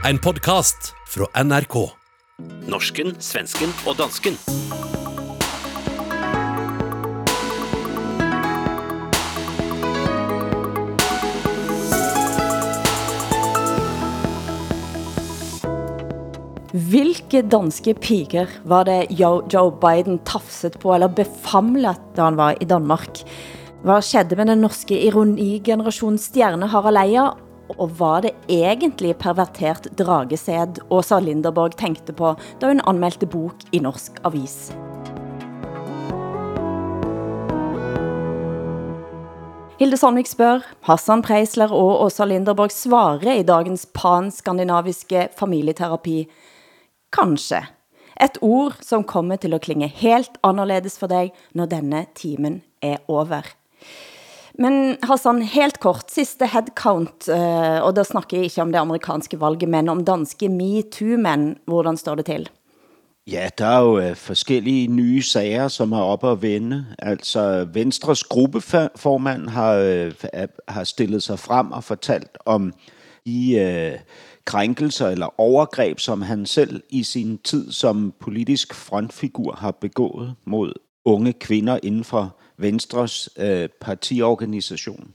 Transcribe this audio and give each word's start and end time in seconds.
En 0.00 0.16
podcast 0.16 0.94
fra 1.12 1.26
NRK. 1.44 1.74
Norsken, 2.72 3.10
svensken 3.20 3.68
og 3.84 3.98
dansken. 3.98 4.38
Hvilke 16.72 17.42
danske 17.44 17.92
piger 18.00 18.48
var 18.64 18.88
det 18.88 19.12
Joe, 19.12 19.44
Joe 19.52 19.68
Biden 19.84 20.22
tafset 20.24 20.80
på 20.80 20.94
eller 20.96 21.12
befamlet, 21.12 22.00
da 22.16 22.30
han 22.30 22.40
var 22.40 22.56
i 22.56 22.64
Danmark? 22.64 23.20
Hvad 23.84 24.00
skedde 24.00 24.40
med 24.40 24.48
den 24.48 24.64
norske 24.64 24.96
ironigenerations 24.96 26.32
stjerne 26.32 26.72
Harald 26.72 27.04
Eia? 27.04 27.28
Og 27.78 27.92
var 28.00 28.24
det 28.26 28.34
egentlig 28.48 29.16
pervertert 29.20 29.86
dragesed 29.98 30.82
Åsa 30.90 31.20
Linderborg 31.20 31.76
tænkte 31.78 32.12
på, 32.12 32.34
da 32.60 32.70
hun 32.70 32.82
anmeldte 32.86 33.26
bok 33.30 33.66
i 33.72 33.78
norsk 33.82 34.20
avis? 34.24 34.70
Hilde 39.80 39.96
Sandvik 39.96 40.28
spørg, 40.28 40.66
Hassan 40.84 41.22
Preisler 41.24 41.72
og 41.72 42.02
Åsa 42.04 42.26
Linderborg 42.28 42.74
svarer 42.74 43.38
i 43.38 43.46
dagens 43.48 43.86
pan-skandinaviske 43.96 45.30
familieterapi. 45.38 46.26
Kanskje. 47.16 47.62
Et 48.20 48.36
ord 48.44 48.76
som 48.84 49.06
kommer 49.08 49.40
til 49.40 49.56
at 49.56 49.64
klinge 49.64 49.88
helt 49.88 50.36
anderledes 50.44 50.98
for 51.00 51.08
dig, 51.08 51.32
når 51.56 51.72
denne 51.72 52.04
timen 52.14 52.60
er 52.82 53.00
over. 53.08 53.59
Men 54.58 54.96
Hassan, 55.02 55.42
helt 55.42 55.80
kort, 55.80 56.10
sidste 56.12 56.46
headcount, 56.46 57.28
uh, 57.28 57.34
eh, 57.34 57.82
og 57.82 57.96
der 57.96 58.02
snakker 58.02 58.36
jeg 58.36 58.44
ikke 58.44 58.62
om 58.62 58.72
det 58.72 58.78
amerikanske 58.78 59.40
valget, 59.40 59.68
men 59.68 59.88
om 59.88 60.04
danske 60.04 60.48
MeToo-mænd. 60.48 61.56
Hvordan 61.66 61.96
står 61.96 62.14
det 62.14 62.26
til? 62.26 62.48
Ja, 63.26 63.48
der 63.58 63.66
er 63.66 63.80
jo 63.80 63.98
øh, 63.98 64.16
forskellige 64.16 64.86
nye 64.86 65.22
sager, 65.22 65.68
som 65.68 65.92
er 65.92 66.00
oppe 66.00 66.28
at 66.28 66.42
vende. 66.42 66.86
Altså, 66.98 67.68
Venstres 67.72 68.24
gruppeformand 68.24 69.48
har, 69.48 69.74
øh, 69.74 70.12
har 70.68 70.84
stillet 70.84 71.22
sig 71.22 71.38
frem 71.38 71.72
og 71.72 71.84
fortalt 71.84 72.38
om 72.46 72.72
de 73.26 73.54
øh, 73.54 73.98
krænkelser 74.44 75.08
eller 75.08 75.40
overgreb, 75.40 76.00
som 76.00 76.22
han 76.22 76.46
selv 76.46 76.82
i 76.90 77.02
sin 77.02 77.38
tid 77.38 77.72
som 77.72 78.14
politisk 78.20 78.74
frontfigur 78.74 79.52
har 79.52 79.70
begået 79.70 80.34
mod 80.46 80.72
unge 81.04 81.32
kvinder 81.32 81.78
inden 81.82 82.04
for 82.04 82.36
Venstres 82.60 83.28
øh, 83.36 83.68
partiorganisation. 83.80 85.14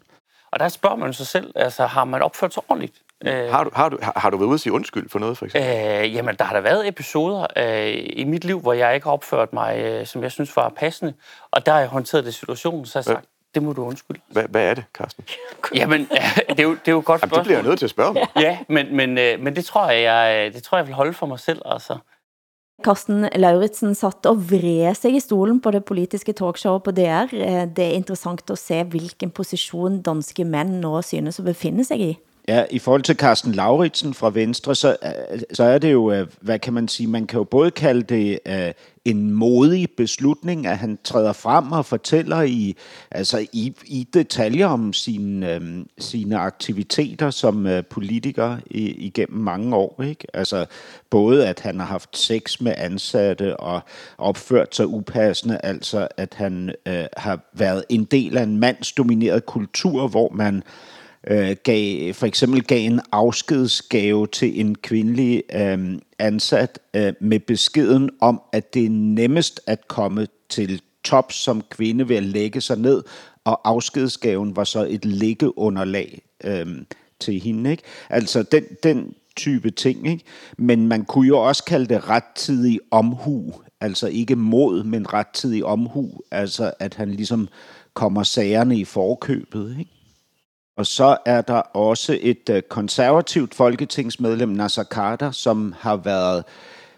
Og 0.52 0.60
der 0.60 0.70
spørger 0.70 0.96
man 0.96 1.14
sig 1.14 1.28
selv, 1.28 1.52
altså 1.56 1.86
har 1.86 2.06
man 2.06 2.22
opført 2.22 2.54
sig 2.54 2.64
ordentligt? 2.68 3.02
Øh, 3.26 3.52
har, 3.52 3.64
du, 3.64 3.70
har, 3.74 3.90
du, 3.90 3.98
har, 4.02 4.30
du 4.30 4.38
været 4.38 4.48
ude 4.48 4.54
at 4.54 4.60
sige 4.60 4.74
undskyld 4.74 5.10
for 5.10 5.20
noget, 5.20 5.38
for 5.38 5.46
eksempel? 5.46 5.72
Øh, 5.72 6.14
jamen, 6.14 6.36
der 6.36 6.46
har 6.46 6.54
der 6.54 6.62
været 6.62 6.88
episoder 6.88 7.48
øh, 7.58 7.94
i 8.14 8.24
mit 8.24 8.44
liv, 8.44 8.60
hvor 8.60 8.74
jeg 8.74 8.96
ikke 8.96 9.06
har 9.06 9.12
opført 9.12 9.54
mig, 9.54 9.80
øh, 9.80 10.06
som 10.06 10.24
jeg 10.24 10.32
synes 10.32 10.56
var 10.56 10.70
passende. 10.70 11.14
Og 11.52 11.66
der 11.66 11.72
har 11.72 11.80
jeg 11.80 11.90
håndteret 11.90 12.26
det 12.26 12.34
situation, 12.34 12.86
så 12.86 13.00
har 13.00 13.00
jeg 13.00 13.06
sagt, 13.06 13.26
det 13.56 13.64
må 13.64 13.74
du 13.74 13.86
undskylde. 13.86 14.20
Hvad, 14.28 14.44
hvad 14.50 14.70
er 14.70 14.74
det, 14.74 14.84
Carsten? 14.94 15.26
Jamen, 15.76 16.10
det 16.50 16.60
er 16.60 16.64
jo, 16.64 16.72
det 16.72 16.88
er 16.88 16.92
jo 16.92 17.04
godt 17.06 17.22
Jamen, 17.22 17.36
det 17.36 17.44
bliver 17.44 17.58
jeg 17.58 17.68
nødt 17.68 17.80
til 17.80 17.86
at 17.86 17.90
spørge 17.90 18.10
om. 18.10 18.18
Ja, 18.40 18.58
men, 18.70 18.96
men, 18.96 19.18
øh, 19.18 19.40
men 19.40 19.56
det, 19.56 19.66
tror 19.66 19.90
jeg, 19.90 20.02
jeg, 20.02 20.54
det 20.54 20.64
tror 20.64 20.78
jeg, 20.78 20.88
vil 20.88 20.96
holde 20.96 21.14
for 21.14 21.26
mig 21.26 21.40
selv, 21.40 21.62
altså. 21.66 21.98
Karsten 22.84 23.26
Lauritsen 23.36 23.96
satt 23.96 24.28
og 24.28 24.42
vred 24.50 24.96
sig 25.00 25.16
i 25.16 25.20
stolen 25.24 25.62
på 25.64 25.72
det 25.72 25.86
politiske 25.88 26.34
talkshowet 26.36 26.84
på 26.84 26.92
DR. 26.92 27.32
Eh, 27.32 27.64
det 27.72 27.86
er 27.86 27.96
interessant 27.96 28.44
at 28.52 28.60
se, 28.60 28.84
hvilken 28.84 29.32
position 29.32 30.02
danske 30.02 30.44
mænd 30.44 30.80
nå 30.84 31.02
synes 31.02 31.40
at 31.40 31.46
befinde 31.46 31.86
sig 31.86 32.00
i. 32.00 32.18
Ja, 32.48 32.66
i 32.70 32.80
forhold 32.80 33.02
til 33.02 33.16
Carsten 33.16 33.52
Lauritsen 33.52 34.14
fra 34.14 34.30
Venstre, 34.30 34.76
så, 34.76 34.98
eh, 35.02 35.42
så 35.54 35.64
er 35.64 35.78
det 35.78 35.92
jo, 35.92 36.12
eh, 36.12 36.28
hvad 36.42 36.60
kan 36.60 36.74
man 36.74 36.88
sige, 36.88 37.08
man 37.08 37.28
kan 37.28 37.38
jo 37.38 37.44
både 37.44 37.72
kalde 37.72 38.02
det 38.02 38.40
en 39.06 39.32
modig 39.32 39.90
beslutning, 39.98 40.68
at 40.68 40.78
han 40.78 40.98
træder 41.04 41.34
frem 41.34 41.72
og 41.72 41.86
fortæller 41.86 42.42
i, 42.42 42.76
altså 43.12 43.48
i, 43.54 43.74
i 43.86 44.08
detaljer 44.14 44.68
om 44.68 44.94
sine, 44.94 45.56
um, 45.58 45.64
øhm, 45.64 45.90
sine 45.98 46.38
aktiviteter 46.38 47.30
som 47.30 47.68
øh, 47.68 47.84
politiker 47.86 48.58
i, 48.66 48.92
igennem 48.92 49.40
mange 49.40 49.76
år. 49.76 50.04
Ikke? 50.04 50.28
Altså 50.34 50.66
både 51.10 51.48
at 51.48 51.60
han 51.60 51.80
har 51.80 51.88
haft 51.88 52.18
sex 52.18 52.62
med 52.62 52.74
ansatte 52.78 53.58
og 53.58 53.82
opført 54.18 54.76
sig 54.76 54.88
upassende, 54.88 55.60
altså 55.64 56.08
at 56.18 56.34
han 56.34 56.74
øh, 56.86 57.06
har 57.18 57.40
været 57.54 57.84
en 57.90 58.04
del 58.04 58.38
af 58.38 58.44
en 58.44 58.58
mandsdomineret 58.58 59.46
kultur, 59.46 60.08
hvor 60.08 60.30
man 60.34 60.56
øh, 60.56 60.64
øh, 61.28 61.56
gav, 61.64 62.14
for 62.14 62.26
eksempel 62.26 62.64
gav 62.64 62.86
en 62.86 63.02
afskedsgave 63.12 64.28
til 64.28 64.60
en 64.60 64.76
kvindelig 64.76 65.44
øh, 65.54 66.00
ansat 66.20 66.80
øh, 66.94 67.14
med 67.22 67.40
beskeden 67.40 68.10
om, 68.22 68.42
at 68.52 68.74
det 68.74 68.86
er 68.86 68.90
nemmest 68.90 69.62
at 69.68 69.88
komme 69.88 70.28
til 70.50 70.82
top 71.04 71.32
som 71.32 71.62
kvinde 71.70 72.10
ved 72.10 72.16
at 72.16 72.24
lægge 72.24 72.62
sig 72.62 72.78
ned, 72.78 73.04
og 73.44 73.62
afskedsgaven 73.70 74.56
var 74.56 74.64
så 74.64 74.88
et 74.90 75.06
liggeunderlag 75.06 76.22
øh, 76.44 76.68
til 77.20 77.42
hende. 77.42 77.72
Ikke? 77.72 77.84
Altså 78.10 78.44
den, 78.44 78.64
den 78.84 79.14
type 79.36 79.72
ting. 79.72 80.08
Ikke? 80.08 80.24
Men 80.58 80.88
man 80.88 81.06
kunne 81.06 81.28
jo 81.28 81.40
også 81.40 81.64
kalde 81.64 81.86
det 81.86 82.10
rettidig 82.10 82.80
omhu, 82.92 83.54
altså 83.82 84.08
ikke 84.08 84.36
mod, 84.36 84.84
men 84.84 85.14
rettidig 85.14 85.66
omhu, 85.66 86.12
altså 86.32 86.74
at 86.80 86.94
han 86.94 87.12
ligesom 87.12 87.48
kommer 87.94 88.24
sagerne 88.24 88.78
i 88.78 88.86
forkøbet. 88.86 89.76
Ikke? 89.80 89.95
Og 90.76 90.86
så 90.86 91.18
er 91.26 91.42
der 91.42 91.54
også 91.54 92.20
et 92.22 92.50
øh, 92.50 92.62
konservativt 92.62 93.56
folketingsmedlem, 93.56 94.50
Nasser 94.50 94.84
Carter, 94.84 95.32
som 95.32 95.74
har 95.78 95.96
været 95.96 96.44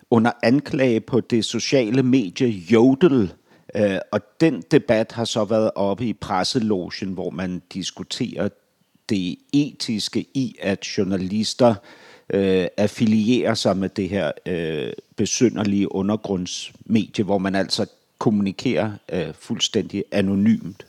under 0.09 0.31
anklage 0.43 0.99
på 0.99 1.19
det 1.19 1.45
sociale 1.45 2.03
medie 2.03 2.47
Jodel. 2.47 3.33
Øh, 3.75 3.97
og 4.11 4.21
den 4.41 4.63
debat 4.71 5.11
har 5.11 5.25
så 5.25 5.45
været 5.45 5.71
oppe 5.75 6.05
i 6.05 6.13
presselogen, 6.13 7.13
hvor 7.13 7.29
man 7.29 7.61
diskuterer 7.73 8.49
det 9.09 9.35
etiske 9.53 10.25
i, 10.33 10.55
at 10.61 10.83
journalister 10.97 11.75
øh, 12.29 12.67
affilierer 12.77 13.53
sig 13.53 13.77
med 13.77 13.89
det 13.89 14.09
her 14.09 14.31
øh, 14.45 14.93
besynderlige 15.15 15.95
undergrundsmedie, 15.95 17.23
hvor 17.23 17.37
man 17.37 17.55
altså 17.55 17.85
kommunikerer 18.17 18.91
øh, 19.11 19.33
fuldstændig 19.33 20.03
anonymt. 20.11 20.85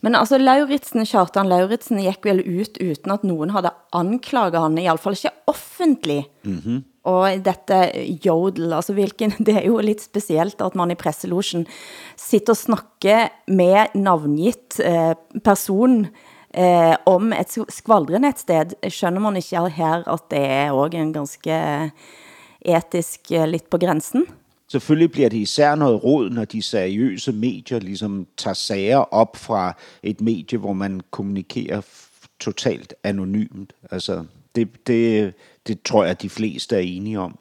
Men 0.00 0.14
altså 0.14 0.38
Lauritsen, 0.38 1.02
Kjartan 1.08 1.48
Lauritsen 1.50 1.98
gik 2.04 2.26
vel 2.26 2.42
ut 2.44 2.78
uden 2.78 3.14
at 3.14 3.24
nogen 3.26 3.50
havde 3.50 3.72
anklaget 3.96 4.54
han, 4.54 4.78
i 4.78 4.86
alle 4.86 5.02
fall 5.02 5.18
ikke 5.18 5.34
offentlig. 5.50 6.26
Mm 6.44 6.62
-hmm. 6.64 6.78
Og 7.08 7.44
dette 7.44 7.76
jodel, 8.26 8.72
altså 8.72 8.92
hvilken, 8.92 9.30
det 9.46 9.56
er 9.56 9.66
jo 9.66 9.78
lidt 9.78 10.02
specielt 10.02 10.60
at 10.60 10.74
man 10.74 10.90
i 10.90 10.94
presselogen 10.94 11.66
sitter 12.16 12.52
og 12.52 12.56
snakker 12.56 13.28
med 13.48 13.94
navngitt 13.94 14.80
eh, 14.80 15.14
person 15.44 16.06
eh, 16.54 16.96
om 17.06 17.32
et 17.32 17.58
skvaldrende 17.68 18.28
et 18.28 18.38
sted. 18.38 18.74
Skønner 18.90 19.20
man 19.20 19.36
ikke 19.36 19.68
her, 19.68 20.08
at 20.08 20.30
det 20.30 20.38
er 20.38 20.70
også 20.70 20.96
en 20.96 21.12
ganske 21.12 21.90
etisk 22.60 23.32
eh, 23.32 23.48
lidt 23.48 23.70
på 23.70 23.78
grænsen? 23.78 24.26
Selvfølgelig 24.68 25.10
bliver 25.10 25.28
det 25.28 25.36
især 25.36 25.74
noget 25.74 26.04
råd, 26.04 26.30
når 26.30 26.44
de 26.44 26.62
seriøse 26.62 27.32
medier 27.32 27.78
ligesom 27.78 28.26
tager 28.36 28.54
sager 28.54 28.98
op 28.98 29.36
fra 29.36 29.76
et 30.02 30.20
medie, 30.20 30.58
hvor 30.58 30.72
man 30.72 31.00
kommunikerer 31.10 31.80
totalt 32.40 32.94
anonymt. 33.04 33.72
Altså, 33.90 34.24
det, 34.54 34.86
det, 34.86 35.34
det 35.66 35.82
tror 35.82 36.04
jeg, 36.04 36.22
de 36.22 36.30
fleste 36.30 36.76
er 36.76 36.80
enige 36.80 37.20
om. 37.20 37.38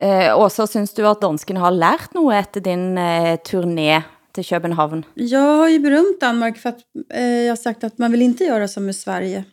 Eh, 0.00 0.34
og 0.34 0.50
så 0.50 0.66
synes 0.66 0.92
du, 0.92 1.06
at 1.06 1.16
dansken 1.22 1.56
har 1.56 1.70
lært 1.70 2.14
noget 2.14 2.38
efter 2.38 2.60
din 2.60 2.98
eh, 2.98 3.38
turné 3.48 4.02
till 4.34 4.44
Köpenhamn? 4.44 5.04
Jag 5.16 5.58
har 5.58 5.68
ju 5.68 5.78
berömt 5.78 6.20
Danmark 6.20 6.58
för 6.58 6.68
att 6.68 6.80
eh, 7.14 7.22
jag 7.22 7.50
har 7.50 7.56
sagt 7.56 7.84
att 7.84 7.98
man 7.98 8.12
vill 8.12 8.22
inte 8.22 8.44
göra 8.44 8.68
som 8.68 8.88
i 8.88 8.92
Sverige. 8.92 9.44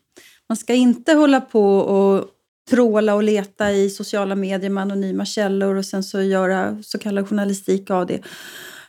Man 0.49 0.55
ska 0.55 0.73
inte 0.73 1.13
hålla 1.13 1.41
på 1.41 1.79
och 1.79 2.25
tråla 2.69 3.15
och 3.15 3.23
leta 3.23 3.71
i 3.71 3.89
sociala 3.89 4.35
medier 4.35 4.69
med 4.69 4.81
anonyma 4.81 5.25
källor 5.25 5.75
och 5.75 5.85
sen 5.85 6.03
så 6.03 6.21
göra 6.21 6.77
så 6.83 6.97
kallad 6.99 7.29
journalistik 7.29 7.89
av 7.89 8.05
det. 8.05 8.21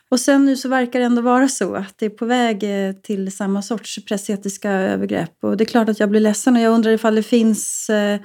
Och 0.09 0.19
sen 0.19 0.45
nu 0.45 0.57
så 0.57 0.69
verkar 0.69 0.99
det 0.99 1.05
ändå 1.05 1.21
vara 1.21 1.47
så 1.47 1.75
att 1.75 1.97
det 1.97 2.05
är 2.05 2.09
på 2.09 2.25
väg 2.25 2.63
eh, 2.63 2.93
till 2.93 3.31
samma 3.31 3.61
sorts 3.61 4.05
pressetiska 4.05 4.71
övergrepp. 4.71 5.43
Och 5.43 5.57
det 5.57 5.63
är 5.63 5.65
klart 5.65 5.89
att 5.89 5.99
jag 5.99 6.09
blir 6.09 6.19
ledsen 6.19 6.55
och 6.55 6.61
jag 6.61 6.73
undrar 6.73 6.91
ifall 6.91 7.15
det 7.15 7.23
finns 7.23 7.89
eh, 7.89 8.19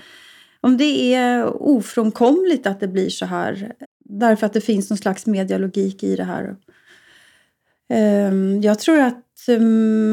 om 0.61 0.77
det 0.77 1.15
är 1.15 1.45
ofrånkomligt 1.63 2.67
att 2.67 2.81
det 2.81 2.89
blir 2.89 3.11
så 3.11 3.27
här. 3.27 3.73
Därför 4.05 4.47
att 4.47 4.53
det 4.53 4.61
finns 4.61 4.91
någon 4.91 4.97
slags 4.97 5.27
medialogik 5.27 6.03
i 6.03 6.17
det 6.17 6.25
här. 6.25 6.57
Ehm, 7.91 8.61
jag 8.61 8.79
tror 8.79 9.01
att 9.01 9.49
eh, 9.49 9.61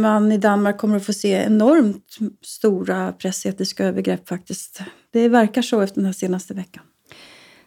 man 0.01 0.31
i 0.31 0.37
Danmark 0.37 0.77
kommer 0.77 0.97
att 0.97 1.05
få 1.05 1.13
se 1.13 1.31
enormt 1.31 2.17
stora 2.41 3.11
pressetiska 3.11 3.85
övergrepp 3.85 4.29
faktiskt. 4.29 4.81
Det 5.15 5.29
verkar 5.29 5.61
så 5.61 5.81
efter 5.81 5.95
den 5.95 6.05
här 6.05 6.13
senaste 6.13 6.53
veckan. 6.53 6.83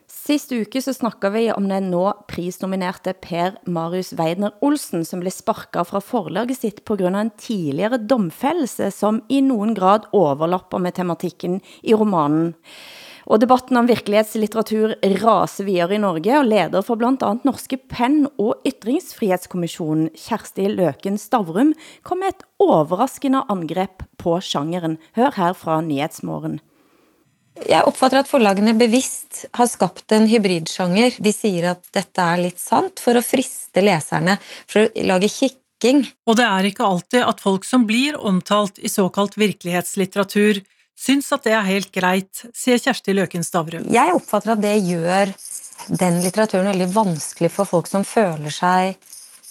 Sist 0.06 0.52
uke 0.52 0.82
så 0.82 0.92
snakker 0.94 1.30
vi 1.30 1.46
om 1.52 1.68
den 1.68 1.86
nå 1.88 2.10
prisnominerte 2.28 3.14
Per 3.16 3.54
Marius 3.64 4.12
Weidner 4.12 4.52
Olsen, 4.60 5.06
som 5.08 5.22
blev 5.22 5.32
sparket 5.32 5.88
fra 5.88 6.02
forlaget 6.04 6.60
sitt 6.60 6.82
på 6.84 6.98
grund 7.00 7.16
av 7.16 7.24
en 7.24 7.32
tidligere 7.40 8.02
domfældelse, 8.04 8.90
som 8.92 9.22
i 9.32 9.40
nogen 9.40 9.72
grad 9.78 10.10
overlapper 10.12 10.84
med 10.84 10.98
tematikken 11.00 11.62
i 11.80 11.96
romanen. 11.96 12.52
Og 13.24 13.40
debatten 13.40 13.80
om 13.80 13.88
virkelighedslitteratur 13.88 14.98
raser 15.24 15.64
videre 15.64 15.96
i 15.96 16.04
Norge, 16.04 16.36
og 16.36 16.52
leder 16.52 16.84
for 16.84 17.00
blandt 17.00 17.24
andet 17.24 17.48
Norske 17.48 17.80
Pen- 17.80 18.28
og 18.36 18.60
Ytringsfrihetskommissionen, 18.68 20.12
Kjersti 20.12 20.68
Løken 20.76 21.16
Stavrum, 21.16 21.72
kom 22.04 22.20
med 22.20 22.36
et 22.36 22.48
overraskende 22.60 23.46
angreb 23.48 24.04
på 24.20 24.36
genren. 24.44 25.00
Hør 25.16 25.32
her 25.40 25.56
fra 25.56 25.80
Nyhetsmorgen. 25.80 26.60
Jeg 27.66 27.84
oppfatter 27.88 28.20
at 28.22 28.28
forlagene 28.30 28.74
bevisst 28.78 29.46
har 29.56 29.68
skapt 29.70 30.12
en 30.14 30.28
hybridsjanger. 30.30 31.18
De 31.18 31.32
sier 31.34 31.70
at 31.72 31.82
dette 31.94 32.22
er 32.22 32.42
litt 32.42 32.60
sant 32.62 33.02
for 33.02 33.18
å 33.18 33.24
friste 33.24 33.82
leserne, 33.82 34.38
for 34.70 34.86
å 34.86 35.06
lage 35.08 35.30
kikking. 35.32 36.04
Og 36.28 36.38
det 36.38 36.46
er 36.46 36.68
ikke 36.70 36.86
alltid 36.86 37.26
at 37.26 37.42
folk 37.42 37.66
som 37.66 37.86
blir 37.88 38.18
omtalt 38.18 38.78
i 38.78 38.90
såkalt 38.92 39.38
virkelighetslitteratur, 39.40 40.62
syns 40.98 41.30
at 41.34 41.46
det 41.46 41.54
er 41.54 41.68
helt 41.68 41.92
greit, 41.94 42.44
sier 42.56 42.80
Kjersti 42.82 43.14
Løken 43.14 43.46
Stavrum. 43.46 43.86
Jeg 43.90 44.14
oppfatter 44.14 44.54
at 44.54 44.62
det 44.62 44.76
gjør 44.82 45.34
den 45.98 46.22
litteraturen 46.24 46.72
veldig 46.72 46.88
vanskelig 46.94 47.52
for 47.54 47.70
folk 47.70 47.90
som 47.90 48.06
føler 48.06 48.54
seg 48.54 48.98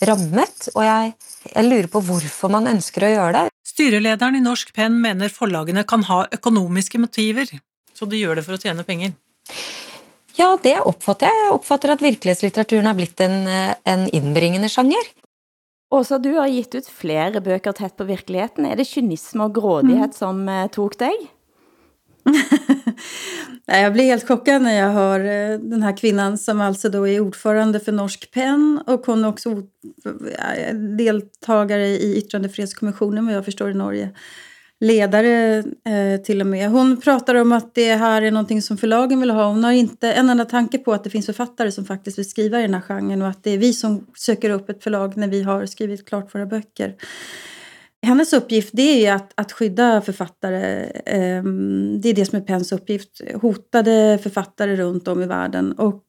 rammet, 0.07 0.68
og 0.75 0.83
jeg, 0.86 1.13
jeg 1.53 1.65
lurer 1.65 1.88
på 1.89 2.01
hvorfor 2.06 2.51
man 2.53 2.69
ønsker 2.69 3.07
å 3.07 3.13
gjøre 3.13 3.38
det. 3.39 3.53
Styrelederen 3.68 4.38
i 4.38 4.44
Norsk 4.44 4.74
Penn 4.75 5.00
mener 5.01 5.33
forlagene 5.33 5.86
kan 5.88 6.03
ha 6.10 6.25
økonomiske 6.33 7.01
motiver, 7.01 7.50
så 7.98 8.06
de 8.10 8.20
gjør 8.22 8.38
det 8.38 8.46
for 8.46 8.58
å 8.58 8.62
tjene 8.62 8.86
penger. 8.88 9.16
Ja, 10.38 10.52
det 10.62 10.76
oppfatter 10.86 11.32
jeg. 11.32 11.46
Jeg 11.48 11.54
oppfatter 11.56 11.94
at 11.96 12.04
virkelighetslitteraturen 12.06 12.86
har 12.86 12.98
blitt 12.98 13.24
en, 13.26 13.40
en 13.50 14.04
innbringende 14.14 14.70
sjanger. 14.70 15.10
Åsa, 15.90 16.20
du 16.20 16.34
har 16.36 16.52
gitt 16.52 16.76
ut 16.76 16.90
flere 16.92 17.42
bøker 17.42 17.74
tett 17.74 17.96
på 17.98 18.06
virkeligheten. 18.06 18.68
Er 18.68 18.78
det 18.78 18.90
kynisme 18.90 19.48
og 19.48 19.56
grådighet 19.56 20.12
mm. 20.12 20.20
som 20.20 20.44
eh, 20.52 20.68
tok 20.74 21.00
dig? 21.00 21.16
Nej, 23.68 23.84
jag 23.84 23.94
blir 23.94 24.04
helt 24.04 24.28
chockad 24.28 24.62
när 24.62 24.74
jag 24.80 24.90
hör 24.90 25.20
eh, 25.20 25.60
den 25.60 25.84
här 25.84 25.98
kvinnan 25.98 26.38
som 26.38 26.62
alltså 26.62 26.90
då 26.90 27.08
är 27.08 27.20
ordförande 27.20 27.80
för 27.80 27.92
Norsk 27.92 28.32
Penn 28.32 28.82
och 28.88 29.06
hon 29.06 29.24
är 29.24 29.30
också 29.30 29.64
deltagare 30.98 31.88
i 31.88 32.18
yttrandefrihetskommissionen 32.18 33.26
vad 33.26 33.36
jag 33.36 33.46
förstår 33.46 33.72
i 33.72 33.74
Norge. 33.74 34.12
Ledare 34.79 35.57
eh, 35.85 36.21
till 36.24 36.41
och 36.41 36.47
med. 36.47 36.69
Hon 36.69 37.01
pratar 37.01 37.35
om 37.35 37.51
att 37.51 37.75
det 37.75 37.95
här 37.95 38.21
är 38.21 38.31
någonting 38.31 38.62
som 38.62 38.77
förlagen 38.77 39.19
vill 39.19 39.29
ha. 39.29 39.47
Hon 39.47 39.63
har 39.63 39.71
inte 39.71 40.13
en 40.13 40.29
enda 40.29 40.45
tanke 40.45 40.77
på 40.77 40.94
att 40.94 41.03
det 41.03 41.09
finns 41.09 41.25
författare 41.25 41.71
som 41.71 41.85
faktiskt 41.85 42.18
vill 42.18 42.29
skriva 42.29 42.59
i 42.59 42.62
den 42.62 42.74
här 42.74 42.81
genren 42.81 43.21
och 43.21 43.27
att 43.27 43.44
det 43.44 43.51
är 43.51 43.57
vi 43.57 43.74
som 43.74 44.06
söker 44.18 44.50
upp 44.50 44.69
ett 44.69 44.83
förlag 44.83 45.18
när 45.18 45.27
vi 45.27 45.44
har 45.44 45.65
skrivit 45.65 46.07
klart 46.07 46.35
våra 46.35 46.45
böcker 46.45 46.95
hennes 48.01 48.33
uppgift 48.33 48.69
det 48.74 48.81
är 48.81 49.00
ju 49.00 49.07
att, 49.07 49.31
att 49.35 49.51
skydda 49.51 50.01
författare. 50.01 50.91
Ehm, 51.06 52.01
det 52.01 52.09
är 52.09 52.13
det 52.13 52.25
som 52.25 52.38
är 52.38 52.44
Pens 52.44 52.71
uppgift. 52.71 53.21
Hotade 53.35 54.19
författare 54.24 54.75
runt 54.75 55.07
om 55.07 55.24
i 55.24 55.25
världen. 55.25 55.71
Och 55.71 56.03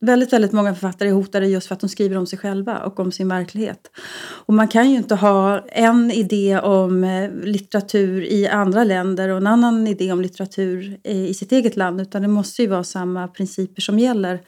väldigt, 0.00 0.32
väldigt 0.32 0.52
många 0.52 0.74
författare 0.74 1.08
är 1.08 1.12
hotade 1.12 1.46
just 1.46 1.66
för 1.66 1.74
att 1.74 1.80
de 1.80 1.88
skriver 1.88 2.16
om 2.16 2.26
sig 2.26 2.38
själva 2.38 2.78
och 2.78 3.00
om 3.00 3.12
sin 3.12 3.28
verklighet. 3.28 3.90
Och 4.46 4.54
man 4.54 4.68
kan 4.68 4.90
ju 4.90 4.96
inte 4.96 5.14
ha 5.14 5.64
en 5.68 6.10
idé 6.10 6.58
om 6.58 7.04
eh, 7.04 7.30
litteratur 7.44 8.22
i 8.22 8.48
andra 8.48 8.84
länder 8.84 9.28
och 9.28 9.36
en 9.36 9.46
annan 9.46 9.86
idé 9.86 10.12
om 10.12 10.20
litteratur 10.20 10.98
eh, 11.04 11.24
i 11.24 11.34
sitt 11.34 11.52
eget 11.52 11.76
land, 11.76 12.00
utan 12.00 12.22
det 12.22 12.28
måste 12.28 12.62
ju 12.62 12.68
vara 12.68 12.84
samma 12.84 13.28
principer 13.28 13.82
som 13.82 13.98
gäller. 13.98 14.40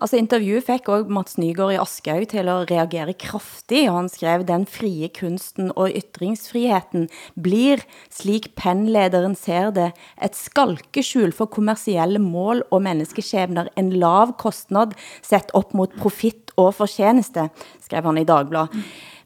Altså 0.00 0.16
intervjuet 0.16 0.64
fik 0.64 0.88
også 0.88 1.12
Mats 1.12 1.36
Nygaard 1.36 1.74
i 1.74 1.80
Askau 1.80 2.24
til 2.24 2.48
at 2.48 2.70
reagere 2.70 3.12
kraftigt, 3.20 3.90
og 3.90 3.98
han 3.98 4.08
skrev, 4.08 4.46
den 4.48 4.64
frie 4.64 5.10
kunsten 5.12 5.68
og 5.76 5.92
ytringsfriheten 5.92 7.10
blir, 7.36 7.84
slik 8.08 8.48
penlederen 8.56 9.36
ser 9.36 9.68
det, 9.76 9.90
et 10.24 10.38
skalkeskjul 10.38 11.34
for 11.36 11.52
kommersielle 11.52 12.22
mål 12.22 12.64
og 12.72 12.80
menneskeskæbner, 12.88 13.68
en 13.76 13.92
lav 14.00 14.32
kostnad 14.40 14.96
sett 15.20 15.52
op 15.52 15.76
mot 15.76 15.92
profit 16.00 16.54
og 16.56 16.72
fortjeneste, 16.80 17.50
skrev 17.84 18.08
han 18.08 18.22
i 18.22 18.28
Dagblad. 18.28 18.72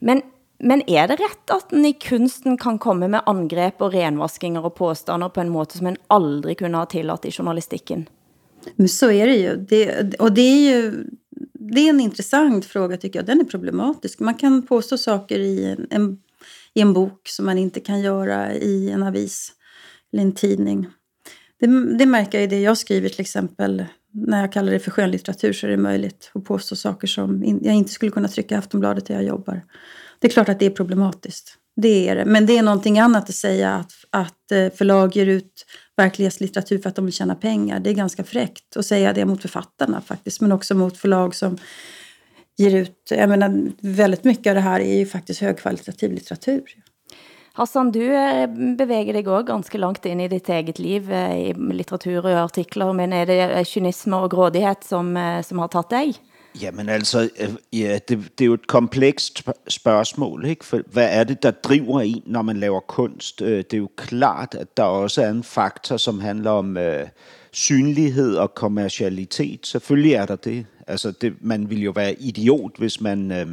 Men 0.00 0.26
men 0.64 0.84
er 0.88 1.08
det 1.10 1.18
ret 1.18 1.50
at 1.52 1.72
den 1.74 1.84
i 1.84 1.96
kunsten 1.98 2.54
kan 2.56 2.78
komme 2.80 3.08
med 3.10 3.26
angreb 3.28 3.82
og 3.82 3.92
renvaskinger 3.92 4.64
og 4.64 4.76
påstander 4.78 5.28
på 5.28 5.42
en 5.42 5.50
måde, 5.52 5.76
som 5.76 5.90
en 5.90 5.98
aldrig 6.14 6.56
kunne 6.62 6.78
have 6.78 6.88
tilladt 6.94 7.26
i 7.26 7.32
journalistikken? 7.34 8.06
Men 8.76 8.88
så 8.88 9.10
är 9.10 9.26
det 9.26 9.36
ju. 9.36 9.56
Det, 9.56 10.14
och 10.14 10.32
det 10.32 10.40
är 10.40 10.70
ju 10.70 11.06
det 11.72 11.80
är 11.80 11.90
en 11.90 12.00
intressant 12.00 12.64
fråga 12.64 12.96
tycker 12.96 13.18
jag. 13.18 13.26
Den 13.26 13.40
är 13.40 13.44
problematisk. 13.44 14.20
Man 14.20 14.34
kan 14.34 14.62
påstå 14.66 14.98
saker 14.98 15.38
i 15.38 15.64
en, 15.64 15.86
en, 15.90 16.18
i 16.74 16.80
en 16.80 16.92
bok 16.92 17.28
som 17.28 17.46
man 17.46 17.58
inte 17.58 17.80
kan 17.80 18.00
göra 18.00 18.54
i 18.54 18.90
en 18.90 19.02
avis 19.02 19.52
eller 20.12 20.22
en 20.22 20.32
tidning. 20.32 20.86
Det, 21.60 21.96
det 21.98 22.06
märker 22.06 22.38
jag 22.38 22.44
i 22.44 22.46
det 22.46 22.60
jag 22.60 22.78
skriver 22.78 23.08
till 23.08 23.20
exempel. 23.20 23.84
När 24.12 24.40
jag 24.40 24.52
kallar 24.52 24.72
det 24.72 24.78
för 24.78 24.90
skönlitteratur 24.90 25.52
så 25.52 25.66
är 25.66 25.70
det 25.70 25.76
möjligt 25.76 26.30
att 26.34 26.44
påstå 26.44 26.76
saker 26.76 27.06
som 27.06 27.44
in, 27.44 27.60
jag 27.62 27.74
inte 27.74 27.92
skulle 27.92 28.10
kunna 28.10 28.28
trycka 28.28 28.54
i 28.54 28.58
Aftonbladet 28.58 29.06
där 29.06 29.14
jag 29.14 29.24
jobbar. 29.24 29.62
Det 30.18 30.26
är 30.26 30.30
klart 30.30 30.48
att 30.48 30.58
det 30.58 30.66
är 30.66 30.70
problematiskt. 30.70 31.58
Det 31.76 32.08
är 32.08 32.16
det. 32.16 32.24
Men 32.24 32.46
det 32.46 32.58
är 32.58 32.62
någonting 32.62 32.98
annat 32.98 33.28
att 33.28 33.34
säga 33.34 33.74
att, 33.74 33.92
att 34.10 34.52
eh, 34.52 34.70
förlag 34.70 35.16
ger 35.16 35.26
ut 35.26 35.66
verklighetslitteratur 35.96 36.78
för 36.78 36.88
att 36.88 36.96
de 36.96 37.04
vill 37.04 37.14
tjäna 37.14 37.34
pengar. 37.34 37.80
Det 37.80 37.90
är 37.90 37.94
ganska 37.94 38.24
fräckt 38.24 38.76
att 38.76 38.86
säga 38.86 39.12
det 39.12 39.24
mot 39.24 39.42
författarna 39.42 40.00
faktiskt, 40.00 40.40
men 40.40 40.52
också 40.52 40.74
mot 40.74 40.96
förlag 40.96 41.34
som 41.34 41.58
ger 42.56 42.76
ut... 42.76 43.08
Jag 43.10 43.28
menar, 43.28 43.72
väldigt 43.80 44.24
mycket 44.24 44.50
av 44.50 44.54
det 44.54 44.60
här 44.60 44.80
är 44.80 44.98
ju 44.98 45.06
faktiskt 45.06 45.40
högkvalitativ 45.40 46.12
litteratur. 46.12 46.62
Hassan, 47.56 47.92
du 47.92 48.14
eh, 48.14 48.46
bevæger 48.76 49.12
dig 49.12 49.28
også 49.28 49.46
ganske 49.46 49.78
langt 49.78 50.06
ind 50.06 50.22
i 50.22 50.28
ditt 50.28 50.48
eget 50.48 50.78
liv 50.78 51.12
eh, 51.12 51.36
i 51.38 51.52
litteratur 51.54 52.24
og 52.24 52.38
artikler, 52.40 52.90
men 52.92 53.12
er 53.12 53.28
det 53.30 53.66
kynisme 53.70 54.18
og 54.18 54.32
grådighet, 54.32 54.82
som, 54.84 55.16
eh, 55.16 55.42
som 55.42 55.58
har 55.62 55.68
taget 55.70 55.90
dig? 55.90 56.14
Jamen 56.60 56.88
altså, 56.88 57.30
øh, 57.40 57.48
ja, 57.72 57.98
det, 58.08 58.18
det 58.38 58.44
er 58.44 58.46
jo 58.46 58.54
et 58.54 58.66
komplekst 58.66 59.42
spørgsmål, 59.68 60.44
ikke? 60.44 60.64
For 60.64 60.80
hvad 60.92 61.08
er 61.10 61.24
det, 61.24 61.42
der 61.42 61.50
driver 61.50 62.00
en, 62.00 62.22
når 62.26 62.42
man 62.42 62.56
laver 62.56 62.80
kunst? 62.80 63.42
Øh, 63.42 63.56
det 63.56 63.74
er 63.74 63.78
jo 63.78 63.90
klart, 63.96 64.54
at 64.54 64.76
der 64.76 64.82
også 64.82 65.22
er 65.22 65.30
en 65.30 65.42
faktor, 65.42 65.96
som 65.96 66.20
handler 66.20 66.50
om 66.50 66.76
øh, 66.76 67.06
synlighed 67.52 68.36
og 68.36 68.54
kommercialitet. 68.54 69.66
Selvfølgelig 69.66 70.12
er 70.12 70.26
der 70.26 70.36
det. 70.36 70.66
Altså, 70.86 71.10
det, 71.10 71.34
man 71.40 71.70
vil 71.70 71.82
jo 71.82 71.90
være 71.90 72.22
idiot, 72.22 72.78
hvis 72.78 73.00
man 73.00 73.32
øh, 73.32 73.46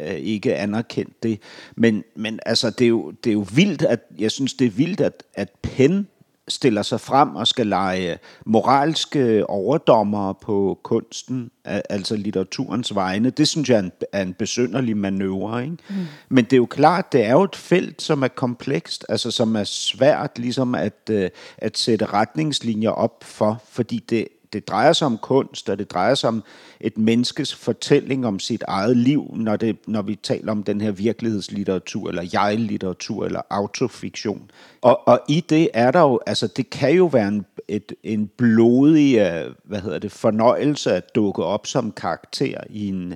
øh 0.00 0.14
ikke 0.14 0.56
anerkendte 0.56 1.14
det. 1.22 1.40
Men, 1.76 2.04
men 2.16 2.40
altså, 2.46 2.70
det 2.70 2.84
er, 2.84 2.88
jo, 2.88 3.10
det 3.24 3.30
er 3.30 3.34
jo 3.34 3.46
vildt, 3.54 3.82
at 3.82 4.00
jeg 4.18 4.30
synes, 4.30 4.54
det 4.54 4.66
er 4.66 4.70
vildt, 4.70 5.00
at, 5.00 5.22
at 5.34 5.50
pen 5.62 6.08
stiller 6.48 6.82
sig 6.82 7.00
frem 7.00 7.36
og 7.36 7.46
skal 7.46 7.66
lege 7.66 8.18
moralske 8.46 9.50
overdommer 9.50 10.32
på 10.32 10.78
kunsten, 10.82 11.50
altså 11.64 12.16
litteraturens 12.16 12.94
vegne. 12.94 13.30
Det 13.30 13.48
synes 13.48 13.68
jeg 13.68 13.76
er 13.76 13.82
en, 13.82 13.92
er 14.12 14.22
en 14.22 14.34
besynderlig 14.34 14.96
manøvre. 14.96 15.64
Ikke? 15.64 15.76
Mm. 15.88 15.94
Men 16.28 16.44
det 16.44 16.52
er 16.52 16.56
jo 16.56 16.66
klart, 16.66 17.12
det 17.12 17.24
er 17.24 17.32
jo 17.32 17.42
et 17.42 17.56
felt, 17.56 18.02
som 18.02 18.22
er 18.22 18.28
komplekst, 18.28 19.06
altså 19.08 19.30
som 19.30 19.56
er 19.56 19.64
svært 19.64 20.38
ligesom 20.38 20.74
at, 20.74 21.10
øh, 21.10 21.30
at 21.58 21.78
sætte 21.78 22.06
retningslinjer 22.06 22.90
op 22.90 23.24
for, 23.24 23.62
fordi 23.70 24.04
det 24.10 24.28
det 24.52 24.68
drejer 24.68 24.92
sig 24.92 25.06
om 25.06 25.18
kunst, 25.18 25.68
og 25.68 25.78
det 25.78 25.90
drejer 25.90 26.14
sig 26.14 26.28
om 26.28 26.42
et 26.80 26.98
menneskes 26.98 27.54
fortælling 27.54 28.26
om 28.26 28.38
sit 28.38 28.62
eget 28.68 28.96
liv, 28.96 29.34
når, 29.36 29.56
det, 29.56 29.76
når 29.86 30.02
vi 30.02 30.14
taler 30.14 30.52
om 30.52 30.62
den 30.62 30.80
her 30.80 30.90
virkelighedslitteratur, 30.90 32.08
eller 32.08 32.28
jeg-litteratur, 32.32 33.24
eller 33.24 33.40
autofiktion. 33.50 34.50
Og, 34.80 35.08
og 35.08 35.20
i 35.28 35.44
det 35.48 35.68
er 35.74 35.90
der 35.90 36.00
jo, 36.00 36.20
altså 36.26 36.46
det 36.46 36.70
kan 36.70 36.92
jo 36.92 37.06
være 37.06 37.28
en, 37.28 37.46
et, 37.68 37.92
en 38.02 38.30
blodig, 38.36 39.18
øh, 39.18 39.54
hvad 39.64 39.80
hedder 39.80 39.98
det, 39.98 40.12
fornøjelse 40.12 40.92
at 40.92 41.14
dukke 41.14 41.44
op 41.44 41.66
som 41.66 41.92
karakter 41.92 42.60
i 42.70 42.88
en, 42.88 43.14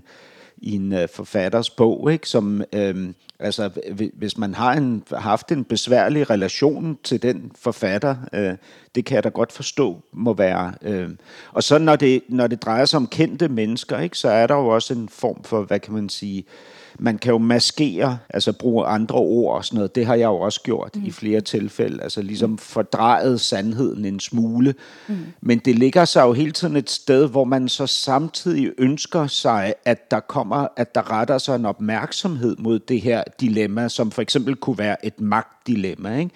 i 0.63 0.75
en 0.75 0.93
øh, 0.93 1.09
forfatters 1.09 1.71
bog, 1.71 2.13
ikke? 2.13 2.29
som 2.29 2.63
øh, 2.73 3.13
altså 3.39 3.71
hvis 4.15 4.39
man 4.39 4.55
har 4.55 4.73
en, 4.73 5.03
haft 5.13 5.53
en 5.53 5.65
besværlig 5.65 6.31
relation 6.31 6.99
til 7.05 7.23
den 7.23 7.53
forfatter, 7.55 8.17
øh, 8.33 8.55
det 8.95 9.05
kan 9.05 9.15
jeg 9.15 9.25
da 9.25 9.29
godt 9.29 9.53
forstå 9.53 10.03
må 10.13 10.33
være. 10.33 10.75
Øh. 10.83 11.11
Og 11.53 11.63
så 11.63 11.79
når 11.79 11.97
det, 11.97 12.23
når 12.29 12.47
det 12.47 12.63
drejer 12.63 12.85
sig 12.85 12.97
om 12.97 13.07
kendte 13.07 13.49
mennesker, 13.49 13.99
ikke, 13.99 14.19
så 14.19 14.29
er 14.29 14.47
der 14.47 14.55
jo 14.55 14.69
også 14.69 14.95
en 14.95 15.09
form 15.09 15.45
for, 15.45 15.63
hvad 15.63 15.81
kan 15.81 15.95
man 15.95 16.09
sige, 16.09 16.39
øh, 16.39 16.82
man 17.03 17.19
kan 17.19 17.33
jo 17.33 17.39
maskere, 17.39 18.19
altså 18.29 18.53
bruge 18.53 18.87
andre 18.87 19.15
ord 19.15 19.57
og 19.57 19.65
sådan 19.65 19.77
noget. 19.77 19.95
Det 19.95 20.07
har 20.07 20.15
jeg 20.15 20.27
jo 20.27 20.37
også 20.41 20.61
gjort 20.63 20.97
mm. 20.97 21.05
i 21.05 21.11
flere 21.11 21.41
tilfælde. 21.41 22.03
Altså 22.03 22.23
ligesom 22.23 22.59
fordrejet 22.59 23.41
sandheden 23.41 24.05
en 24.05 24.21
smule. 24.21 24.75
Mm. 25.09 25.17
Men 25.41 25.59
det 25.59 25.79
ligger 25.79 26.05
sig 26.05 26.23
jo 26.23 26.33
hele 26.33 26.53
tiden 26.53 26.77
et 26.77 26.91
sted, 26.91 27.29
hvor 27.29 27.45
man 27.45 27.69
så 27.69 27.87
samtidig 27.87 28.73
ønsker 28.79 29.27
sig, 29.27 29.75
at 29.85 30.11
der 30.11 30.21
kommer, 30.21 30.67
at 30.77 30.95
der 30.95 31.11
retter 31.11 31.39
sig 31.39 31.57
en 31.57 31.67
opmærksomhed 31.67 32.57
mod 32.59 32.79
det 32.79 33.01
her 33.01 33.23
dilemma, 33.41 33.89
som 33.89 34.11
for 34.11 34.23
eksempel 34.23 34.57
kunne 34.57 34.79
være 34.79 35.07
et 35.07 35.21
magtdilemma, 35.21 36.19
ikke? 36.19 36.31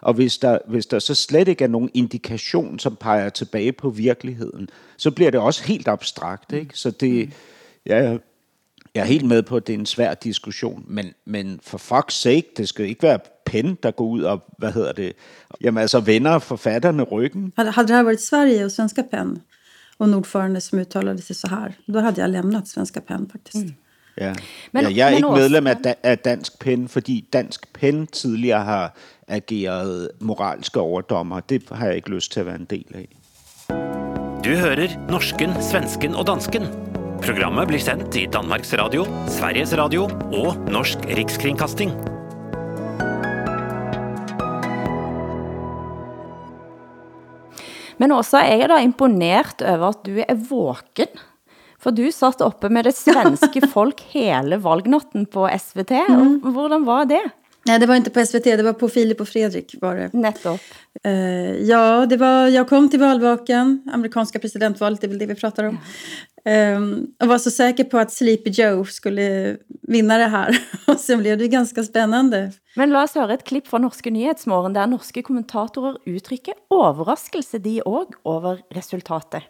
Og 0.00 0.14
hvis 0.14 0.38
der, 0.38 0.58
hvis 0.68 0.86
der 0.86 0.98
så 0.98 1.14
slet 1.14 1.48
ikke 1.48 1.64
er 1.64 1.68
nogen 1.68 1.90
indikation, 1.94 2.78
som 2.78 2.96
peger 2.96 3.28
tilbage 3.28 3.72
på 3.72 3.90
virkeligheden, 3.90 4.68
så 4.96 5.10
bliver 5.10 5.30
det 5.30 5.40
også 5.40 5.64
helt 5.64 5.88
abstrakt. 5.88 6.52
Ikke? 6.52 6.70
Så 6.74 6.90
det, 6.90 7.30
ja, 7.86 8.16
Jeg 8.94 9.00
er 9.00 9.04
helt 9.04 9.24
med 9.26 9.42
på, 9.42 9.56
at 9.56 9.66
det 9.66 9.74
er 9.74 9.78
en 9.78 9.86
svær 9.86 10.14
diskussion, 10.14 10.84
men, 10.88 11.06
men 11.24 11.60
for 11.62 11.78
fuck's 11.78 12.10
sake, 12.14 12.46
det 12.56 12.68
skal 12.68 12.86
ikke 12.86 13.02
være 13.02 13.18
Penn, 13.46 13.78
der 13.82 13.90
går 13.90 14.04
ud 14.04 14.22
og, 14.22 14.42
hvad 14.58 14.72
hedder 14.72 14.92
det, 14.92 15.12
jamen 15.60 15.80
altså 15.80 16.00
vender 16.00 16.38
forfatterne 16.38 17.02
ryggen. 17.02 17.52
Hade, 17.56 17.70
hade 17.70 17.88
det 17.88 17.96
här 17.96 18.02
varit 18.02 18.20
Sverige 18.20 18.64
och 18.64 18.72
Svenska 18.72 19.02
PEN 19.02 19.38
och 19.98 20.06
en 20.06 20.14
ordförande 20.14 20.60
som 20.60 20.78
uttalade 20.78 21.22
sig 21.22 21.36
så 21.36 21.46
här, 21.48 21.74
då 21.86 22.00
hade 22.00 22.20
jag 22.20 22.30
lämnat 22.30 22.68
Svenska 22.68 23.00
PEN 23.00 23.28
faktiskt. 23.32 23.64
Mm. 23.64 23.74
Ja. 24.16 24.34
Men- 24.72 24.84
Men, 24.84 24.92
ja, 24.92 24.96
jeg 24.96 25.06
er 25.06 25.10
men 25.10 25.16
ikke 25.16 25.28
også- 25.28 25.40
medlem 25.42 25.66
af, 25.66 25.76
da, 25.76 25.94
af 26.02 26.18
Dansk 26.18 26.58
Pen, 26.58 26.88
fordi 26.88 27.28
Dansk 27.32 27.72
Pen 27.72 28.06
tidligere 28.06 28.64
har 28.64 28.96
ageret 29.28 30.08
moralske 30.20 30.80
overdommer. 30.80 31.40
Det 31.40 31.62
har 31.72 31.86
jeg 31.86 31.96
ikke 31.96 32.10
lyst 32.10 32.32
til 32.32 32.40
at 32.40 32.46
være 32.46 32.56
en 32.58 32.66
del 32.70 32.86
af. 32.94 33.08
Du 34.44 34.50
hører 34.50 35.06
norsken, 35.10 35.50
svensken 35.70 36.14
og 36.14 36.26
dansken. 36.26 36.62
Programmet 37.22 37.68
blir 37.70 37.78
sendt 37.78 38.16
i 38.18 38.24
Danmarks 38.26 38.72
Radio, 38.74 39.04
Sveriges 39.30 39.70
Radio 39.78 40.08
og 40.34 40.56
Norsk 40.66 41.04
Rikskringkasting. 41.06 41.92
Men 48.02 48.14
også 48.16 48.40
er 48.40 48.64
jeg 48.64 48.72
da 48.72 48.80
imponert 48.82 49.62
over 49.62 49.92
at 49.92 50.02
du 50.02 50.18
er 50.18 50.34
våken. 50.48 51.22
For 51.78 51.94
du 51.94 52.08
satt 52.10 52.42
oppe 52.42 52.66
med 52.74 52.88
det 52.90 52.96
svenske 52.98 53.62
folk 53.76 54.02
hele 54.10 54.58
valgnatten 54.66 55.30
på 55.30 55.46
SVT. 55.46 55.94
Og 56.10 56.50
hvordan 56.50 56.90
var 56.90 57.06
det? 57.06 57.22
Nej, 57.64 57.78
det 57.78 57.86
var 57.86 57.94
inte 57.94 58.10
på 58.10 58.26
SVT, 58.26 58.44
det 58.44 58.62
var 58.62 58.72
på 58.72 58.88
Filip 58.88 59.20
och 59.20 59.28
Fredrik 59.28 59.74
var 59.80 59.96
det. 59.96 60.12
Nettopp. 60.12 60.60
Eh, 61.04 61.12
ja, 61.56 62.06
det 62.06 62.16
var, 62.16 62.48
jag 62.48 62.68
kom 62.68 62.88
till 62.88 63.00
valvaken, 63.00 63.82
amerikanska 63.92 64.38
presidentvalet, 64.38 65.00
det 65.00 65.06
är 65.06 65.08
väl 65.08 65.18
det 65.18 65.26
vi 65.26 65.34
pratar 65.34 65.64
om. 65.64 65.78
Ehm, 66.44 67.06
och 67.22 67.28
var 67.28 67.38
så 67.38 67.50
säker 67.50 67.84
på 67.84 67.98
att 67.98 68.12
Sleepy 68.12 68.50
Joe 68.50 68.84
skulle 68.84 69.56
vinna 69.82 70.18
det 70.18 70.26
här. 70.26 70.58
Och 70.86 71.00
sen 71.00 71.18
blev 71.18 71.38
det 71.38 71.48
ganska 71.48 71.82
spännande. 71.82 72.52
Men 72.76 72.90
la 72.90 73.02
oss 73.04 73.14
høre 73.14 73.36
et 73.36 73.44
klipp 73.44 73.66
fra 73.68 73.78
Norske 73.78 74.10
Nyhetsmorgen, 74.10 74.72
der 74.72 74.88
norske 74.88 75.22
kommentatorer 75.22 75.98
uttrykker 76.08 76.56
overraskelse 76.72 77.60
de 77.60 77.82
også 77.84 78.16
over 78.24 78.62
resultatet. 78.72 79.44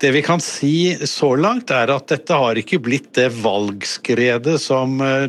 Det 0.00 0.10
vi 0.10 0.22
kan 0.22 0.40
si 0.40 0.96
så 1.04 1.34
langt, 1.36 1.70
er 1.70 1.90
at 1.92 2.06
dette 2.08 2.32
har 2.32 2.56
ikke 2.56 2.78
blitt 2.80 3.10
det 3.18 3.26
valgskredet 3.42 4.54
som 4.62 4.94
eh, 5.04 5.26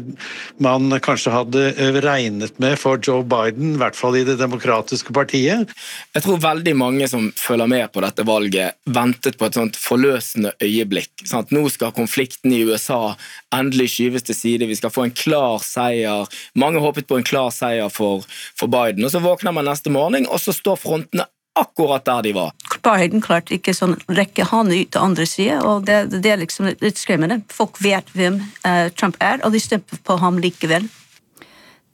man 0.63 0.93
kanskje 1.03 1.33
hadde 1.33 1.63
eh, 1.73 1.97
regnet 2.05 2.55
med 2.63 2.77
for 2.79 3.01
Joe 3.03 3.25
Biden, 3.27 3.73
i 3.75 3.81
hvert 3.81 3.99
fall 3.99 4.15
i 4.15 4.23
det 4.23 4.37
demokratiske 4.39 5.11
partiet. 5.11 5.73
Jeg 6.15 6.23
tror 6.23 6.39
veldig 6.45 6.75
mange 6.79 7.09
som 7.11 7.27
følger 7.35 7.67
med 7.67 7.91
på 7.91 8.05
dette 8.05 8.23
valget, 8.23 8.79
ventet 8.87 9.35
på 9.41 9.49
et 9.49 9.59
sånt 9.59 9.75
forløsende 9.75 10.53
øyeblikk. 10.63 11.25
Sant? 11.27 11.51
Nå 11.51 11.65
skal 11.73 11.91
konflikten 11.97 12.55
i 12.55 12.63
USA 12.63 13.17
endelig 13.51 13.89
skyves 13.97 14.23
til 14.29 14.39
side, 14.39 14.71
vi 14.71 14.79
skal 14.79 14.95
få 14.95 15.09
en 15.09 15.15
klar 15.25 15.59
seier. 15.67 16.31
Mange 16.55 16.79
håpet 16.79 17.11
på 17.11 17.19
en 17.19 17.27
klar 17.27 17.51
seier 17.51 17.91
for, 17.91 18.23
for 18.55 18.71
Biden, 18.71 19.03
og 19.03 19.11
så 19.11 19.19
våkner 19.19 19.51
man 19.51 19.67
neste 19.67 19.91
morgen, 19.91 20.31
og 20.31 20.39
så 20.39 20.55
står 20.55 20.79
frontene 20.79 21.27
akkurat 21.59 22.05
der 22.05 22.21
de 22.21 22.33
var. 22.37 22.53
Biden 22.81 23.21
klarte 23.21 23.55
ikke 23.57 23.75
sånn 23.75 23.97
rekke 24.09 24.47
han 24.49 24.71
ut 24.71 24.93
til 24.93 25.03
andre 25.03 25.27
side, 25.29 25.59
og 25.67 25.85
det, 25.89 25.99
det 26.23 26.33
er 26.33 26.41
liksom 26.41 26.71
litt 26.71 27.01
skremmende. 27.01 27.41
Folk 27.51 27.81
vet 27.83 28.09
hvem 28.15 28.41
eh, 28.67 28.87
Trump 28.95 29.19
er, 29.21 29.43
og 29.45 29.53
de 29.53 29.61
stemmer 29.61 30.03
på 30.07 30.17
ham 30.21 30.41
likevel. 30.41 30.89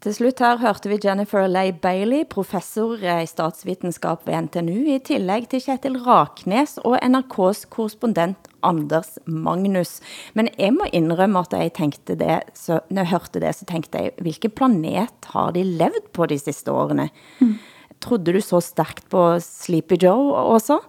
Til 0.05 0.13
slut 0.13 0.39
her 0.39 0.59
hørte 0.61 0.91
vi 0.91 0.99
Jennifer 1.01 1.47
Leigh 1.49 1.79
Bailey, 1.81 2.21
professor 2.29 3.01
i 3.01 3.25
statsvitenskap 3.27 4.27
ved 4.27 4.45
NTNU, 4.45 4.83
i 4.93 4.99
tillæg 5.01 5.49
til 5.49 5.63
Kjetil 5.65 5.97
Raknes 6.05 6.77
og 6.85 6.99
NRK's 7.01 7.65
korrespondent 7.73 8.45
Anders 8.63 9.17
Magnus. 9.25 9.97
Men 10.37 10.51
jeg 10.53 10.75
må 10.77 10.85
indrømme 10.93 11.41
at 11.41 11.57
jeg 11.57 11.73
tenkte 11.79 12.15
det, 12.19 12.43
så, 12.53 12.77
når 12.87 13.01
jeg 13.01 13.13
hørte 13.15 13.41
det, 13.41 13.55
så 13.57 13.65
tenkte 13.67 14.05
jeg, 14.05 14.13
hvilken 14.21 14.53
planet 14.53 15.31
har 15.33 15.51
de 15.57 15.65
levd 15.65 16.13
på 16.13 16.29
de 16.29 16.37
sidste 16.45 16.71
årene? 16.71 17.09
Trodde 18.07 18.31
du 18.31 18.41
så 18.41 18.61
stærkt 18.61 19.09
på 19.09 19.39
Sleepy 19.43 19.97
Joe 20.01 20.31
også? 20.55 20.79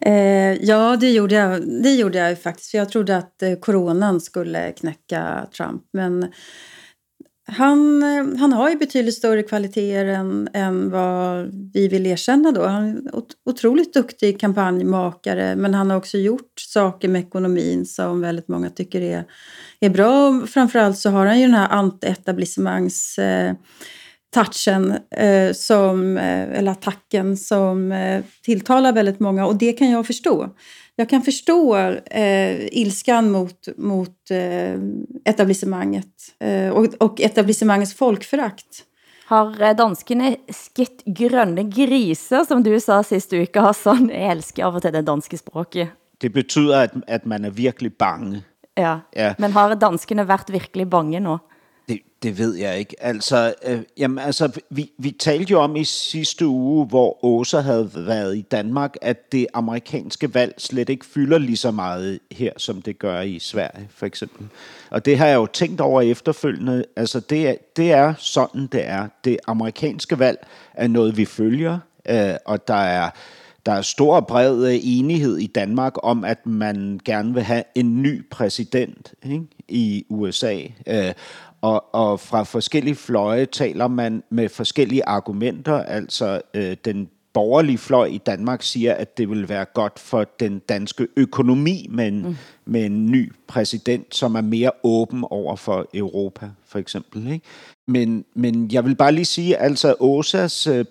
Eh, 0.00 0.54
ja, 0.64 0.96
det 0.96 1.10
gjorde, 1.10 1.34
jag, 1.34 1.82
det 1.82 1.94
gjorde 1.94 2.18
jag 2.18 2.30
ju 2.30 2.36
faktiskt. 2.36 2.70
För 2.70 2.78
jag 2.78 2.88
trodde 2.88 3.16
att 3.16 3.42
eh, 3.42 3.54
coronan 3.54 4.20
skulle 4.20 4.72
knäcka 4.72 5.46
Trump. 5.56 5.82
Men 5.92 6.32
han, 7.48 8.02
eh, 8.02 8.38
han 8.38 8.52
har 8.52 8.70
ju 8.70 8.76
betydligt 8.76 9.14
större 9.14 9.42
kvaliteter 9.42 10.04
än, 10.04 10.48
än 10.52 10.90
vad 10.90 11.50
vi 11.74 11.88
vill 11.88 12.06
erkänna 12.06 12.52
då. 12.52 12.66
Han 12.66 12.84
är 12.88 13.02
otroligt 13.44 13.94
duktig 13.94 14.40
kampanjmakare 14.40 15.56
men 15.56 15.74
han 15.74 15.90
har 15.90 15.96
också 15.96 16.18
gjort 16.18 16.60
saker 16.60 17.08
med 17.08 17.20
ekonomin 17.20 17.86
som 17.86 18.20
väldigt 18.20 18.48
många 18.48 18.70
tycker 18.70 19.00
är, 19.00 19.24
är 19.80 19.90
bra. 19.90 20.28
Och 20.28 20.48
Framförallt 20.48 20.98
så 20.98 21.10
har 21.10 21.26
han 21.26 21.40
ju 21.40 21.46
den 21.46 21.54
här 21.54 21.68
antietablissemangs 21.68 23.18
eh, 23.18 23.54
touchen 24.36 24.98
eh, 25.10 25.52
som, 25.52 26.18
eh, 26.18 26.58
eller 26.58 26.72
attacken 26.72 27.36
som 27.36 27.92
eh, 27.92 28.24
tilltalar 28.44 28.92
väldigt 28.92 29.20
många 29.20 29.46
och 29.46 29.56
det 29.56 29.72
kan 29.72 29.90
jag 29.90 30.06
förstå. 30.06 30.48
Jag 30.96 31.08
kan 31.08 31.22
förstå 31.22 31.76
eh, 32.10 32.66
ilskan 32.66 33.30
mot, 33.30 33.68
mot 33.76 34.30
eh, 34.30 34.80
etablissemanget 35.24 36.12
eh, 36.40 36.68
och, 36.68 36.94
och 36.98 37.20
etablissemangets 37.20 37.94
folkförakt. 37.94 38.84
Har 39.26 39.62
eh, 39.62 39.76
danskene 39.76 40.36
skitt 40.52 41.02
grønne 41.06 41.64
griser, 41.72 42.44
som 42.44 42.62
du 42.62 42.76
sa 42.80 43.02
sidste 43.02 43.40
uke, 43.42 43.60
Hassan? 43.60 44.10
Jeg 44.12 44.36
elsker 44.36 44.68
av 44.68 44.76
og 44.78 44.84
til 44.84 44.94
det 44.94 45.02
danske 45.08 45.40
språket. 45.40 45.96
Det 46.20 46.30
betyder, 46.32 46.86
at, 46.86 46.94
at 47.08 47.26
man 47.26 47.44
er 47.44 47.50
virkelig 47.50 47.96
bange. 47.98 48.44
Ja. 48.76 49.00
Ja. 49.16 49.34
Men 49.38 49.52
har 49.52 49.74
danskene 49.74 50.28
været 50.28 50.52
virkelig 50.52 50.86
bange 50.90 51.20
nu? 51.20 51.38
Det, 51.88 52.00
det 52.22 52.38
ved 52.38 52.54
jeg 52.54 52.78
ikke. 52.78 52.96
Altså, 52.98 53.54
øh, 53.66 53.82
jamen, 53.98 54.18
altså 54.18 54.60
vi, 54.70 54.90
vi 54.98 55.10
talte 55.10 55.50
jo 55.50 55.60
om 55.60 55.76
i 55.76 55.84
sidste 55.84 56.46
uge, 56.46 56.86
hvor 56.86 57.24
Åsa 57.24 57.60
havde 57.60 57.90
været 57.94 58.36
i 58.36 58.40
Danmark, 58.40 58.94
at 59.02 59.32
det 59.32 59.46
amerikanske 59.54 60.34
valg 60.34 60.54
slet 60.58 60.88
ikke 60.88 61.06
fylder 61.06 61.38
lige 61.38 61.56
så 61.56 61.70
meget 61.70 62.18
her, 62.32 62.52
som 62.56 62.82
det 62.82 62.98
gør 62.98 63.20
i 63.20 63.38
Sverige, 63.38 63.88
for 63.90 64.06
eksempel. 64.06 64.46
Og 64.90 65.04
det 65.04 65.18
har 65.18 65.26
jeg 65.26 65.36
jo 65.36 65.46
tænkt 65.46 65.80
over 65.80 66.02
efterfølgende. 66.02 66.84
Altså, 66.96 67.20
det 67.20 67.48
er, 67.48 67.54
det 67.76 67.92
er 67.92 68.14
sådan, 68.18 68.66
det 68.66 68.86
er. 68.86 69.08
Det 69.24 69.38
amerikanske 69.46 70.18
valg 70.18 70.46
er 70.74 70.88
noget, 70.88 71.16
vi 71.16 71.24
følger, 71.24 71.78
øh, 72.08 72.34
og 72.44 72.68
der 72.68 72.74
er 72.74 73.10
der 73.66 73.72
er 73.72 73.82
stor 73.82 74.16
og 74.16 74.26
bred 74.26 74.66
øh, 74.66 74.78
enighed 74.82 75.36
i 75.38 75.46
Danmark 75.46 75.92
om, 76.02 76.24
at 76.24 76.46
man 76.46 77.00
gerne 77.04 77.34
vil 77.34 77.42
have 77.42 77.62
en 77.74 78.02
ny 78.02 78.30
præsident 78.30 79.14
ikke? 79.22 79.44
i 79.68 80.06
USA. 80.08 80.62
Øh, 80.86 81.12
og, 81.60 81.94
og 81.94 82.20
fra 82.20 82.42
forskellige 82.42 82.94
fløje 82.94 83.46
taler 83.46 83.88
man 83.88 84.22
med 84.30 84.48
forskellige 84.48 85.04
argumenter. 85.04 85.82
Altså 85.82 86.40
øh, 86.54 86.76
den 86.84 87.08
borgerlige 87.34 87.78
fløj 87.78 88.06
i 88.06 88.18
Danmark 88.18 88.62
siger, 88.62 88.94
at 88.94 89.18
det 89.18 89.30
vil 89.30 89.48
være 89.48 89.64
godt 89.64 89.98
for 89.98 90.24
den 90.40 90.58
danske 90.58 91.08
økonomi 91.16 91.86
med 91.90 92.08
en, 92.08 92.22
mm. 92.22 92.36
med 92.64 92.84
en 92.84 93.06
ny 93.06 93.32
præsident, 93.46 94.14
som 94.14 94.34
er 94.34 94.40
mere 94.40 94.70
åben 94.82 95.24
over 95.30 95.56
for 95.56 95.86
Europa, 95.94 96.50
for 96.66 96.78
eksempel. 96.78 97.32
Ikke? 97.32 97.46
Men, 97.86 98.24
men 98.34 98.70
jeg 98.72 98.84
vil 98.84 98.94
bare 98.94 99.12
lige 99.12 99.24
sige, 99.24 99.56
altså 99.56 99.94
Åsas 100.00 100.66
øh, 100.66 100.84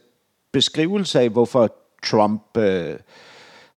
beskrivelse 0.51 1.19
af, 1.19 1.29
hvorfor 1.29 1.75
Trump 2.03 2.57
øh, 2.57 2.95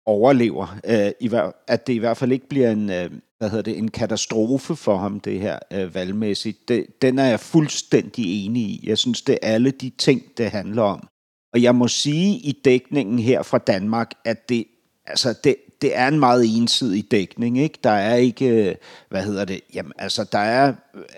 overlever, 0.07 0.77
øh, 0.87 1.11
i 1.21 1.29
hver, 1.29 1.51
at 1.67 1.87
det 1.87 1.93
i 1.93 1.99
hvert 1.99 2.17
fald 2.17 2.33
ikke 2.33 2.49
bliver 2.49 2.71
en, 2.71 2.91
øh, 2.91 3.11
hvad 3.39 3.51
hedder 3.51 3.63
det, 3.63 3.79
en 3.79 3.91
katastrofe 3.91 4.77
for 4.77 4.97
ham, 4.97 5.21
det 5.21 5.41
her 5.41 5.59
øh, 5.73 5.95
valgmæssigt, 5.95 6.69
det, 6.69 6.87
den 7.03 7.19
er 7.19 7.25
jeg 7.25 7.41
fuldstændig 7.41 8.47
enig 8.47 8.63
i. 8.63 8.85
Jeg 8.87 8.99
synes, 8.99 9.23
det 9.23 9.39
er 9.43 9.55
alle 9.55 9.71
de 9.71 9.91
ting, 9.99 10.23
det 10.37 10.51
handler 10.51 10.83
om. 10.83 11.09
Og 11.53 11.63
jeg 11.63 11.75
må 11.75 11.89
sige 11.89 12.39
i 12.39 12.61
dækningen 12.65 13.19
her 13.19 13.43
fra 13.43 13.59
Danmark, 13.59 14.11
at 14.25 14.49
det, 14.49 14.65
altså 15.07 15.35
det, 15.45 15.57
det 15.83 15.97
er 15.97 16.09
en 16.09 16.19
meget 16.19 16.57
ensidig 16.57 17.11
dækning, 17.11 17.59
ikke? 17.59 17.79
Der 17.85 17.91
er 17.91 18.15
ikke, 18.15 18.69
øh, 18.69 18.75
hvad 19.09 19.23
hedder 19.23 19.45
det, 19.45 19.61
jamen 19.75 19.93
altså 19.99 20.25
der 20.33 20.39
er, 20.39 20.75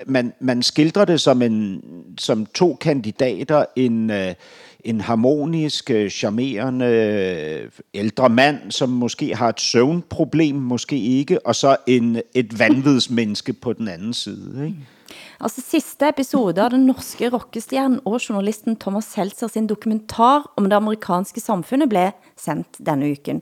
man, 0.07 0.33
man 0.41 0.63
skildrer 0.63 1.05
det 1.05 1.21
som, 1.21 1.43
en, 1.43 1.83
som 2.19 2.47
to 2.47 2.75
kandidater, 2.75 3.65
en, 3.77 4.11
øh, 4.11 4.35
en 4.85 5.01
harmonisk, 5.01 5.91
øh, 5.91 6.11
charmerende 6.11 6.87
øh, 6.87 7.71
ældre 7.95 8.29
mand, 8.29 8.71
som 8.71 8.89
måske 8.89 9.37
har 9.37 9.49
et 9.49 9.61
søvnproblem, 9.61 10.57
måske 10.57 10.99
ikke, 10.99 11.47
og 11.47 11.57
så 11.57 11.77
en, 11.87 12.21
et 12.35 12.59
vanvidsmenneske 12.59 13.53
på 13.53 13.73
den 13.73 13.89
anden 13.89 14.15
side, 14.15 14.67
ikke? 14.67 14.79
Altså 15.41 15.63
sidste 15.65 16.05
episode 16.11 16.61
av 16.61 16.75
den 16.75 16.83
norske 16.85 17.31
rockestjernen 17.33 18.03
og 18.05 18.19
journalisten 18.19 18.75
Thomas 18.77 19.07
Seltzer 19.09 19.49
sin 19.49 19.69
dokumentar 19.71 20.45
om 20.61 20.67
det 20.69 20.77
amerikanske 20.77 21.41
samfundet 21.41 21.89
blev 21.89 22.11
sendt 22.37 22.77
denne 22.85 23.09
uken. 23.09 23.39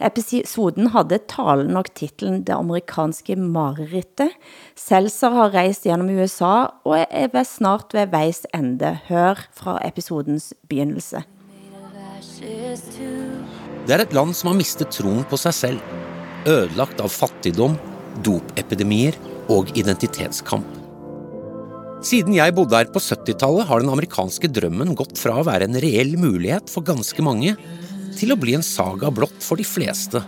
Episoden 0.00 0.88
havde 0.94 1.18
talen 1.28 1.74
nok 1.76 1.90
titlen 1.92 2.46
Det 2.48 2.54
amerikanske 2.56 3.36
marerittet. 3.36 4.32
Seltzer 4.74 5.36
har 5.36 5.52
rejst 5.52 5.84
gennem 5.84 6.16
USA 6.16 6.70
og 6.84 7.04
er 7.10 7.28
ved 7.32 7.44
snart 7.44 7.92
ved 7.92 8.08
vejs 8.14 8.46
ende. 8.54 8.98
Hør 9.08 9.44
fra 9.52 9.76
episodens 9.84 10.54
begyndelse. 10.68 11.20
Det 13.84 13.92
er 13.92 14.00
et 14.00 14.16
land 14.16 14.32
som 14.32 14.48
har 14.48 14.56
mistet 14.56 14.88
troen 14.88 15.28
på 15.28 15.36
sig 15.36 15.54
selv, 15.54 15.84
ødelagt 16.48 17.04
av 17.04 17.12
fattigdom, 17.12 17.76
dopepidemier 18.24 19.20
og 19.52 19.68
identitetskamp. 19.76 20.83
Siden 22.04 22.34
jeg 22.36 22.52
bodde 22.52 22.76
her 22.76 22.90
på 22.92 23.00
70-tallet, 23.00 23.64
har 23.64 23.80
den 23.80 23.88
amerikanske 23.88 24.50
drømmen 24.52 24.92
gått 24.98 25.16
fra 25.16 25.38
å 25.40 25.46
være 25.46 25.70
en 25.70 25.78
reell 25.80 26.18
mulighet 26.20 26.68
for 26.68 26.84
ganske 26.84 27.24
mange, 27.24 27.54
til 28.14 28.34
å 28.34 28.36
bli 28.38 28.52
en 28.58 28.64
saga 28.66 29.08
blott 29.08 29.40
for 29.42 29.56
de 29.56 29.64
fleste, 29.64 30.20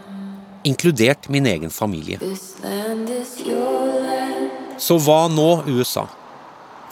inkludert 0.67 1.29
min 1.31 1.47
egen 1.47 1.71
familie. 1.71 2.17
Så 4.81 4.97
hva 5.05 5.21
nå, 5.29 5.51
USA? 5.69 6.07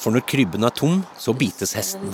For 0.00 0.12
når 0.12 0.26
krybben 0.29 0.69
er 0.69 0.76
tom, 0.76 1.00
så 1.17 1.33
bites 1.33 1.73
hesten. 1.79 2.12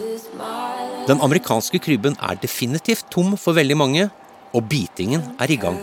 Den 1.11 1.19
amerikanske 1.27 1.83
krybben 1.83 2.15
er 2.23 2.39
definitivt 2.39 3.11
tom 3.11 3.35
for 3.35 3.59
veldig 3.59 3.79
mange, 3.83 4.11
og 4.55 4.67
bitingen 4.71 5.33
er 5.43 5.51
i 5.51 5.59
gang. 5.59 5.79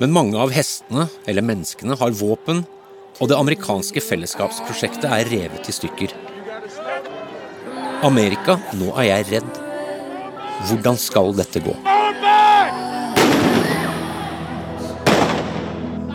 Men 0.00 0.16
mange 0.16 0.40
av 0.40 0.50
hestene, 0.56 1.10
eller 1.28 1.44
menneskene, 1.44 2.00
har 2.00 2.16
våpen, 2.16 2.64
og 3.20 3.28
det 3.28 3.36
amerikanske 3.36 4.00
fellesskapsprosjektet 4.00 5.08
er 5.10 5.28
revet 5.28 5.68
i 5.68 5.74
stykker. 5.74 6.14
Amerika, 8.02 8.56
nå 8.78 8.90
er 8.98 9.10
jeg 9.10 9.28
redd. 9.36 9.58
Hvordan 10.68 10.96
skal 10.98 11.34
dette 11.36 11.62
gå? 11.62 11.74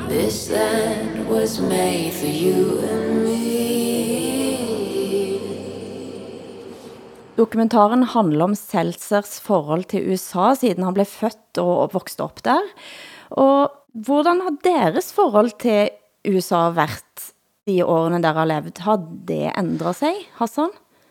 This 0.08 0.50
land 0.50 1.27
was 1.30 1.60
made 1.60 2.12
for 2.16 2.27
you 2.27 2.80
and 2.89 3.24
me. 3.24 3.38
Dokumentaren 7.38 8.04
handler 8.04 8.48
om 8.50 8.56
Seltzers 8.58 9.38
forhold 9.46 9.86
til 9.92 10.10
USA, 10.10 10.56
siden 10.58 10.88
han 10.88 10.96
ble 10.98 11.06
født 11.06 11.60
og 11.62 11.94
vokste 11.94 12.25
op 12.25 12.42
der. 12.48 12.66
Og 13.38 13.70
hvordan 13.94 14.42
har 14.42 14.58
deres 14.66 15.12
forhold 15.13 15.54
til 15.62 15.92
USA 16.28 16.70
været 16.70 17.34
de 17.68 17.86
årene, 17.86 18.24
der 18.24 18.34
har 18.34 18.46
levet? 18.46 18.78
Har 18.78 19.08
det 19.28 19.52
ændret 19.58 19.96
sig, 19.96 20.14
Hassan? 20.34 20.70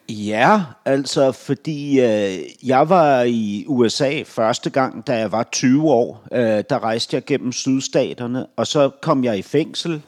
Ja, 0.08 0.62
altså 0.84 1.32
fordi 1.32 2.00
øh, 2.00 2.38
jeg 2.68 2.88
var 2.88 3.22
i 3.22 3.64
USA 3.68 4.22
første 4.26 4.70
gang, 4.70 5.06
da 5.06 5.18
jeg 5.18 5.32
var 5.32 5.42
20 5.52 5.90
år. 5.90 6.26
Øh, 6.32 6.64
der 6.70 6.84
rejste 6.84 7.14
jeg 7.14 7.24
gennem 7.24 7.52
sydstaterne, 7.52 8.46
og 8.56 8.66
så 8.66 8.90
kom 9.02 9.24
jeg 9.24 9.38
i 9.38 9.42
fængsel. 9.42 10.02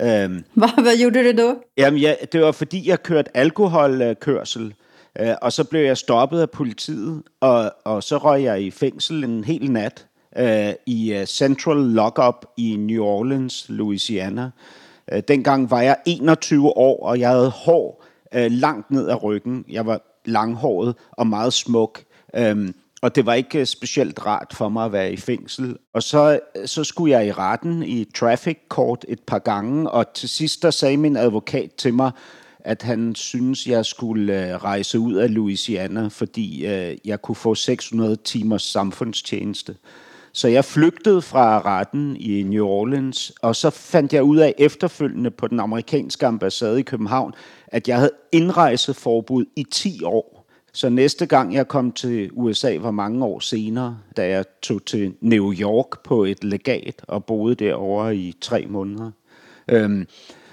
Øh, 0.00 0.30
hvad, 0.54 0.82
hvad 0.82 0.98
gjorde 0.98 1.32
du 1.32 1.42
då? 1.42 1.54
Jamen, 1.76 2.00
ja, 2.00 2.14
det 2.32 2.40
var 2.40 2.52
fordi, 2.52 2.88
jeg 2.88 3.02
kørte 3.02 3.36
alkoholkørsel. 3.36 4.74
Øh, 5.20 5.34
og 5.42 5.52
så 5.52 5.64
blev 5.64 5.80
jeg 5.80 5.96
stoppet 5.96 6.40
af 6.40 6.50
politiet, 6.50 7.22
og, 7.40 7.72
og 7.84 8.02
så 8.02 8.18
røg 8.18 8.42
jeg 8.42 8.62
i 8.62 8.70
fængsel 8.70 9.24
en 9.24 9.44
hel 9.44 9.70
nat 9.70 10.06
øh, 10.36 10.72
i 10.86 11.12
øh, 11.12 11.26
Central 11.26 11.76
Lockup 11.76 12.46
i 12.56 12.76
New 12.76 13.04
Orleans, 13.04 13.66
Louisiana. 13.68 14.50
Øh, 15.12 15.22
dengang 15.28 15.70
var 15.70 15.80
jeg 15.80 15.96
21 16.06 16.76
år, 16.76 17.06
og 17.06 17.20
jeg 17.20 17.28
havde 17.28 17.50
hår 17.50 18.04
øh, 18.34 18.50
langt 18.50 18.90
ned 18.90 19.08
ad 19.08 19.22
ryggen. 19.22 19.64
Jeg 19.68 19.86
var 19.86 20.00
langhåret 20.24 20.94
og 21.12 21.26
meget 21.26 21.52
smuk. 21.52 22.02
Øh, 22.36 22.72
og 23.02 23.14
det 23.14 23.26
var 23.26 23.34
ikke 23.34 23.58
øh, 23.58 23.66
specielt 23.66 24.26
rart 24.26 24.54
for 24.54 24.68
mig 24.68 24.84
at 24.84 24.92
være 24.92 25.12
i 25.12 25.16
fængsel. 25.16 25.76
Og 25.92 26.02
så, 26.02 26.40
øh, 26.56 26.66
så 26.66 26.84
skulle 26.84 27.18
jeg 27.18 27.26
i 27.26 27.32
retten 27.32 27.82
i 27.82 28.04
traffic 28.04 28.58
court 28.68 29.04
et 29.08 29.20
par 29.20 29.38
gange, 29.38 29.90
og 29.90 30.12
til 30.14 30.28
sidst 30.28 30.62
der 30.62 30.70
sagde 30.70 30.96
min 30.96 31.16
advokat 31.16 31.72
til 31.72 31.94
mig, 31.94 32.10
at 32.64 32.82
han 32.82 33.14
synes, 33.14 33.66
jeg 33.66 33.86
skulle 33.86 34.58
rejse 34.58 34.98
ud 34.98 35.14
af 35.14 35.34
Louisiana, 35.34 36.08
fordi 36.08 36.66
øh, 36.66 36.96
jeg 37.04 37.22
kunne 37.22 37.36
få 37.36 37.54
600 37.54 38.16
timers 38.16 38.62
samfundstjeneste. 38.62 39.76
Så 40.32 40.48
jeg 40.48 40.64
flygtede 40.64 41.22
fra 41.22 41.60
retten 41.60 42.16
i 42.16 42.42
New 42.42 42.66
Orleans, 42.66 43.32
og 43.42 43.56
så 43.56 43.70
fandt 43.70 44.12
jeg 44.12 44.22
ud 44.22 44.36
af 44.36 44.54
efterfølgende 44.58 45.30
på 45.30 45.48
den 45.48 45.60
amerikanske 45.60 46.26
ambassade 46.26 46.80
i 46.80 46.82
København, 46.82 47.34
at 47.66 47.88
jeg 47.88 47.96
havde 47.96 48.12
indrejseforbud 48.32 49.44
i 49.56 49.64
10 49.70 50.04
år. 50.04 50.48
Så 50.72 50.88
næste 50.88 51.26
gang 51.26 51.54
jeg 51.54 51.68
kom 51.68 51.92
til 51.92 52.30
USA 52.32 52.78
var 52.80 52.90
mange 52.90 53.24
år 53.24 53.40
senere, 53.40 53.98
da 54.16 54.28
jeg 54.28 54.44
tog 54.62 54.84
til 54.84 55.14
New 55.20 55.52
York 55.52 56.02
på 56.04 56.24
et 56.24 56.44
legat 56.44 57.02
og 57.08 57.24
boede 57.24 57.54
derovre 57.54 58.16
i 58.16 58.34
tre 58.40 58.66
måneder. 58.68 59.10
Øhm, 59.68 60.06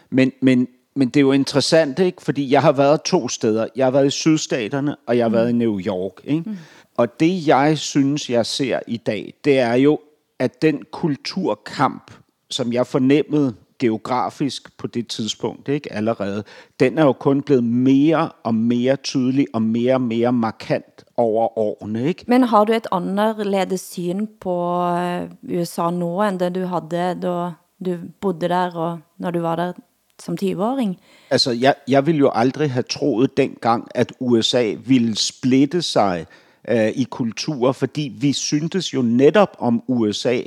men, 0.10 0.32
men 0.42 0.68
men 1.00 1.08
det 1.08 1.18
er 1.18 1.22
jo 1.22 1.32
interessant, 1.32 2.00
ikke? 2.00 2.22
fordi 2.22 2.52
jeg 2.52 2.62
har 2.62 2.72
været 2.72 3.02
to 3.02 3.30
steder. 3.30 3.68
Jeg 3.76 3.86
har 3.86 3.92
været 3.92 4.08
i 4.08 4.10
sydstaterne, 4.10 4.96
og 5.08 5.18
jeg 5.18 5.24
har 5.24 5.30
mm. 5.30 5.34
været 5.34 5.50
i 5.50 5.54
New 5.54 5.80
York. 5.80 6.14
Ikke? 6.24 6.50
Mm. 6.50 6.58
Og 7.00 7.20
det, 7.20 7.48
jeg 7.48 7.78
synes, 7.78 8.30
jeg 8.30 8.46
ser 8.46 8.80
i 8.88 8.98
dag, 8.98 9.34
det 9.44 9.60
er 9.60 9.74
jo, 9.74 10.00
at 10.40 10.62
den 10.62 10.84
kulturkamp, 10.92 12.12
som 12.50 12.74
jeg 12.74 12.88
fornemmede 12.88 13.56
geografisk 13.80 14.78
på 14.78 14.88
det 14.88 15.08
tidspunkt 15.08 15.68
ikke 15.68 15.94
allerede, 15.94 16.44
den 16.80 16.98
er 16.98 17.04
jo 17.04 17.14
kun 17.14 17.42
blevet 17.42 17.64
mere 17.64 18.30
og 18.44 18.56
mere 18.56 18.96
tydelig 18.96 19.48
og 19.54 19.62
mere 19.62 19.94
og 19.94 20.02
mere 20.02 20.34
markant 20.34 21.06
over 21.18 21.60
årene. 21.60 22.08
Ikke? 22.08 22.24
Men 22.28 22.44
har 22.44 22.66
du 22.66 22.74
et 22.74 22.88
anderledes 22.92 23.82
syn 23.82 24.28
på 24.42 24.84
øh, 24.84 25.30
USA 25.60 25.90
nu, 25.90 26.24
end 26.24 26.40
det 26.40 26.56
du 26.56 26.66
havde, 26.66 26.86
da 26.92 27.14
du 27.86 27.98
bodde 28.22 28.50
der, 28.50 28.76
og 28.76 29.00
når 29.18 29.32
du 29.32 29.40
var 29.40 29.56
der 29.56 29.74
som 30.20 30.38
20-åring? 30.44 31.00
Altså, 31.30 31.52
jeg, 31.52 31.76
jeg 31.88 32.06
ville 32.06 32.20
jo 32.20 32.32
aldrig 32.34 32.72
have 32.72 32.84
troet 32.84 33.38
dengang, 33.38 33.88
at 33.96 34.14
USA 34.20 34.74
ville 34.86 35.16
splitte 35.16 35.82
sig 35.82 36.26
øh, 36.68 36.88
i 36.88 37.04
kultur, 37.04 37.72
fordi 37.72 38.14
vi 38.20 38.34
syntes 38.34 38.94
jo 38.94 39.02
netop 39.02 39.56
om 39.60 39.84
USA, 39.88 40.42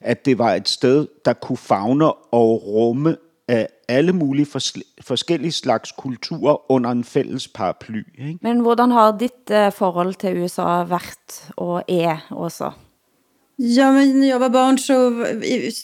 at 0.00 0.24
det 0.24 0.38
var 0.38 0.54
et 0.54 0.68
sted, 0.68 1.06
der 1.24 1.32
kunne 1.32 1.56
fagne 1.56 2.12
og 2.12 2.66
rumme 2.66 3.16
af 3.48 3.68
alle 3.88 4.12
mulige 4.12 4.46
fors- 4.46 5.00
forskellige 5.00 5.52
slags 5.52 5.92
kulturer 5.92 6.70
under 6.72 6.90
en 6.90 7.04
fælles 7.04 7.48
paraply. 7.48 8.02
Ikke? 8.18 8.38
Men 8.42 8.60
hvordan 8.60 8.90
har 8.90 9.16
dit 9.18 9.50
uh, 9.50 9.72
forhold 9.72 10.14
til 10.14 10.42
USA 10.42 10.62
været 10.62 11.50
og 11.56 11.84
er 11.88 12.26
også? 12.30 12.70
Ja, 13.60 13.92
men 13.92 14.20
när 14.20 14.28
jag 14.28 14.38
var 14.38 14.48
barn 14.48 14.78
så 14.78 15.24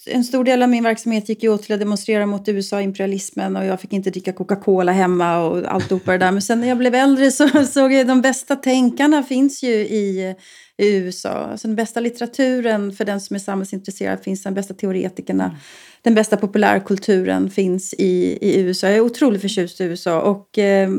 en 0.06 0.24
stor 0.24 0.44
del 0.44 0.62
av 0.62 0.68
min 0.68 0.84
verksamhet 0.84 1.28
gick 1.28 1.42
ju 1.42 1.48
åt 1.48 1.62
till 1.62 1.74
att 1.74 1.80
demonstrera 1.80 2.26
mot 2.26 2.48
USA-imperialismen 2.48 3.56
och 3.56 3.64
jag 3.64 3.80
fick 3.80 3.92
inte 3.92 4.10
dricka 4.10 4.32
Coca-Cola 4.32 4.92
hemma 4.92 5.38
och 5.38 5.72
alltihopa 5.72 6.12
det 6.12 6.18
där. 6.18 6.30
Men 6.30 6.42
sen 6.42 6.60
när 6.60 6.68
jag 6.68 6.78
blev 6.78 6.94
äldre 6.94 7.30
så 7.30 7.48
såg 7.66 7.92
jag 7.92 8.06
de 8.06 8.22
bästa 8.22 8.56
tänkarna 8.56 9.22
finns 9.22 9.62
ju 9.62 9.72
i, 9.72 10.34
i 10.76 10.96
USA. 10.96 11.30
Alltså 11.30 11.68
den 11.68 11.76
bästa 11.76 12.00
litteraturen 12.00 12.92
för 12.92 13.04
den 13.04 13.20
som 13.20 13.36
är 13.36 13.40
samhällsintresserad 13.40 14.22
finns, 14.22 14.42
den 14.42 14.54
bästa 14.54 14.74
teoretikerna. 14.74 15.56
Den 16.02 16.14
bästa 16.14 16.36
populärkulturen 16.36 17.50
finns 17.50 17.94
i, 17.94 18.38
i 18.40 18.60
USA. 18.60 18.86
Jag 18.86 18.96
är 18.96 19.00
otroligt 19.00 19.40
förtjust 19.40 19.80
i 19.80 19.84
USA 19.84 20.20
och 20.20 20.58
eh, 20.58 20.90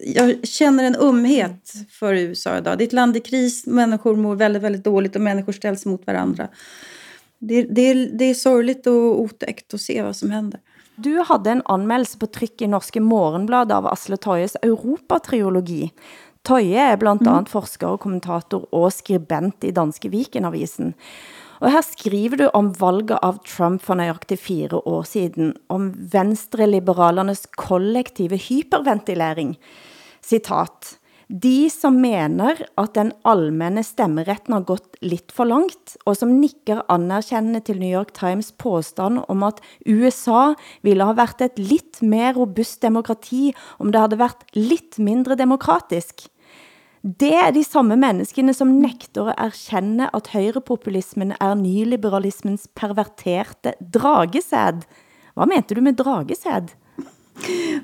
jag 0.00 0.46
känner 0.46 0.84
en 0.84 0.96
umhet 1.00 1.72
för 1.90 2.14
USA 2.14 2.58
idag. 2.58 2.78
Det 2.78 2.84
är 2.84 2.86
ett 2.86 2.92
land 2.92 3.16
i 3.16 3.20
kris, 3.20 3.66
människor 3.66 4.16
mår 4.16 4.36
väldigt, 4.36 4.62
väldigt 4.62 4.84
dåligt 4.84 5.16
och 5.16 5.22
människor 5.22 5.52
ställs 5.52 5.86
mot 5.86 6.06
varandra. 6.06 6.48
Det, 7.38 7.62
det, 7.62 7.94
det 7.94 8.24
är 8.24 8.34
sorgligt 8.34 8.86
och 8.86 9.20
otäckt 9.20 9.74
att 9.74 9.80
se 9.80 10.02
vad 10.02 10.16
som 10.16 10.30
händer. 10.30 10.60
Du 10.96 11.20
hade 11.20 11.50
en 11.50 11.62
anmeldelse 11.64 12.18
på 12.18 12.26
tryck 12.26 12.62
i 12.62 12.66
Norske 12.66 13.00
Morgenblad 13.00 13.72
av 13.72 13.86
Asle 13.86 14.16
Toyes 14.16 14.56
Europatriologi. 14.62 15.92
Toye 16.42 16.78
er 16.92 16.96
blandt 16.96 17.22
mm. 17.22 17.32
andet 17.32 17.52
forsker 17.52 17.94
og 17.94 18.00
kommentator 18.02 18.64
og 18.74 18.90
skribent 18.94 19.64
i 19.64 19.70
Danske 19.74 20.10
Vikenavisen. 20.10 20.94
Og 21.58 21.72
her 21.74 21.82
skriver 21.82 22.38
du 22.38 22.46
om 22.54 22.70
valget 22.78 23.18
av 23.22 23.40
Trump 23.46 23.82
for 23.82 23.98
nøjagtigt 23.98 24.42
fire 24.42 24.78
år 24.86 25.02
siden, 25.08 25.54
om 25.68 25.90
venstreliberalernes 26.12 27.46
kollektive 27.58 28.38
hyperventilering. 28.38 29.56
Citat. 30.22 30.98
De 31.28 31.68
som 31.68 31.98
mener 32.00 32.56
at 32.80 32.94
den 32.96 33.10
allmenne 33.28 33.82
stemmeretten 33.84 34.54
har 34.56 34.62
gått 34.64 34.96
lidt 35.04 35.34
for 35.34 35.44
langt, 35.44 35.98
og 36.08 36.16
som 36.16 36.38
nikker 36.40 36.80
anerkendende 36.88 37.60
til 37.60 37.82
New 37.82 37.90
York 37.90 38.14
Times 38.16 38.48
påstand 38.56 39.20
om 39.28 39.44
at 39.44 39.60
USA 39.84 40.54
ville 40.80 41.04
ha 41.04 41.12
været 41.18 41.44
et 41.44 41.60
lidt 41.60 42.00
mer 42.00 42.32
robust 42.38 42.80
demokrati, 42.80 43.52
om 43.78 43.92
det 43.92 44.00
havde 44.00 44.22
været 44.24 44.56
lidt 44.56 44.98
mindre 44.98 45.36
demokratisk. 45.36 46.30
Det 47.16 47.30
er 47.32 47.52
de 47.54 47.62
samme 47.64 47.96
menneskene 47.96 48.52
som 48.52 48.74
nekter 48.82 49.30
at 49.32 49.38
erkende 49.46 50.10
at 50.12 50.26
højrepopulismen 50.34 51.30
er 51.40 51.54
nyliberalismens 51.56 52.66
perverterte 52.76 53.72
dragesæd. 53.80 54.82
Hvad 55.38 55.48
mente 55.48 55.74
du 55.74 55.80
med 55.80 55.96
dragesæd? 55.96 56.68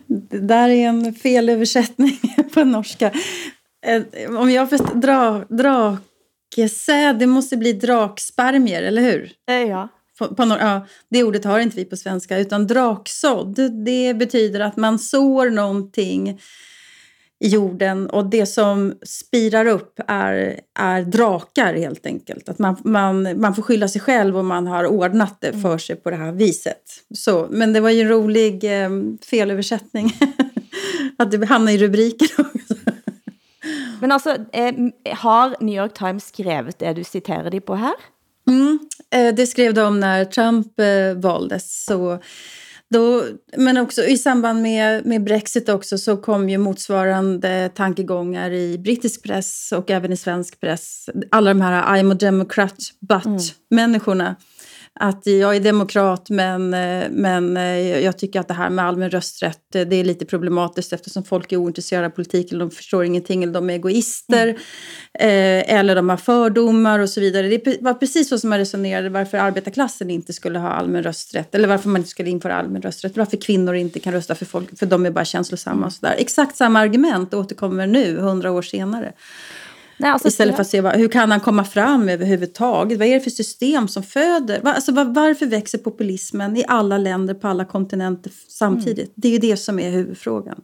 Det 0.08 0.38
där 0.48 0.68
är 0.68 0.88
en 0.88 1.14
felöversättning 1.14 2.20
på 2.54 2.64
norska. 2.64 3.12
Eh, 3.86 4.02
om 4.36 4.50
jag 4.50 4.70
förstår, 4.70 4.94
dra, 4.94 5.46
drakesäd, 5.48 7.18
det 7.18 7.26
måste 7.26 7.56
bli 7.56 7.72
drakspermier, 7.72 8.82
eller 8.82 9.02
hur? 9.02 9.32
Ja. 9.68 9.88
På, 10.18 10.34
på, 10.34 10.42
ja, 10.42 10.86
det 11.08 11.24
ordet 11.24 11.44
har 11.44 11.60
inte 11.60 11.76
vi 11.76 11.84
på 11.84 11.96
svenska, 11.96 12.38
utan 12.38 12.66
draksådd, 12.66 13.84
det 13.84 14.14
betyder 14.14 14.60
att 14.60 14.76
man 14.76 14.98
sår 14.98 15.50
någonting 15.50 16.40
i 17.40 17.48
jorden 17.48 18.10
och 18.10 18.26
det 18.26 18.46
som 18.46 18.94
spirar 19.02 19.66
upp 19.66 20.00
är, 20.08 20.60
är 20.78 21.02
drakar 21.02 21.74
helt 21.74 22.06
enkelt. 22.06 22.48
Att 22.48 22.58
man, 22.58 22.76
man, 22.84 23.40
man 23.40 23.54
får 23.54 23.62
skylla 23.62 23.88
sig 23.88 24.00
själv 24.00 24.38
om 24.38 24.46
man 24.46 24.66
har 24.66 24.86
ordnat 24.86 25.40
det 25.40 25.52
för 25.52 25.78
sig 25.78 25.96
på 25.96 26.10
det 26.10 26.16
här 26.16 26.32
viset. 26.32 26.82
Så, 27.14 27.46
men 27.50 27.72
det 27.72 27.80
var 27.80 27.90
ju 27.90 28.00
en 28.00 28.08
rolig 28.08 28.82
eh, 28.82 28.90
felöversättning. 29.26 30.12
att 31.16 31.30
det 31.30 31.46
hamnar 31.46 31.72
i 31.72 31.78
rubriken 31.78 32.28
också. 32.38 32.74
Men 34.00 34.12
altså, 34.12 34.36
eh, 34.52 34.74
har 35.14 35.56
New 35.60 35.74
York 35.74 35.94
Times 35.94 36.26
skrevet 36.26 36.78
det 36.78 36.92
du 36.92 37.04
citerer 37.04 37.50
de 37.50 37.60
på 37.60 37.74
her? 37.74 37.94
Mm, 38.48 38.78
eh, 39.10 39.34
det 39.34 39.46
skrev 39.46 39.74
de 39.74 40.00
när 40.00 40.24
Trump 40.24 40.80
eh, 40.80 41.14
valdes. 41.22 41.84
Så 41.84 42.18
då, 42.90 43.24
men 43.56 43.76
också 43.76 44.02
i 44.02 44.18
samband 44.18 44.62
med, 44.62 45.06
med 45.06 45.24
Brexit 45.24 45.68
också 45.68 45.98
så 45.98 46.16
kom 46.16 46.50
ju 46.50 46.58
motsvarande 46.58 47.70
tankegångar 47.74 48.50
i 48.50 48.78
brittisk 48.78 49.22
press 49.22 49.72
och 49.76 49.90
även 49.90 50.12
i 50.12 50.16
svensk 50.16 50.60
press. 50.60 51.08
Alla 51.30 51.50
de 51.54 51.60
här 51.60 51.82
I'm 51.82 52.12
a 52.12 52.14
democrat 52.14 52.76
but-människorna. 53.00 54.36
Att 55.00 55.26
jag 55.26 55.56
är 55.56 55.60
demokrat 55.60 56.30
men, 56.30 56.74
eh, 56.74 57.10
men 57.10 57.56
eh, 57.56 57.98
jag 58.04 58.18
tycker 58.18 58.40
att 58.40 58.48
det 58.48 58.54
här 58.54 58.70
med 58.70 58.84
allmän 58.84 59.10
rösträtt 59.10 59.74
eh, 59.74 59.82
det 59.82 59.96
är 59.96 60.04
lite 60.04 60.24
problematiskt 60.24 60.92
eftersom 60.92 61.24
folk 61.24 61.52
är 61.52 61.56
ointresserade 61.56 62.06
av 62.06 62.10
politik 62.10 62.52
eller 62.52 62.60
de 62.60 62.70
förstår 62.70 63.04
ingenting 63.04 63.42
eller 63.42 63.52
de 63.52 63.70
är 63.70 63.74
egoister 63.74 64.48
mm. 64.48 64.58
eh, 65.68 65.78
eller 65.78 65.94
de 65.96 66.08
har 66.08 66.16
fördomar 66.16 66.98
och 66.98 67.10
så 67.10 67.20
vidare. 67.20 67.48
Det 67.48 67.76
var 67.80 67.94
precis 67.94 68.28
så 68.28 68.38
som 68.38 68.50
man 68.50 68.58
resonerade 68.58 69.08
varför 69.08 69.38
arbetarklassen 69.38 70.10
inte 70.10 70.32
skulle 70.32 70.58
ha 70.58 70.68
allmän 70.68 71.02
rösträtt 71.02 71.54
eller 71.54 71.68
varför 71.68 71.88
man 71.88 72.00
inte 72.00 72.10
skulle 72.10 72.30
införa 72.30 72.54
allmän 72.54 72.82
rösträtt. 72.82 73.16
Varför 73.16 73.36
kvinnor 73.36 73.74
inte 73.74 74.00
kan 74.00 74.12
rösta 74.12 74.34
för 74.34 74.44
folk 74.44 74.78
för 74.78 74.86
de 74.86 75.06
är 75.06 75.10
bara 75.10 75.24
känslosamma 75.24 75.86
och 75.86 75.92
sådär. 75.92 76.14
Exakt 76.18 76.56
samma 76.56 76.80
argument 76.80 77.34
återkommer 77.34 77.86
nu, 77.86 78.16
hundra 78.16 78.52
år 78.52 78.62
senare. 78.62 79.12
Nej, 79.96 80.10
alltså, 80.10 80.28
Istället 80.28 80.54
för 80.54 80.62
att 80.62 80.68
se 80.68 80.80
vad, 80.80 80.96
hur 80.96 81.08
kan 81.08 81.30
han 81.30 81.40
komma 81.40 81.64
fram 81.64 82.08
överhuvudtaget? 82.08 82.98
Vad 82.98 83.08
är 83.08 83.14
det 83.14 83.20
för 83.20 83.30
system 83.30 83.88
som 83.88 84.02
föder? 84.02 84.60
Var, 84.60 84.72
alltså, 84.72 84.92
var, 84.92 85.04
varför 85.04 85.46
växer 85.46 85.78
populismen 85.78 86.56
i 86.56 86.64
alla 86.68 86.98
länder 86.98 87.34
på 87.34 87.48
alla 87.48 87.64
kontinenter 87.64 88.32
samtidigt? 88.48 88.98
Mm. 88.98 89.12
Det 89.14 89.28
är 89.28 89.32
ju 89.32 89.38
det 89.38 89.56
som 89.56 89.78
är 89.78 89.90
huvudfrågan. 89.90 90.60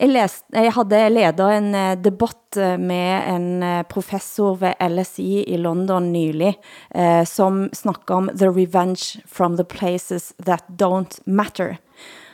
Jeg, 0.00 0.10
læste, 0.12 0.44
jeg 0.52 0.72
hadde 0.76 0.98
ledet 1.08 1.52
en 1.56 1.74
eh, 1.74 1.94
debatt 1.96 2.56
eh, 2.60 2.74
med 2.76 3.28
en 3.32 3.62
eh, 3.62 3.82
professor 3.88 4.58
ved 4.60 4.74
LSI 4.90 5.44
i 5.48 5.56
London 5.56 6.10
nylig, 6.12 6.52
eh, 6.90 7.24
som 7.24 7.70
snakker 7.72 8.14
om 8.14 8.28
the 8.38 8.48
revenge 8.48 9.22
from 9.26 9.56
the 9.56 9.64
places 9.64 10.34
that 10.44 10.64
don't 10.68 11.20
matter. 11.24 11.78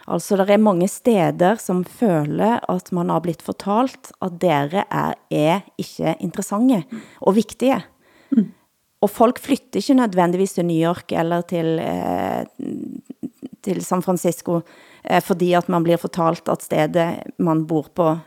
Altså, 0.08 0.36
der 0.36 0.50
er 0.50 0.58
mange 0.58 0.88
steder, 0.88 1.56
som 1.62 1.84
føler, 1.84 2.58
at 2.70 2.90
man 2.92 3.10
har 3.12 3.22
blitt 3.22 3.42
fortalt, 3.42 4.10
at 4.22 4.40
dere 4.42 4.84
er, 4.90 5.14
er 5.30 5.60
ikke 5.78 6.16
interessante 6.20 6.82
og 7.20 7.36
vigtige. 7.36 7.78
Mm. 8.30 8.50
Og 9.02 9.10
folk 9.10 9.38
flytter 9.42 9.80
ikke 9.80 9.98
nødvendigvis 9.98 10.56
til 10.58 10.66
New 10.66 10.78
York 10.78 11.12
eller 11.12 11.42
til, 11.42 11.78
eh, 11.78 12.44
til 13.62 13.84
San 13.84 14.02
Francisco, 14.02 14.60
eh, 15.04 15.22
fordi 15.22 15.52
at 15.52 15.68
man 15.68 15.84
blir 15.84 15.96
fortalt, 15.96 16.48
at 16.48 16.62
stedet 16.62 17.22
man 17.38 17.66
bor 17.66 17.90
på 17.94 18.18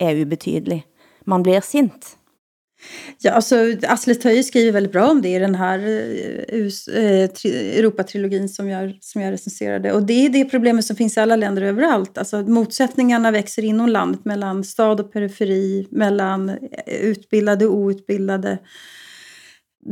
er 0.00 0.22
ubetydelig. 0.22 0.84
Man 1.26 1.42
blir 1.42 1.60
sint. 1.60 2.16
Ja, 3.18 3.32
alltså, 3.32 3.56
Asle 3.82 4.14
Töje 4.14 4.42
skriver 4.42 4.72
väldigt 4.72 4.92
bra 4.92 5.10
om 5.10 5.22
det 5.22 5.28
i 5.28 5.38
den 5.38 5.54
här 5.54 5.78
eh, 5.78 6.94
eh 6.96 7.30
Europatrilogin 7.78 8.48
som 8.48 8.68
jag, 8.68 8.98
som 9.00 9.22
jag 9.22 9.32
recenserade. 9.32 9.92
Och 9.92 10.02
det 10.02 10.26
är 10.26 10.28
det 10.28 10.44
problemet 10.44 10.84
som 10.84 10.96
finns 10.96 11.16
i 11.16 11.20
alla 11.20 11.36
länder 11.36 11.62
överallt. 11.62 12.18
Alltså, 12.18 12.42
motsättningarna 12.42 13.30
växer 13.30 13.64
inom 13.64 13.88
landet 13.88 14.24
mellan 14.24 14.64
stad 14.64 15.00
och 15.00 15.12
periferi, 15.12 15.86
mellan 15.90 16.58
utbildade 16.86 17.66
och 17.66 17.76
outbildade. 17.76 18.58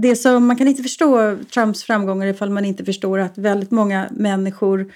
Det 0.02 0.16
som, 0.16 0.46
man 0.46 0.56
kan 0.56 0.68
inte 0.68 0.82
förstå 0.82 1.36
Trumps 1.54 1.84
framgångar 1.84 2.26
ifall 2.26 2.50
man 2.50 2.64
inte 2.64 2.84
förstår 2.84 3.18
att 3.18 3.38
väldigt 3.38 3.70
många 3.70 4.08
människor 4.10 4.92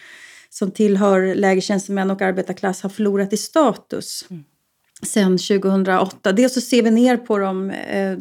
som 0.50 0.70
tillhör 0.70 1.34
lägre 1.34 1.60
tjänstemän 1.60 2.10
och 2.10 2.22
arbetarklass 2.22 2.82
har 2.82 2.90
förlorat 2.90 3.32
i 3.32 3.36
status. 3.36 4.26
Mm 4.30 4.44
sen 5.02 5.38
2008. 5.38 6.32
Dels 6.32 6.54
så 6.54 6.60
ser 6.60 6.82
vi 6.82 6.90
ner 6.90 7.16
på 7.16 7.38
dem, 7.38 7.70
eh, 7.70 8.18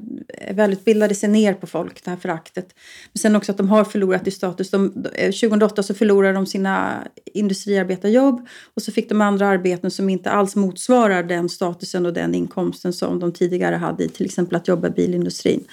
välutbildade 0.51 1.15
ser 1.15 1.27
ner 1.27 1.53
på 1.53 1.67
folk, 1.67 2.03
det 2.03 2.09
här 2.09 2.17
föraktet. 2.17 2.75
Men 3.13 3.19
sen 3.19 3.35
också 3.35 3.51
att 3.51 3.57
de 3.57 3.69
har 3.69 3.83
förlorat 3.83 4.27
i 4.27 4.31
status. 4.31 4.69
De, 4.69 5.05
eh, 5.13 5.31
2008 5.31 5.83
så 5.83 5.93
förlorade 5.93 6.33
de 6.33 6.45
sina 6.45 7.03
industriarbetarjobb 7.33 8.47
och 8.73 8.81
så 8.81 8.91
fick 8.91 9.09
de 9.09 9.21
andra 9.21 9.47
arbeten 9.47 9.91
som 9.91 10.09
inte 10.09 10.29
alls 10.29 10.55
motsvarar 10.55 11.23
den 11.23 11.49
statusen 11.49 12.05
och 12.05 12.13
den 12.13 12.35
inkomsten 12.35 12.93
som 12.93 13.19
de 13.19 13.31
tidigare 13.31 13.75
hade 13.75 14.03
i 14.03 14.09
till 14.09 14.25
exempel 14.25 14.55
att 14.55 14.67
jobba 14.67 14.87
i 14.87 14.91
bilindustrin. 14.91 15.63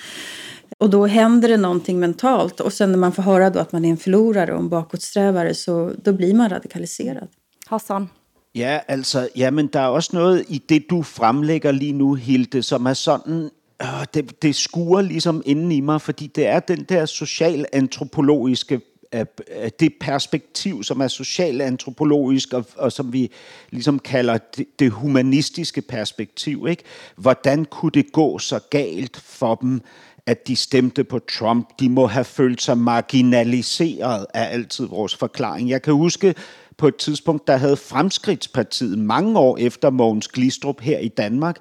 Och 0.78 0.90
då 0.90 1.06
händer 1.06 1.48
det 1.48 1.56
någonting 1.56 2.00
mentalt 2.00 2.60
och 2.60 2.72
sen 2.72 2.92
när 2.92 2.98
man 2.98 3.12
får 3.12 3.22
höra 3.22 3.50
då 3.50 3.58
att 3.60 3.72
man 3.72 3.84
är 3.84 3.90
en 3.90 3.96
förlorare 3.96 4.52
och 4.52 4.60
en 4.60 4.68
bakåtsträvare 4.68 5.54
så 5.54 5.92
då 6.02 6.12
blir 6.12 6.34
man 6.34 6.50
radikaliserad. 6.50 7.28
Hassan? 7.66 8.08
Ja, 8.54 8.78
altså, 8.88 9.28
jamen, 9.36 9.66
der 9.66 9.80
er 9.80 9.86
også 9.86 10.10
noget 10.12 10.44
i 10.48 10.58
det, 10.68 10.90
du 10.90 11.02
fremlægger 11.02 11.72
lige 11.72 11.92
nu, 11.92 12.14
Hilde, 12.14 12.62
som 12.62 12.86
er 12.86 12.94
sådan, 12.94 13.50
øh, 13.82 14.04
det, 14.14 14.42
det 14.42 14.54
skuer 14.54 15.02
ligesom 15.02 15.42
inden 15.46 15.72
i 15.72 15.80
mig, 15.80 16.00
fordi 16.00 16.26
det 16.26 16.46
er 16.46 16.60
den 16.60 16.84
der 16.84 17.06
socialantropologiske 17.06 18.80
øh, 19.14 19.20
øh 19.56 19.70
det 19.80 19.92
perspektiv, 20.00 20.82
som 20.82 21.00
er 21.00 21.08
socialantropologisk, 21.08 22.52
og, 22.52 22.66
og 22.76 22.92
som 22.92 23.12
vi 23.12 23.30
ligesom 23.70 23.98
kalder 23.98 24.38
det, 24.56 24.66
det 24.78 24.90
humanistiske 24.90 25.82
perspektiv. 25.82 26.66
Ikke? 26.70 26.82
Hvordan 27.16 27.64
kunne 27.64 27.92
det 27.92 28.12
gå 28.12 28.38
så 28.38 28.58
galt 28.70 29.16
for 29.16 29.54
dem, 29.54 29.80
at 30.26 30.48
de 30.48 30.56
stemte 30.56 31.04
på 31.04 31.18
Trump? 31.18 31.68
De 31.80 31.88
må 31.88 32.06
have 32.06 32.24
følt 32.24 32.62
sig 32.62 32.78
marginaliseret, 32.78 34.26
er 34.34 34.44
altid 34.44 34.86
vores 34.86 35.14
forklaring. 35.14 35.70
Jeg 35.70 35.82
kan 35.82 35.94
huske, 35.94 36.34
på 36.78 36.88
et 36.88 36.96
tidspunkt, 36.96 37.46
der 37.46 37.56
havde 37.56 37.76
Fremskridtspartiet 37.76 38.98
mange 38.98 39.38
år 39.38 39.56
efter 39.56 39.90
Mogens 39.90 40.28
Glistrup 40.28 40.80
her 40.80 40.98
i 40.98 41.08
Danmark, 41.08 41.56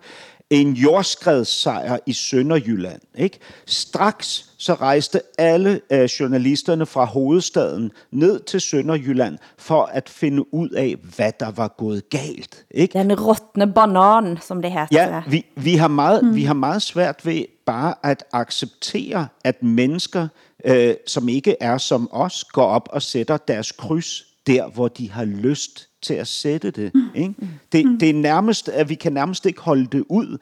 en 0.50 0.74
jordskredssejr 0.74 1.98
i 2.06 2.14
Sønderjylland. 2.14 3.02
Ikke? 3.16 3.40
Straks 3.66 4.50
så 4.58 4.74
rejste 4.74 5.22
alle 5.38 5.82
øh, 5.92 6.04
journalisterne 6.04 6.86
fra 6.86 7.06
hovedstaden 7.06 7.92
ned 8.12 8.40
til 8.40 8.62
Sønderjylland 8.62 9.38
for 9.58 9.84
at 9.84 10.10
finde 10.10 10.54
ud 10.54 10.70
af, 10.70 10.96
hvad 11.16 11.32
der 11.40 11.52
var 11.52 11.68
gået 11.78 12.10
galt. 12.10 12.66
Ikke? 12.72 13.00
Den 13.00 13.20
råtne 13.20 13.74
banan, 13.74 14.38
som 14.42 14.62
det 14.62 14.72
heter. 14.72 14.88
Ja, 14.92 15.22
vi, 15.28 15.46
vi, 15.56 15.76
har 15.76 15.88
meget, 15.88 16.24
mm. 16.24 16.36
vi 16.36 16.44
har 16.44 16.54
meget 16.54 16.82
svært 16.82 17.26
ved 17.26 17.46
bare 17.66 17.94
at 18.04 18.24
acceptere, 18.32 19.28
at 19.44 19.64
mennesker, 19.64 20.28
øh, 20.66 20.94
som 21.08 21.30
ikke 21.30 21.56
er 21.60 21.78
som 21.78 22.10
os, 22.12 22.44
går 22.44 22.66
op 22.66 22.90
og 22.92 23.02
sætter 23.02 23.38
deres 23.38 23.72
kryds 23.72 24.33
der, 24.48 24.70
hvor 24.70 24.88
de 24.88 25.12
har 25.12 25.26
lyst 25.26 25.90
til 26.02 26.14
at 26.14 26.28
sætte 26.28 26.72
det. 26.72 26.92
Mm. 26.94 27.10
Ikke? 27.16 27.34
Det, 27.72 27.86
mm. 27.86 28.00
det 28.00 28.10
er 28.10 28.14
nærmest, 28.14 28.70
at 28.70 28.90
vi 28.90 28.96
kan 28.96 29.14
nærmest 29.14 29.46
ikke 29.46 29.62
holde 29.62 29.86
det 29.86 30.04
ud. 30.10 30.38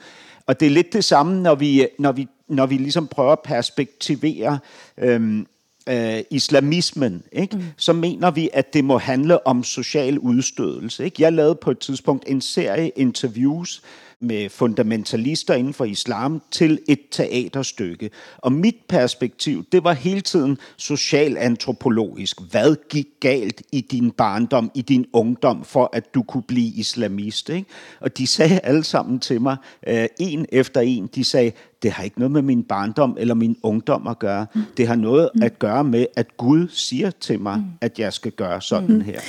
Og 0.46 0.60
det 0.60 0.66
er 0.66 0.70
lidt 0.70 0.94
det 0.94 1.04
samme, 1.04 1.42
når 1.42 1.56
vi, 1.56 1.88
når 2.00 2.12
vi, 2.12 2.28
når 2.48 2.66
vi 2.66 2.78
ligesom 2.78 3.08
prøver 3.08 3.32
at 3.32 3.40
perspektivere 3.44 4.60
øhm, 4.98 5.48
øh, 5.90 6.20
islamismen, 6.30 7.24
ikke? 7.32 7.56
Mm. 7.56 7.64
så 7.78 7.94
mener 7.94 8.32
vi, 8.32 8.50
at 8.54 8.74
det 8.74 8.84
må 8.84 8.98
handle 8.98 9.48
om 9.48 9.64
social 9.64 10.20
udstødelse. 10.20 11.06
Ikke? 11.06 11.24
Jeg 11.24 11.34
lavede 11.34 11.56
på 11.56 11.72
et 11.72 11.80
tidspunkt 11.80 12.24
en 12.28 12.42
serie 12.42 12.92
interviews 12.96 13.82
med 14.22 14.50
fundamentalister 14.50 15.54
inden 15.54 15.74
for 15.74 15.86
islam 15.86 16.42
til 16.52 16.80
et 16.88 17.00
teaterstykke. 17.12 18.10
Og 18.38 18.52
mit 18.52 18.76
perspektiv, 18.90 19.66
det 19.72 19.84
var 19.84 19.94
hele 19.94 20.22
tiden 20.22 20.58
socialantropologisk. 20.78 22.42
Hvad 22.52 22.76
gik 22.90 23.08
galt 23.20 23.62
i 23.72 23.82
din 23.82 24.12
barndom, 24.12 24.72
i 24.76 24.82
din 24.82 25.06
ungdom, 25.14 25.64
for 25.64 25.90
at 25.94 26.14
du 26.14 26.24
kunne 26.24 26.44
blive 26.44 26.68
islamist? 26.68 27.50
Ikke? 27.50 27.70
Og 28.00 28.18
de 28.18 28.28
sagde 28.28 28.60
alle 28.60 28.84
sammen 28.84 29.20
til 29.20 29.42
mig, 29.42 29.58
øh, 29.88 30.08
en 30.20 30.46
efter 30.52 30.82
en, 30.82 31.10
de 31.16 31.24
sagde, 31.24 31.52
det 31.84 31.92
har 31.92 32.04
ikke 32.04 32.20
noget 32.20 32.32
med 32.32 32.42
min 32.42 32.64
barndom 32.64 33.18
eller 33.20 33.34
min 33.34 33.58
ungdom 33.64 34.08
at 34.08 34.20
gøre. 34.20 34.46
Det 34.78 34.88
har 34.88 34.96
noget 34.96 35.30
at 35.42 35.60
gøre 35.60 35.84
med, 35.84 36.06
at 36.16 36.38
Gud 36.38 36.68
siger 36.68 37.12
til 37.12 37.40
mig, 37.40 37.64
at 37.82 38.00
jeg 38.00 38.14
skal 38.14 38.32
gøre 38.32 38.62
sådan 38.62 39.02
her. 39.02 39.20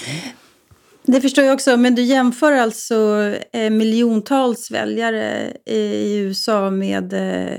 Det 1.06 1.20
förstår 1.20 1.44
jag 1.44 1.54
också, 1.54 1.76
men 1.76 1.94
du 1.94 2.02
jämför 2.02 2.52
alltså 2.52 3.20
eh, 3.52 3.70
miljontals 3.70 4.70
väljare 4.70 5.52
i 5.66 6.16
USA 6.16 6.70
med 6.70 7.12
eh, 7.12 7.58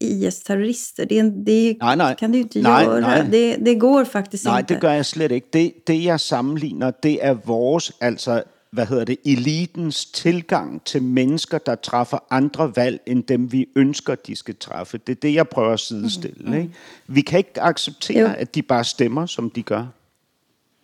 IS-terrorister. 0.00 1.06
Det, 1.06 1.22
det 1.22 1.76
nej, 1.80 1.96
nej. 1.96 2.16
kan 2.18 2.32
du 2.32 2.38
inte 2.38 2.60
nej, 2.60 2.84
göra. 2.84 3.00
Nej. 3.00 3.24
Det, 3.30 3.56
det 3.56 3.74
går 3.74 4.04
faktiskt 4.04 4.44
nej, 4.44 4.60
inte. 4.60 4.72
Nej, 4.72 4.80
det 4.80 4.86
gør 4.86 4.92
jeg 4.92 5.06
slet 5.06 5.32
ikke. 5.32 5.48
Det, 5.52 5.72
det 5.86 6.04
jeg 6.04 6.20
sammenligner, 6.20 6.90
det 6.90 7.18
er 7.26 7.34
vores, 7.44 7.92
altså 8.00 8.42
hvad 8.74 8.86
hedder 8.86 9.04
det, 9.04 9.16
elitens 9.24 10.06
tilgang 10.06 10.84
til 10.84 11.02
mennesker, 11.02 11.58
der 11.58 11.74
træffer 11.74 12.18
andre 12.30 12.72
valg, 12.76 13.00
end 13.06 13.24
dem 13.24 13.52
vi 13.52 13.66
ønsker, 13.76 14.14
de 14.14 14.36
skal 14.36 14.56
træffe. 14.60 14.98
Det 14.98 15.12
er 15.12 15.20
det, 15.20 15.34
jeg 15.34 15.48
prøver 15.48 15.72
at 15.72 15.80
sidestille. 15.80 16.46
Mm. 16.46 16.54
Ikke? 16.54 16.70
Vi 17.06 17.20
kan 17.20 17.38
ikke 17.38 17.62
acceptere, 17.62 18.30
jo. 18.30 18.34
at 18.38 18.54
de 18.54 18.62
bare 18.62 18.84
stemmer, 18.84 19.26
som 19.26 19.50
de 19.50 19.62
gør. 19.62 19.86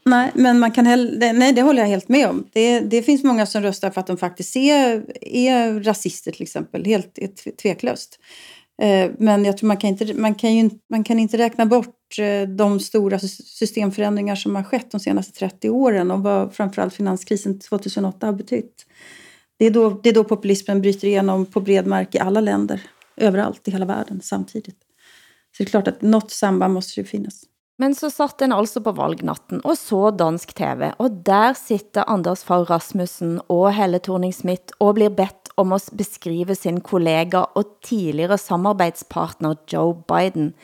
Nej, 0.05 0.31
men 0.35 0.59
man 0.59 0.71
kan 0.71 0.87
heller, 0.87 1.33
nej, 1.33 1.53
det 1.53 1.63
håller 1.63 1.83
jag 1.83 1.89
helt 1.89 2.09
med 2.09 2.29
om. 2.29 2.47
Det, 2.53 2.81
det 2.81 3.03
finns 3.03 3.25
många 3.25 3.47
som 3.47 3.63
röstar 3.63 3.91
för 3.91 4.01
att 4.01 4.07
de 4.07 4.17
faktiskt 4.17 4.57
är, 4.57 5.05
är 5.21 5.81
rasister 5.81 6.33
till 6.33 6.43
exempel. 6.43 6.85
Helt 6.85 7.19
tveklöst. 7.63 8.19
Eh, 8.83 9.11
Men 9.19 9.45
jag 9.45 9.57
tror 9.57 9.69
man 9.69 9.77
kan 9.77 9.91
inte, 9.91 10.15
man 10.15 10.35
kan 10.35 10.57
ju, 10.57 10.71
man 10.91 11.05
kan 11.05 11.19
inte 11.19 11.39
räkna 11.39 11.67
bort 11.67 12.19
eh, 12.19 12.49
de 12.49 12.81
stora 12.81 13.19
systemförändringar 13.19 14.37
som 14.37 14.57
har 14.57 14.63
skett 14.63 14.91
de 14.91 15.01
senaste 15.01 15.33
30 15.39 15.71
åren 15.71 16.11
och 16.11 16.23
vad 16.23 16.55
framförallt 16.55 16.95
finanskrisen 16.95 17.61
2008 17.61 18.27
har 18.27 18.33
betytt. 18.33 18.87
Det 19.59 19.67
är, 19.67 19.71
då, 19.71 20.01
det 20.03 20.09
är 20.09 20.15
då 20.15 20.25
populismen 20.25 20.81
bryter 20.81 21.09
igenom 21.09 21.47
på 21.47 21.61
bred 21.61 21.87
mark 21.87 22.15
i 22.15 22.19
alla 22.19 22.41
länder, 22.41 22.81
överallt 23.17 23.69
i 23.69 23.71
hela 23.71 23.87
världen 23.87 24.21
samtidigt. 24.23 24.79
Så 25.57 25.63
det 25.63 25.65
är 25.65 25.71
klart 25.71 25.89
att 25.89 26.03
något 26.03 26.31
samband 26.31 26.75
måste 26.75 27.01
ju 27.01 27.07
finnas. 27.07 27.43
Men 27.81 27.95
så 27.97 28.11
satt 28.13 28.43
en 28.45 28.53
altså 28.53 28.83
på 28.85 28.93
valgnatten 28.93 29.63
og 29.65 29.73
så 29.81 30.11
dansk 30.13 30.51
TV, 30.59 30.91
og 31.01 31.23
der 31.25 31.55
sitter 31.57 32.05
Anders 32.13 32.45
Fag 32.45 32.69
Rasmussen 32.69 33.41
og 33.49 33.73
Helle 33.73 33.97
Thorning-Smith 34.05 34.77
og 34.85 34.99
blir 34.99 35.09
bedt 35.09 35.49
om 35.57 35.73
at 35.73 35.89
beskrive 35.97 36.53
sin 36.55 36.85
kollega 36.85 37.39
og 37.57 37.65
tidligere 37.85 38.39
samarbejdspartner 38.39 39.55
Joe 39.73 39.95
Biden. 40.05 40.55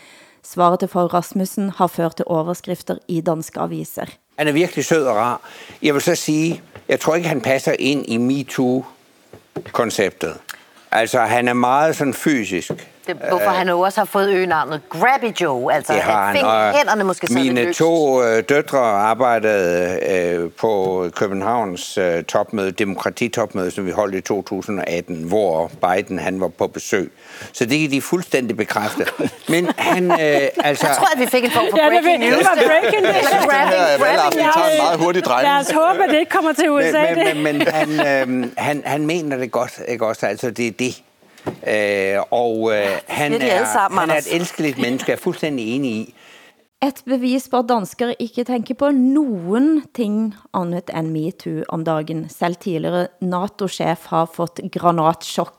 Svaret 0.45 0.79
til 0.81 0.89
Fag 0.93 1.15
Rasmussen 1.15 1.71
har 1.79 1.87
ført 1.87 2.17
til 2.17 2.25
overskrifter 2.29 2.97
i 3.09 3.21
danske 3.25 3.61
aviser. 3.61 4.07
Han 4.37 4.49
er 4.49 4.53
virkelig 4.53 4.85
sød 4.85 5.07
og 5.07 5.17
rar. 5.17 5.41
Jeg 5.83 5.95
vil 5.95 6.03
så 6.03 6.15
sige, 6.15 6.63
jeg 6.89 7.01
tror 7.01 7.15
ikke, 7.15 7.29
han 7.29 7.41
passer 7.41 7.73
ind 7.79 8.05
i 8.09 8.17
MeToo-konceptet. 8.17 10.35
Altså, 10.91 11.21
han 11.21 11.49
er 11.49 11.55
meget 11.55 11.97
sådan 11.97 12.15
fysisk. 12.15 12.73
Det, 13.07 13.17
hvorfor 13.29 13.51
han 13.51 13.69
jo 13.69 13.81
også 13.81 14.01
har 14.01 14.05
fået 14.05 14.31
øgenavnet 14.31 14.81
Grabby 14.89 15.41
Joe, 15.41 15.73
altså 15.73 15.93
Det 15.93 16.03
har 16.03 16.13
at 16.29 16.37
han, 16.37 16.45
og 16.45 16.73
hænderne 16.79 17.05
måske 17.05 17.27
Mine 17.31 17.73
to 17.73 18.23
øh, 18.25 18.43
døtre 18.49 18.79
arbejdede 18.79 19.99
øh, 20.11 20.51
på 20.51 21.05
Københavns 21.17 21.99
øh, 21.99 22.25
topmøde, 22.25 22.71
demokratitopmøde, 22.71 23.71
som 23.71 23.87
vi 23.87 23.91
holdt 23.91 24.15
i 24.15 24.21
2018, 24.21 25.17
hvor 25.23 25.71
Biden 25.83 26.19
han 26.19 26.41
var 26.41 26.49
på 26.49 26.67
besøg. 26.67 27.13
Så 27.53 27.65
det 27.65 27.81
kan 27.81 27.91
de 27.91 28.03
fuldstændig 28.03 28.57
bekræfte. 28.57 29.07
Men 29.49 29.69
han, 29.77 30.11
øh, 30.11 30.17
altså... 30.19 30.87
Jeg 30.87 30.97
tror, 30.97 31.15
at 31.15 31.21
vi 31.21 31.27
fik 31.27 31.45
en 31.45 31.51
form 31.51 31.67
for 31.71 31.79
Ja, 31.79 31.85
det, 31.85 32.03
breaking 32.03 32.23
det 32.23 32.33
news. 32.33 32.45
var 32.45 32.55
breaking 32.67 33.03
news. 33.03 33.17
Eller 33.17 33.47
grabbing, 33.49 35.25
grabbing. 35.25 35.49
Lad 35.49 35.61
os 35.61 35.71
håbe, 35.71 36.05
at 36.05 36.11
det 36.11 36.19
ikke 36.19 36.31
kommer 36.31 36.53
til 36.53 36.71
USA. 36.71 37.15
Men, 37.15 37.25
men, 37.25 37.43
men, 37.43 37.59
men 37.59 37.69
han, 37.69 37.91
øh, 38.43 38.51
han, 38.57 38.83
han 38.87 39.07
mener 39.07 39.37
det 39.37 39.51
godt, 39.53 39.81
ikke 39.89 40.07
også? 40.07 40.27
Altså, 40.27 40.51
det 40.51 40.67
er 40.67 40.71
det. 40.71 41.03
Øh, 41.47 42.19
og 42.31 42.73
øh, 42.73 42.87
han, 43.07 43.33
siger 43.33 43.39
de 43.39 43.53
alle 43.53 43.67
er, 43.67 43.73
sammen, 43.73 44.01
han 44.01 44.11
er 44.11 44.19
et 44.19 44.35
elskeligt 44.35 44.79
menneske, 44.79 45.11
jeg 45.11 45.17
er 45.17 45.21
fuldstændig 45.21 45.77
enig 45.77 45.91
i. 45.91 46.15
Et 46.85 47.03
bevis 47.07 47.49
på 47.49 47.59
at 47.59 47.69
danskere 47.69 48.15
ikke 48.19 48.45
tænker 48.45 48.75
på 48.75 48.91
nogen 48.91 49.85
ting 49.95 50.35
andet 50.55 50.91
end 50.95 51.11
MeToo 51.11 51.63
om 51.69 51.85
dagen. 51.85 52.29
Selv 52.29 52.57
tidligere 52.57 53.07
NATO-chef 53.21 54.07
har 54.07 54.25
fået 54.25 54.61
granatchok. 54.73 55.57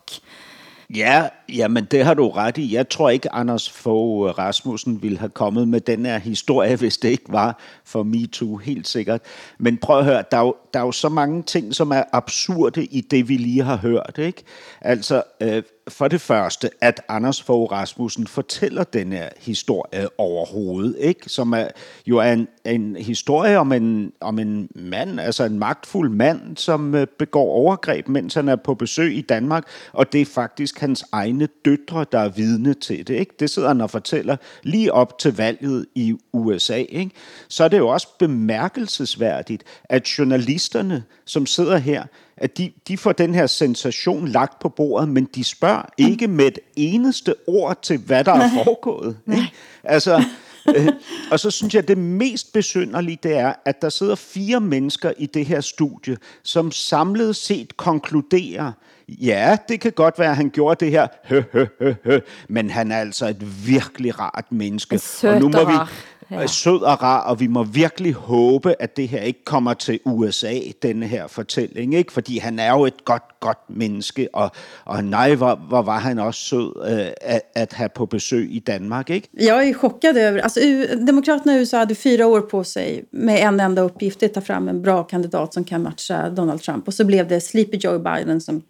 Ja, 0.89 1.28
jamen 1.50 1.86
det 1.86 2.06
har 2.06 2.14
du 2.14 2.30
ret 2.30 2.58
i. 2.58 2.76
Jeg 2.76 2.90
tror 2.90 3.10
ikke, 3.10 3.34
Anders 3.34 3.70
Fogh 3.70 4.38
Rasmussen 4.38 5.02
ville 5.02 5.18
have 5.18 5.30
kommet 5.30 5.68
med 5.68 5.82
den 5.82 6.06
her 6.06 6.18
historie, 6.18 6.76
hvis 6.82 6.98
det 6.98 7.10
ikke 7.10 7.32
var 7.32 7.60
for 7.86 8.04
MeToo, 8.04 8.58
helt 8.58 8.88
sikkert. 8.88 9.22
Men 9.58 9.78
prøv 9.78 10.00
at 10.00 10.06
høre, 10.06 10.24
der 10.32 10.38
er, 10.38 10.42
jo, 10.42 10.56
der 10.74 10.80
er 10.80 10.84
jo 10.84 10.92
så 10.92 11.10
mange 11.10 11.44
ting, 11.44 11.76
som 11.76 11.92
er 11.92 12.04
absurde 12.14 12.86
i 12.86 13.02
det, 13.02 13.30
vi 13.30 13.38
lige 13.38 13.64
har 13.64 13.78
hørt. 13.78 14.16
Ikke? 14.18 14.44
Altså, 14.82 15.24
øh, 15.42 15.64
for 15.88 16.08
det 16.08 16.22
første, 16.22 16.70
at 16.82 17.02
Anders 17.10 17.42
Fogh 17.42 17.72
Rasmussen 17.72 18.28
fortæller 18.28 18.84
den 18.84 19.12
her 19.12 19.30
historie 19.38 20.08
overhovedet, 20.18 20.96
ikke? 21.00 21.30
som 21.30 21.54
er, 21.54 21.68
jo 22.06 22.18
er 22.18 22.34
en, 22.34 22.48
en 22.66 22.96
historie 22.96 23.58
om 23.60 23.72
en, 23.72 24.12
om 24.22 24.40
en 24.40 24.70
mand, 24.76 25.20
altså 25.20 25.44
en 25.44 25.60
magtfuld 25.60 26.10
mand, 26.10 26.58
som 26.58 26.96
øh, 26.96 27.08
begår 27.20 27.52
overgreb, 27.52 28.08
mens 28.08 28.34
han 28.34 28.50
er 28.50 28.56
på 28.56 28.74
besøg 28.74 29.18
i 29.18 29.22
Danmark, 29.22 29.64
og 29.94 30.14
det 30.14 30.22
er 30.22 30.26
faktisk 30.26 30.80
hans 30.80 31.06
egen 31.12 31.37
egne 31.38 31.47
døtre, 31.65 32.06
der 32.12 32.19
er 32.19 32.30
vidne 32.30 32.73
til 32.73 33.08
det. 33.08 33.13
Ikke? 33.13 33.36
Det 33.39 33.50
sidder 33.50 33.67
han 33.67 33.82
og 33.82 33.89
fortæller 33.89 34.38
lige 34.63 34.93
op 34.93 35.19
til 35.19 35.36
valget 35.38 35.86
i 35.95 36.15
USA. 36.34 36.76
Ikke? 36.76 37.12
Så 37.47 37.63
er 37.63 37.67
det 37.67 37.78
jo 37.78 37.88
også 37.88 38.08
bemærkelsesværdigt, 38.19 39.63
at 39.84 40.08
journalisterne, 40.08 41.04
som 41.26 41.45
sidder 41.45 41.78
her, 41.78 42.04
at 42.38 42.58
de, 42.58 42.71
de 42.88 42.97
får 42.97 43.12
den 43.12 43.36
her 43.36 43.47
sensation 43.47 44.28
lagt 44.28 44.60
på 44.60 44.69
bordet, 44.69 45.10
men 45.10 45.26
de 45.36 45.43
spørger 45.43 45.82
ikke 45.97 46.28
med 46.28 46.45
et 46.45 46.60
eneste 46.76 47.36
ord 47.47 47.82
til, 47.82 47.97
hvad 47.97 48.23
der 48.23 48.34
er 48.34 48.50
foregået. 48.63 49.17
Ikke? 49.28 49.52
Altså, 49.84 50.23
øh, 50.76 50.88
og 51.32 51.39
så 51.39 51.52
synes 51.52 51.76
jeg, 51.76 51.88
det 51.88 51.97
mest 51.97 52.54
besynderlige, 52.54 53.19
det 53.23 53.38
er, 53.38 53.54
at 53.65 53.82
der 53.82 53.89
sidder 53.89 54.15
fire 54.15 54.60
mennesker 54.60 55.12
i 55.17 55.26
det 55.26 55.45
her 55.45 55.62
studie, 55.62 56.17
som 56.43 56.71
samlet 56.71 57.36
set 57.36 57.78
konkluderer, 57.78 58.71
ja, 59.10 59.58
det 59.70 59.80
kan 59.80 59.91
godt 59.91 60.20
være, 60.20 60.30
at 60.30 60.36
han 60.36 60.50
gjorde 60.50 60.86
det 60.86 60.91
her, 60.91 61.08
hø, 61.24 61.41
hø, 61.54 61.65
hø, 61.80 61.93
hø, 62.04 62.20
men 62.50 62.70
han 62.70 62.91
er 62.91 62.98
altså 62.98 63.28
et 63.28 63.67
virkelig 63.67 64.20
rart 64.20 64.46
menneske. 64.50 65.00
Sød 65.00 65.30
og 65.30 65.39
nu 65.39 65.50
må 65.50 65.58
og 65.58 65.67
vi, 65.67 65.74
rar. 65.74 65.91
Ja. 66.32 66.39
ja. 66.39 66.48
sød 66.48 66.82
og 66.82 67.04
rar, 67.04 67.22
og 67.22 67.39
vi 67.39 67.48
må 67.48 67.63
virkelig 67.63 68.13
håbe, 68.13 68.76
at 68.80 68.98
det 68.98 69.08
her 69.08 69.22
ikke 69.22 69.43
kommer 69.46 69.74
til 69.74 70.00
USA, 70.06 70.54
denne 70.82 71.08
her 71.08 71.28
fortælling, 71.28 71.96
ikke? 71.96 72.13
Fordi 72.13 72.38
han 72.38 72.60
er 72.60 72.72
jo 72.72 72.86
et 72.86 73.06
godt, 73.06 73.24
godt 73.39 73.58
menneske, 73.70 74.28
og, 74.34 74.52
og 74.86 75.04
nej, 75.04 75.36
hvor, 75.36 75.56
hvor 75.56 75.82
var 75.82 76.00
han 76.00 76.20
også 76.20 76.41
sød 76.41 76.74
øh, 76.91 77.08
at, 77.22 77.41
at 77.56 77.74
have 77.74 77.89
på 77.89 78.06
besøg 78.06 78.48
i 78.52 78.60
Danmark, 78.60 79.10
ikke? 79.10 79.28
Jag 79.39 79.67
är 79.67 79.74
chockad 79.74 80.17
över... 80.17 80.41
Alltså, 80.41 80.60
U- 80.60 81.06
Demokraterna 81.08 81.56
i 81.58 81.62
USA 81.62 81.78
hade 81.78 81.96
fyra 81.96 82.26
år 82.28 82.41
på 82.41 82.63
sig 82.63 83.04
med 83.12 83.48
en 83.48 83.60
enda 83.60 83.82
uppgift, 83.82 84.24
att 84.24 84.34
ta 84.34 84.41
fram 84.41 84.67
en 84.67 84.82
bra 84.82 85.04
kandidat 85.04 85.54
som 85.54 85.63
kan 85.63 85.82
matcha 85.82 86.30
Donald 86.30 86.62
Trump. 86.62 86.88
Och 86.88 86.93
så 86.93 87.06
blev 87.06 87.28
det 87.28 87.41
Sleepy 87.41 87.78
Joe 87.84 88.00
Biden 88.00 88.41
som 88.41 88.62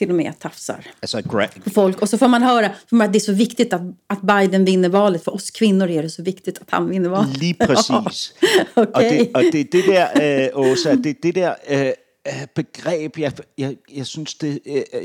till 0.00 0.10
och 0.10 0.16
med 0.16 0.38
tafsar 0.38 0.84
gra- 1.02 1.62
på 1.64 1.70
folk. 1.70 2.02
Och 2.02 2.08
så 2.08 2.18
får 2.18 2.28
man 2.28 2.42
höra 2.42 2.66
att 2.66 3.12
det 3.12 3.18
är 3.18 3.20
så 3.20 3.32
viktigt 3.32 3.72
att, 3.72 3.82
att 4.06 4.22
Biden 4.22 4.64
vinner 4.64 4.88
valet. 4.88 5.24
För 5.24 5.34
oss 5.34 5.50
kvinnor 5.50 5.90
är 5.90 6.02
det 6.02 6.10
så 6.10 6.22
viktigt 6.22 6.58
att 6.58 6.70
han 6.70 6.88
vinner 6.88 7.08
valet. 7.08 7.36
Lige 7.36 7.54
præcis. 7.54 8.34
okay. 8.74 8.92
Og 8.94 9.02
det, 9.02 9.30
og 9.34 9.42
det, 9.52 9.72
det 9.72 9.84
der, 9.86 10.06
øh, 10.22 10.60
Åsa, 10.60 10.94
det, 10.94 11.22
det 11.22 11.34
der 11.34 11.54
øh, 11.70 11.86
øh, 11.86 12.46
begreb, 12.54 13.18
jeg, 13.18 13.32
jeg, 13.58 13.76
jeg 13.96 14.06
synes, 14.06 14.34
det, 14.34 14.58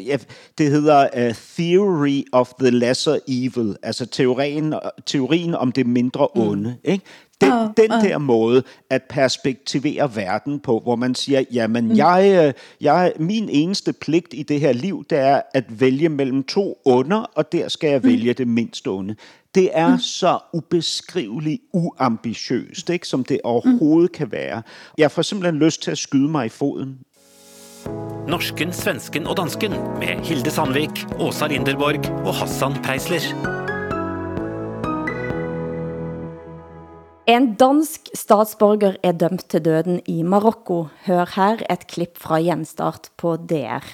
jeg, 0.06 0.20
det 0.58 0.72
hedder 0.72 1.08
øh, 1.16 1.34
Theory 1.58 2.24
of 2.32 2.54
the 2.60 2.70
Lesser 2.70 3.18
Evil, 3.28 3.76
altså 3.84 4.06
teorien, 4.06 4.74
teorien 5.06 5.56
om 5.56 5.72
det 5.72 5.88
mindre 5.88 6.28
onde. 6.36 6.70
Mm. 6.70 6.92
Ikke? 6.92 7.06
Den, 7.42 7.52
Ah, 7.52 7.70
den 7.78 7.90
der 7.90 8.18
måde 8.18 8.64
at 8.90 9.04
perspektivere 9.10 10.16
verden 10.16 10.60
på, 10.60 10.80
hvor 10.80 10.96
man 10.96 11.16
siger, 11.16 11.44
jamen 11.52 11.88
mm. 11.88 11.96
jeg, 11.96 12.46
øh, 12.48 12.54
jeg, 12.82 13.14
min 13.20 13.50
eneste 13.50 13.94
pligt 13.94 14.34
i 14.34 14.44
det 14.44 14.60
her 14.60 14.74
liv, 14.74 15.06
det 15.10 15.18
er 15.18 15.42
at 15.54 15.80
vælge 15.80 16.10
mellem 16.10 16.44
to 16.44 16.82
onder, 16.86 17.18
og 17.36 17.52
der 17.52 17.68
skal 17.68 17.90
jeg 17.90 18.04
vælge 18.04 18.34
det 18.34 18.48
mindst 18.48 18.88
onde. 18.88 19.16
Det 19.56 19.70
er 19.74 19.92
mm. 19.92 20.00
så 20.00 20.40
ubeskriveligt 20.54 21.62
uambitiøst, 21.74 22.90
ikke, 22.90 23.08
som 23.08 23.24
det 23.24 23.40
overhovedet 23.44 24.12
mm. 24.12 24.18
kan 24.18 24.32
være. 24.32 24.62
Jeg 24.98 25.12
får 25.12 25.22
simpelthen 25.22 25.60
lyst 25.60 25.82
til 25.82 25.92
at 25.92 25.98
skyde 25.98 26.30
mig 26.30 26.46
i 26.46 26.50
foden. 26.50 27.00
Norsken, 28.28 28.74
svensken 28.74 29.28
og 29.28 29.38
dansken 29.38 29.72
med 29.72 30.26
Hilde 30.26 30.52
Sandvik, 30.52 31.06
Åsa 31.20 31.48
Linderborg 31.48 32.28
og 32.28 32.36
Hassan 32.36 32.74
Preisler. 32.84 33.65
En 37.28 37.56
dansk 37.56 38.02
statsborger 38.14 38.96
er 39.04 39.12
dømt 39.12 39.50
til 39.50 39.66
døden 39.66 40.02
i 40.08 40.22
Marokko. 40.22 40.86
Hør 41.06 41.34
her 41.36 41.74
et 41.74 41.88
klip 41.88 42.18
fra 42.18 42.40
Gjenstart 42.40 43.10
på 43.18 43.36
DR. 43.36 43.86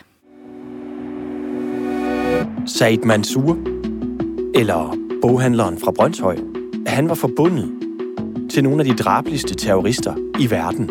Said 2.65 2.98
Mansour, 2.98 3.58
eller 4.56 4.98
boghandleren 5.22 5.80
fra 5.80 5.91
Brøndshøj, 5.91 6.38
han 6.88 7.10
var 7.10 7.15
forbundet 7.15 7.72
til 8.50 8.63
nogle 8.63 8.80
af 8.80 8.86
de 8.86 9.04
drabligste 9.04 9.56
terrorister 9.56 10.13
i 10.39 10.52
verden. 10.52 10.89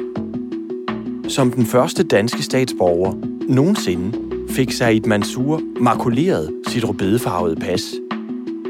Som 1.29 1.51
den 1.53 1.67
første 1.67 2.03
danske 2.03 2.43
statsborger 2.43 3.13
nogensinde 3.49 4.19
fik 4.51 4.73
Said 4.73 5.01
Mansour 5.01 5.61
makuleret 5.81 6.63
sit 6.69 6.89
rødbedefarvede 6.89 7.57
pas. 7.57 7.83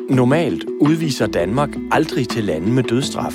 Normalt 0.09 0.65
udviser 0.81 1.27
Danmark 1.27 1.71
aldrig 1.91 2.29
til 2.29 2.45
lande 2.45 2.73
med 2.73 2.83
dødsstraf. 2.83 3.35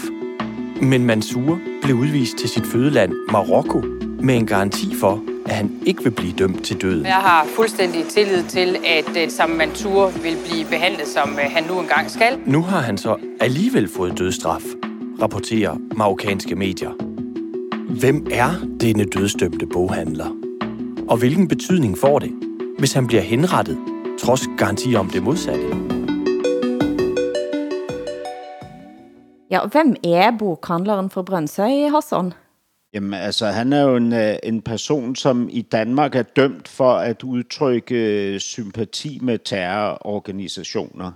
Men 0.81 1.05
Mansour 1.05 1.59
blev 1.81 1.95
udvist 1.95 2.37
til 2.37 2.49
sit 2.49 2.65
fødeland 2.67 3.13
Marokko 3.31 3.83
med 4.19 4.35
en 4.35 4.47
garanti 4.47 4.95
for, 4.99 5.23
at 5.45 5.55
han 5.55 5.71
ikke 5.85 6.03
vil 6.03 6.11
blive 6.11 6.33
dømt 6.33 6.63
til 6.63 6.81
døden. 6.81 7.05
Jeg 7.05 7.13
har 7.13 7.45
fuldstændig 7.55 8.05
tillid 8.05 8.43
til, 8.43 8.77
at 8.85 9.17
øh, 9.23 9.29
Sam 9.29 9.49
Mansour 9.49 10.09
vil 10.09 10.37
blive 10.49 10.65
behandlet, 10.69 11.07
som 11.07 11.29
øh, 11.29 11.51
han 11.51 11.63
nu 11.63 11.79
engang 11.79 12.11
skal. 12.11 12.39
Nu 12.45 12.61
har 12.61 12.81
han 12.81 12.97
så 12.97 13.15
alligevel 13.39 13.87
fået 13.87 14.17
dødsstraf, 14.17 14.63
rapporterer 15.21 15.77
marokkanske 15.97 16.55
medier. 16.55 16.91
Hvem 17.99 18.27
er 18.31 18.49
denne 18.81 19.03
dødsdømte 19.03 19.65
boghandler? 19.65 20.37
Og 21.09 21.17
hvilken 21.17 21.47
betydning 21.47 21.97
får 21.97 22.19
det, 22.19 22.31
hvis 22.79 22.93
han 22.93 23.07
bliver 23.07 23.21
henrettet, 23.21 23.77
trods 24.19 24.47
garanti 24.57 24.95
om 24.95 25.09
det 25.09 25.23
modsatte? 25.23 25.94
Ja, 29.51 29.59
og 29.59 29.69
hvem 29.69 29.95
er 30.03 30.31
bokhandleren 30.39 31.09
fra 31.09 31.21
Brøndsøy, 31.21 31.89
Hassan? 31.91 32.33
Jamen 32.93 33.13
altså, 33.13 33.45
han 33.45 33.73
er 33.73 33.81
jo 33.81 33.95
en, 33.95 34.13
øh, 34.13 34.35
en 34.43 34.61
person, 34.61 35.15
som 35.15 35.49
i 35.51 35.61
Danmark 35.61 36.15
er 36.15 36.23
dømt 36.23 36.67
for 36.67 36.93
at 36.93 37.23
udtrykke 37.23 37.95
øh, 37.95 38.39
sympati 38.39 39.19
med 39.21 39.39
terrororganisationer. 39.39 41.11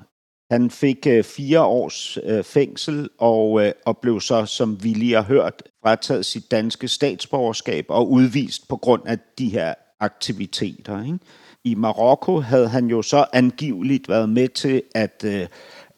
Han 0.51 0.69
fik 0.69 1.07
øh, 1.07 1.23
fire 1.23 1.61
års 1.61 2.17
øh, 2.23 2.43
fængsel 2.43 3.09
og, 3.17 3.65
øh, 3.65 3.71
og 3.85 3.97
blev 3.97 4.21
så, 4.21 4.45
som 4.45 4.83
vi 4.83 4.89
lige 4.89 5.15
har 5.15 5.23
hørt, 5.23 5.63
frataget 5.83 6.25
sit 6.25 6.51
danske 6.51 6.87
statsborgerskab 6.87 7.85
og 7.89 8.11
udvist 8.11 8.67
på 8.67 8.77
grund 8.77 9.01
af 9.05 9.19
de 9.37 9.49
her 9.49 9.73
aktiviteter. 9.99 11.03
Ikke? 11.03 11.19
I 11.63 11.75
Marokko 11.75 12.39
havde 12.39 12.67
han 12.67 12.87
jo 12.87 13.01
så 13.01 13.25
angiveligt 13.33 14.09
været 14.09 14.29
med 14.29 14.47
til 14.47 14.83
at, 14.95 15.23
øh, 15.25 15.47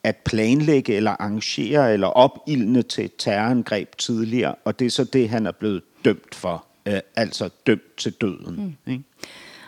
at 0.04 0.16
planlægge 0.26 0.96
eller 0.96 1.12
arrangere 1.12 1.94
eller 1.94 2.08
opildne 2.08 2.82
til 2.82 3.06
et 3.06 3.16
terrorangreb 3.18 3.98
tidligere, 3.98 4.56
og 4.66 4.80
det 4.80 4.86
er 4.86 4.90
så 4.90 5.04
det, 5.04 5.30
han 5.30 5.46
er 5.48 5.52
blevet 5.52 5.82
dømt 6.06 6.36
for, 6.36 6.66
øh, 6.86 7.00
altså 7.16 7.50
dømt 7.68 7.98
til 7.98 8.12
døden. 8.22 8.78
Mm. 8.86 8.92
Ikke? 8.92 9.04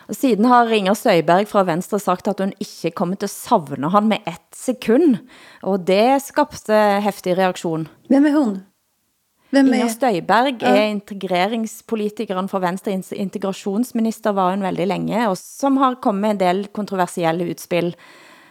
Og 0.08 0.14
siden 0.14 0.44
har 0.44 0.66
Inger 0.68 0.94
Støjberg 0.94 1.48
fra 1.48 1.64
Venstre 1.64 1.98
sagt, 1.98 2.28
at 2.28 2.40
hun 2.40 2.52
ikke 2.60 2.90
kommer 2.90 3.14
til 3.16 3.26
at 3.26 3.30
savne 3.30 3.90
han 3.90 4.08
med 4.08 4.16
ett 4.26 4.56
sekund. 4.56 5.16
Og 5.62 5.86
det 5.86 6.22
skabte 6.22 7.00
heftig 7.00 7.38
reaktion. 7.38 7.88
Hvem 8.08 8.26
er 8.26 8.44
hun? 8.44 8.58
Hvem 9.50 9.66
Inger 9.66 9.84
er... 9.84 9.88
Støjberg 9.88 10.62
Ja. 10.62 10.76
er 10.76 10.84
integreringspolitikeren 10.84 12.48
for 12.48 12.58
Venstre, 12.58 12.92
in- 12.92 13.16
integrationsminister 13.16 14.32
var 14.32 14.50
hun 14.50 14.62
veldig 14.62 14.86
længe, 14.86 15.28
og 15.28 15.36
som 15.38 15.76
har 15.76 15.94
kommet 16.02 16.20
med 16.20 16.30
en 16.30 16.40
del 16.40 16.66
kontroversielle 16.72 17.50
utspil, 17.50 17.94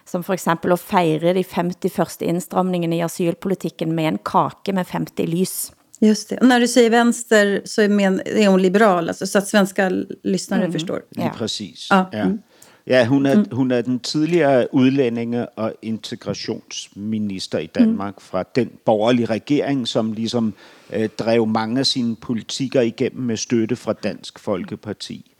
som 0.06 0.24
for 0.24 0.34
eksempel 0.34 0.72
at 0.72 0.80
fejre 0.80 1.34
de 1.34 1.44
50 1.44 1.90
første 1.94 2.26
indstramningene 2.26 2.98
i 2.98 3.02
asylpolitikken 3.02 3.92
med 3.92 4.08
en 4.08 4.18
kake 4.26 4.74
med 4.74 4.86
50 4.86 5.26
lys. 5.26 5.72
Just 6.02 6.30
det. 6.30 6.38
Och 6.42 6.48
när 6.48 6.60
du 6.60 6.68
säger 6.68 6.90
vänster 6.90 7.62
så 7.66 7.82
är, 7.82 7.90
men, 7.90 8.22
är 8.26 8.48
hon 8.48 8.62
liberal, 8.62 9.08
alltså, 9.08 9.28
så 9.28 9.38
att 9.38 9.48
svenska 9.48 9.90
lyssnare 10.24 10.62
Mm. 10.62 10.72
förstår. 10.72 11.02
Lige 11.12 11.32
præcis. 11.38 11.88
Ja. 11.90 12.06
Ja. 12.12 12.24
Mm. 12.26 12.40
Ja, 12.86 13.06
hun 13.06 13.26
er, 13.26 13.44
hun 13.56 13.72
er 13.72 13.82
den 13.82 14.00
tidligere 14.00 14.68
udlændinge- 14.74 15.46
og 15.56 15.74
integrationsminister 15.82 17.60
i 17.60 17.66
Danmark 17.66 18.22
fra 18.22 18.44
den 18.56 18.72
borgerlige 18.86 19.26
regering, 19.26 19.88
som 19.88 20.14
ligesom 20.14 20.54
øh, 20.94 21.10
drev 21.20 21.48
mange 21.48 21.80
af 21.80 21.86
sine 21.86 22.16
politikker 22.16 22.82
igennem 22.82 23.22
med 23.24 23.38
støtte 23.38 23.76
fra 23.76 23.94
Dansk 23.94 24.40
Folkeparti. 24.40 25.32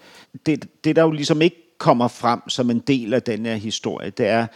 Det, 0.46 0.66
det 0.84 0.96
der 0.96 1.02
jo 1.02 1.12
ligesom 1.12 1.42
ikke 1.42 1.63
kommer 1.78 2.08
frem 2.08 2.50
som 2.50 2.70
en 2.70 2.80
del 2.80 3.14
af 3.14 3.24
den 3.24 3.46
her 3.46 3.56
historie, 3.56 4.10
det 4.10 4.28
er, 4.28 4.48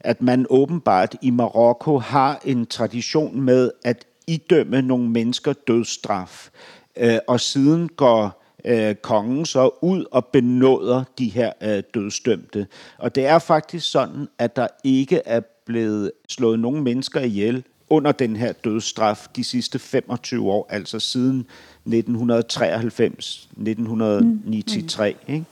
at 0.00 0.22
man 0.22 0.46
åbenbart 0.50 1.14
i 1.22 1.30
Marokko 1.30 1.98
har 1.98 2.40
en 2.44 2.66
tradition 2.66 3.40
med 3.40 3.70
at 3.84 4.06
idømme 4.26 4.82
nogle 4.82 5.08
mennesker 5.08 5.52
dødsstraf, 5.52 6.50
øh, 6.96 7.18
og 7.28 7.40
siden 7.40 7.88
går 7.88 8.42
øh, 8.64 8.94
kongen 8.94 9.46
så 9.46 9.70
ud 9.82 10.04
og 10.10 10.26
benåder 10.26 11.04
de 11.18 11.28
her 11.28 11.52
øh, 11.62 11.82
dødsdømte. 11.94 12.66
Og 12.98 13.14
det 13.14 13.26
er 13.26 13.38
faktisk 13.38 13.90
sådan, 13.90 14.28
at 14.38 14.56
der 14.56 14.66
ikke 14.84 15.22
er 15.24 15.40
blevet 15.66 16.12
slået 16.28 16.58
nogen 16.58 16.84
mennesker 16.84 17.20
ihjel 17.20 17.64
under 17.90 18.12
den 18.12 18.36
her 18.36 18.52
dødsstraf 18.52 19.26
de 19.36 19.44
sidste 19.44 19.78
25 19.78 20.50
år, 20.50 20.66
altså 20.70 20.98
siden 20.98 21.38
1993, 21.86 23.48
1993. 23.50 25.16
Ikke? 25.28 25.44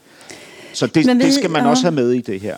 Så 0.75 0.87
det, 0.87 1.05
vi- 1.07 1.13
det 1.13 1.31
skal 1.33 1.51
man 1.51 1.63
ja. 1.63 1.69
også 1.69 1.83
have 1.83 1.95
med 1.95 2.13
i 2.15 2.21
det. 2.21 2.33
Ikke? 2.33 2.55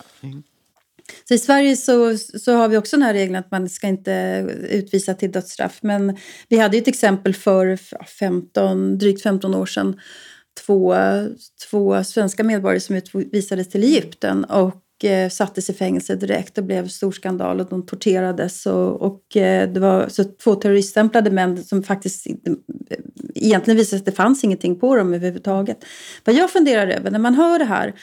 Så 1.28 1.34
i 1.34 1.38
Sverige 1.38 1.76
så, 1.76 2.18
så 2.18 2.54
har 2.56 2.68
vi 2.68 2.78
också 2.78 2.96
den 2.96 3.04
här 3.04 3.14
regeln 3.14 3.36
att 3.36 3.52
man 3.52 3.70
ska 3.70 3.88
inte 3.88 4.46
utvisa 4.70 5.14
till 5.14 5.32
dödsstraff. 5.32 5.80
Men 5.82 6.18
vi 6.50 6.58
hade 6.58 6.78
ju 6.78 6.82
ett 6.82 6.88
exempel 6.88 7.34
för 7.34 7.80
ja, 7.92 8.06
15, 8.20 8.98
drygt 8.98 9.24
15 9.24 9.56
år 9.56 9.66
sedan. 9.66 10.00
Två, 10.66 10.96
två 11.70 12.04
svenska 12.04 12.44
medborgare 12.44 12.80
som 12.80 12.96
utvisades 12.96 13.70
till 13.70 13.84
Egypten 13.84 14.44
och 14.44 14.76
sattes 15.32 15.70
i 15.70 15.74
fängelse 15.74 16.16
direkt. 16.16 16.56
Det 16.56 16.62
blev 16.62 16.88
stor 16.88 17.12
skandal 17.12 17.60
och 17.60 17.70
de 17.70 17.86
torterades. 17.86 18.66
Och, 18.66 19.02
och 19.02 19.38
eh, 19.38 19.70
det 19.70 19.80
var 19.80 20.10
så 20.10 20.24
två 20.24 20.56
terroriststämplade 20.56 21.32
män 21.32 21.64
som 21.64 21.84
faktiskt 21.84 22.26
inte, 22.26 22.56
egentligen 23.36 23.78
visade 23.78 24.00
att 24.00 24.06
det 24.06 24.12
fanns 24.12 24.44
ingenting 24.44 24.80
på 24.80 24.96
dem 24.96 25.14
överhuvudtaget. 25.14 25.86
Vad 26.24 26.36
jag 26.36 26.52
funderar 26.52 26.88
över 26.88 27.12
när 27.12 27.20
man 27.20 27.36
hör 27.36 27.60
det 27.60 27.66
här 27.66 27.94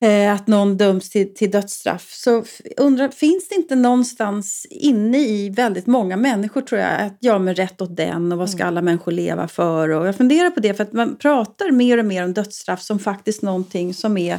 eh, 0.00 0.32
att 0.32 0.46
någon 0.46 0.76
döms 0.76 1.10
till, 1.10 1.34
till 1.34 1.50
dödsstraff. 1.50 2.12
Så 2.12 2.44
undrar, 2.76 3.08
finns 3.08 3.48
det 3.48 3.54
inte 3.54 3.74
någonstans 3.74 4.66
inne 4.70 5.18
i 5.18 5.50
väldigt 5.50 5.86
många 5.86 6.16
människor 6.16 6.60
tror 6.60 6.80
jag 6.80 7.00
att 7.00 7.16
ja 7.20 7.38
men 7.38 7.54
rätt 7.54 7.80
åt 7.80 7.96
den 7.96 8.32
och 8.32 8.38
vad 8.38 8.50
ska 8.50 8.64
alla 8.64 8.82
människor 8.82 9.12
leva 9.12 9.48
för? 9.48 9.88
Och 9.88 10.06
jag 10.06 10.16
funderar 10.16 10.50
på 10.50 10.60
det 10.60 10.74
för 10.74 10.84
att 10.84 10.92
man 10.92 11.16
pratar 11.16 11.70
mer 11.70 11.98
och 11.98 12.04
mer 12.04 12.24
om 12.24 12.32
dödsstraff 12.32 12.82
som 12.82 12.98
faktiskt 12.98 13.42
någonting 13.42 13.94
som 13.94 14.16
är, 14.16 14.38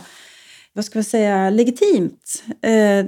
vad 0.73 0.85
ska 0.85 0.99
man 0.99 1.03
säga, 1.03 1.49
legitimt. 1.49 2.43
Eh, 2.61 3.05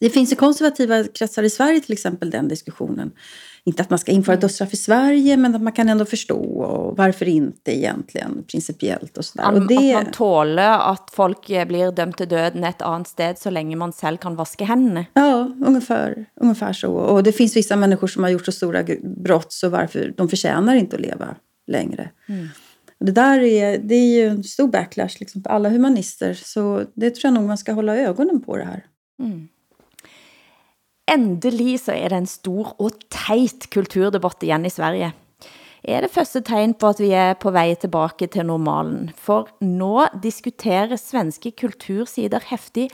det 0.00 0.10
finns 0.10 0.32
i 0.32 0.36
konservativa 0.36 1.04
kretsar 1.04 1.42
i 1.42 1.50
Sverige 1.50 1.80
till 1.80 1.92
exempel 1.92 2.30
den 2.30 2.48
diskussionen. 2.48 3.10
Inte 3.64 3.82
att 3.82 3.90
man 3.90 3.98
ska 3.98 4.12
införa 4.12 4.36
dödsstraff 4.36 4.74
i 4.74 4.76
Sverige 4.76 5.36
men 5.36 5.54
att 5.54 5.62
man 5.62 5.72
kan 5.72 5.88
ändå 5.88 6.04
förstå 6.04 6.40
och 6.40 6.96
varför 6.96 7.28
inte 7.28 7.78
egentligen 7.78 8.44
principiellt 8.52 9.18
och 9.18 9.24
sådär. 9.24 9.44
At, 9.44 9.54
Och 9.54 9.66
det, 9.66 9.94
at 9.94 10.04
man 10.04 10.12
tåler 10.12 10.92
at 10.92 11.10
folk 11.12 11.46
blir 11.46 11.92
dømt 11.92 12.16
til 12.16 12.28
døden 12.28 12.64
et 12.64 12.82
andet 12.82 13.08
sted, 13.08 13.38
så 13.38 13.50
længe 13.50 13.76
man 13.76 13.92
selv 13.92 14.16
kan 14.16 14.36
vaske 14.36 14.64
hændene. 14.64 15.06
Ja, 15.14 15.52
ungefär, 15.66 16.26
ungefär 16.40 16.72
så. 16.72 16.92
Och 16.92 17.22
det 17.22 17.32
finns 17.32 17.56
vissa 17.56 17.76
människor 17.76 18.06
som 18.06 18.22
har 18.22 18.30
gjort 18.30 18.44
så 18.44 18.52
stora 18.52 18.84
brott 19.02 19.52
så 19.52 19.68
varför 19.68 20.14
de 20.16 20.28
förtjänar 20.28 20.74
inte 20.74 20.96
att 20.96 21.02
leva 21.02 21.36
längre. 21.66 22.10
Mm. 22.28 22.48
Och 23.00 23.06
det 23.06 23.12
där 23.12 23.38
är, 23.38 23.78
det 23.78 23.94
är 23.94 24.16
ju 24.16 24.28
en 24.28 24.44
stor 24.44 24.68
backlash 24.68 25.20
liksom, 25.20 25.42
på 25.42 25.50
alla 25.50 25.68
humanister. 25.68 26.34
Så 26.34 26.84
det 26.94 27.10
tror 27.10 27.28
jag 27.28 27.34
nog 27.34 27.46
man 27.48 27.58
ska 27.58 27.72
hålla 27.72 27.96
ögonen 27.96 28.42
på 28.42 28.56
det 28.56 28.64
här. 28.64 28.86
Mm. 29.22 29.48
Endelig 31.10 31.80
så 31.80 31.92
er 31.92 32.10
det 32.12 32.16
en 32.16 32.26
stor 32.28 32.74
og 32.76 32.98
teit 33.08 33.70
kulturdebatt 33.72 34.42
igen 34.44 34.66
i 34.66 34.70
Sverige. 34.70 35.12
Er 35.88 36.02
det 36.04 36.10
første 36.12 36.42
tegn 36.44 36.74
på 36.74 36.90
at 36.90 37.00
vi 37.00 37.12
er 37.16 37.38
på 37.40 37.52
vej 37.54 37.78
tilbage 37.80 38.26
til 38.28 38.44
normalen? 38.44 39.08
For 39.16 39.48
nå 39.64 40.08
diskuterer 40.22 41.00
svenske 41.00 41.54
kultursider 41.56 42.44
häftigt. 42.50 42.92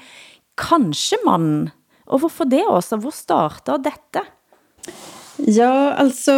kanskje 0.56 1.18
mannen. 1.26 1.70
Og 2.06 2.22
hvorfor 2.22 2.48
det 2.48 2.62
også? 2.68 3.00
Hvor 3.00 3.14
starter 3.14 3.80
dette? 3.82 4.22
Ja, 5.37 5.92
alltså 5.92 6.33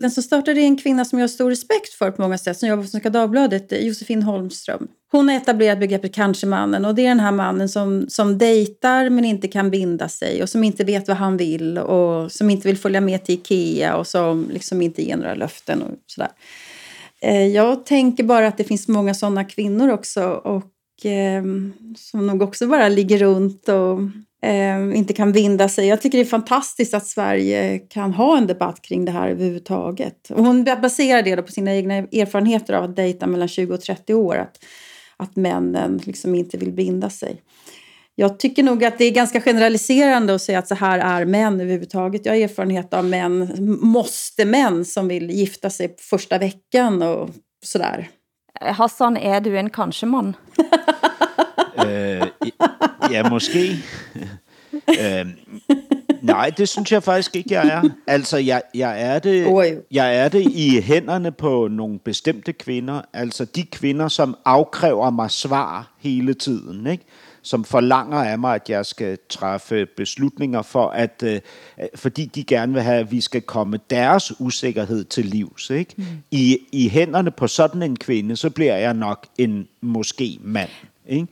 den 0.00 0.10
som 0.10 0.22
startade 0.22 0.60
är 0.60 0.64
en 0.64 0.76
kvinna 0.76 1.04
som 1.04 1.18
jag 1.18 1.22
har 1.22 1.28
stor 1.28 1.50
respekt 1.50 1.94
för 1.94 2.10
på 2.10 2.22
många 2.22 2.38
sätt, 2.38 2.58
som 2.58 2.68
jobbar 2.68 2.82
på 2.82 2.88
Svenska 2.88 3.10
Dagbladet, 3.10 3.72
eh, 3.72 3.78
Josefin 3.78 4.22
Holmström. 4.22 4.88
Hon 5.12 5.28
har 5.28 5.36
etablerat 5.36 5.80
begreppet 5.80 6.14
kanske-mannen 6.14 6.84
och 6.84 6.94
det 6.94 7.04
är 7.04 7.08
den 7.08 7.20
här 7.20 7.32
mannen 7.32 7.68
som, 7.68 8.06
som 8.08 8.38
dejtar 8.38 9.10
men 9.10 9.24
inte 9.24 9.48
kan 9.48 9.70
binda 9.70 10.08
sig 10.08 10.42
och 10.42 10.48
som 10.48 10.64
inte 10.64 10.84
vet 10.84 11.08
vad 11.08 11.16
han 11.16 11.36
vill 11.36 11.78
och 11.78 12.32
som 12.32 12.50
inte 12.50 12.68
vill 12.68 12.76
följa 12.76 13.00
med 13.00 13.24
till 13.24 13.34
Ikea 13.34 13.96
och 13.96 14.06
som 14.06 14.48
liksom 14.52 14.82
inte 14.82 15.02
ger 15.02 15.16
några 15.16 15.34
löften 15.34 15.82
och 15.82 15.90
sådär. 16.06 16.30
Eh, 17.20 17.46
Jag 17.46 17.86
tänker 17.86 18.24
bara 18.24 18.46
att 18.46 18.56
det 18.56 18.64
finns 18.64 18.88
många 18.88 19.14
sådana 19.14 19.44
kvinnor 19.44 19.90
också 19.90 20.24
och 20.30 21.06
eh, 21.06 21.44
som 21.96 22.26
nog 22.26 22.42
också 22.42 22.66
bara 22.66 22.88
ligger 22.88 23.18
runt 23.18 23.68
och 23.68 23.98
eh, 24.42 24.98
inte 24.98 25.12
kan 25.12 25.32
vinda 25.32 25.68
sig. 25.68 25.86
Jag 25.86 26.02
tycker 26.02 26.18
det 26.18 26.24
är 26.24 26.28
fantastiskt 26.28 26.94
att 26.94 27.06
Sverige 27.06 27.78
kan 27.78 28.12
ha 28.12 28.38
en 28.38 28.46
debatt 28.46 28.82
kring 28.82 29.04
det 29.04 29.12
här 29.12 29.28
överhuvudtaget. 29.28 30.30
Och 30.30 30.44
hon 30.44 30.64
baserar 30.64 31.22
det 31.22 31.36
då 31.36 31.42
på 31.42 31.52
sina 31.52 31.74
egna 31.74 31.94
erfarenheter 31.94 32.74
av 32.74 32.84
att 32.84 32.96
dejta 32.96 33.26
mellan 33.26 33.48
20 33.48 33.74
och 33.74 33.80
30 33.80 34.14
år. 34.14 34.36
Att, 34.36 34.64
att 35.16 35.36
männen 35.36 36.00
liksom 36.04 36.34
inte 36.34 36.58
vill 36.58 36.72
binda 36.72 37.10
sig. 37.10 37.40
Jag 38.14 38.38
tycker 38.38 38.62
nog 38.62 38.84
att 38.84 38.98
det 38.98 39.04
är 39.04 39.10
ganska 39.10 39.40
generaliserande 39.40 40.34
att 40.34 40.42
säga 40.42 40.58
att 40.58 40.68
så 40.68 40.74
här 40.74 40.98
är 40.98 41.24
män 41.24 41.60
överhuvudtaget. 41.60 42.26
Jag 42.26 42.32
har 42.32 42.40
erfarenhet 42.40 42.94
av 42.94 43.04
män, 43.04 43.56
måste 43.82 44.44
män 44.44 44.84
som 44.84 45.08
vill 45.08 45.30
gifta 45.30 45.70
sig 45.70 45.94
första 45.98 46.38
veckan 46.38 47.02
och 47.02 47.30
sådär. 47.64 48.08
Hassan, 48.62 49.16
er 49.16 49.40
du 49.40 49.50
en 49.50 49.70
kanskje-mand? 49.70 50.34
Øh, 51.86 52.26
ja, 53.12 53.28
måske. 53.28 53.76
øh, 55.00 55.26
nej, 56.22 56.50
det 56.50 56.68
synes 56.68 56.92
jeg 56.92 57.02
faktisk 57.02 57.36
ikke, 57.36 57.54
jeg 57.54 57.68
er. 57.68 57.88
Altså, 58.06 58.36
jeg, 58.36 58.62
jeg, 58.74 59.02
er 59.02 59.18
det, 59.18 59.46
jeg 59.90 60.16
er 60.16 60.28
det 60.28 60.42
i 60.42 60.80
hænderne 60.80 61.32
på 61.32 61.68
nogle 61.68 61.98
bestemte 61.98 62.52
kvinder. 62.52 63.02
Altså 63.12 63.44
de 63.44 63.62
kvinder, 63.62 64.08
som 64.08 64.36
afkræver 64.44 65.10
mig 65.10 65.30
svar 65.30 65.92
hele 65.98 66.34
tiden, 66.34 66.86
ikke? 66.86 67.04
Som 67.42 67.64
forlanger 67.64 68.18
af 68.18 68.38
mig, 68.38 68.54
at 68.54 68.70
jeg 68.70 68.86
skal 68.86 69.18
træffe 69.28 69.86
beslutninger 69.86 70.62
for, 70.62 70.88
at 70.88 71.22
øh, 71.26 71.40
fordi 71.94 72.24
de 72.24 72.44
gerne 72.44 72.72
vil 72.72 72.82
have, 72.82 73.00
at 73.00 73.12
vi 73.12 73.20
skal 73.20 73.42
komme 73.42 73.80
deres 73.90 74.40
usikkerhed 74.40 75.04
til 75.04 75.24
livs. 75.24 75.70
Ikke? 75.70 75.94
Mm. 75.96 76.04
I, 76.30 76.58
I 76.72 76.88
hænderne 76.88 77.30
på 77.30 77.46
sådan 77.46 77.82
en 77.82 77.96
kvinde, 77.96 78.36
så 78.36 78.50
bliver 78.50 78.76
jeg 78.76 78.94
nok 78.94 79.26
en 79.38 79.68
måske 79.80 80.38
mand. 80.40 80.70
Ikke? 81.06 81.26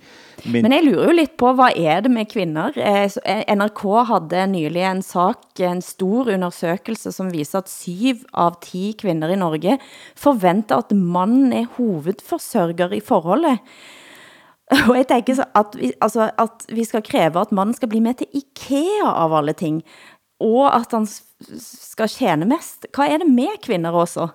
Men, 0.45 0.63
Men 0.63 0.73
jeg 0.73 0.83
lurer 0.85 1.05
jo 1.05 1.13
lidt 1.13 1.37
på, 1.37 1.53
hvad 1.53 1.77
er 1.77 2.01
det 2.01 2.11
med 2.11 2.27
kvinder? 2.27 2.71
Så, 3.09 3.21
eh, 3.27 3.57
NRK 3.57 3.83
havde 4.07 4.47
nylig 4.47 4.83
en 4.83 5.03
sak, 5.03 5.61
en 5.61 5.83
stor 5.83 6.29
undersøgelse, 6.35 7.13
som 7.13 7.33
viser 7.33 7.59
at 7.59 7.71
syv 7.71 8.17
av 8.35 8.59
ti 8.63 8.95
kvinder 8.99 9.29
i 9.29 9.37
Norge 9.37 9.79
forventer 10.17 10.77
at 10.77 10.93
mannen 10.93 11.53
er 11.53 11.67
hovedforsørger 11.77 12.93
i 12.93 13.01
forholdet. 13.01 13.59
Og 14.91 14.97
jeg 14.97 15.07
tænker 15.09 15.35
så, 15.35 15.45
at 15.55 15.77
vi, 15.77 15.93
altså, 16.01 16.31
at 16.39 16.67
vi 16.69 16.85
skal 16.85 17.03
kræve, 17.03 17.41
at 17.41 17.53
mannen 17.53 17.75
skal 17.75 17.89
bli 17.89 18.01
med 18.01 18.15
til 18.15 18.27
IKEA 18.35 19.09
av 19.09 19.33
alle 19.39 19.53
ting, 19.53 19.83
og 20.41 20.77
at 20.77 20.93
han 20.93 21.07
skal 21.59 22.09
tjene 22.09 22.45
mest. 22.45 22.87
Hvad 22.95 23.09
er 23.09 23.19
det 23.19 23.31
med 23.33 23.63
kvinder 23.63 23.91
også? 23.91 24.29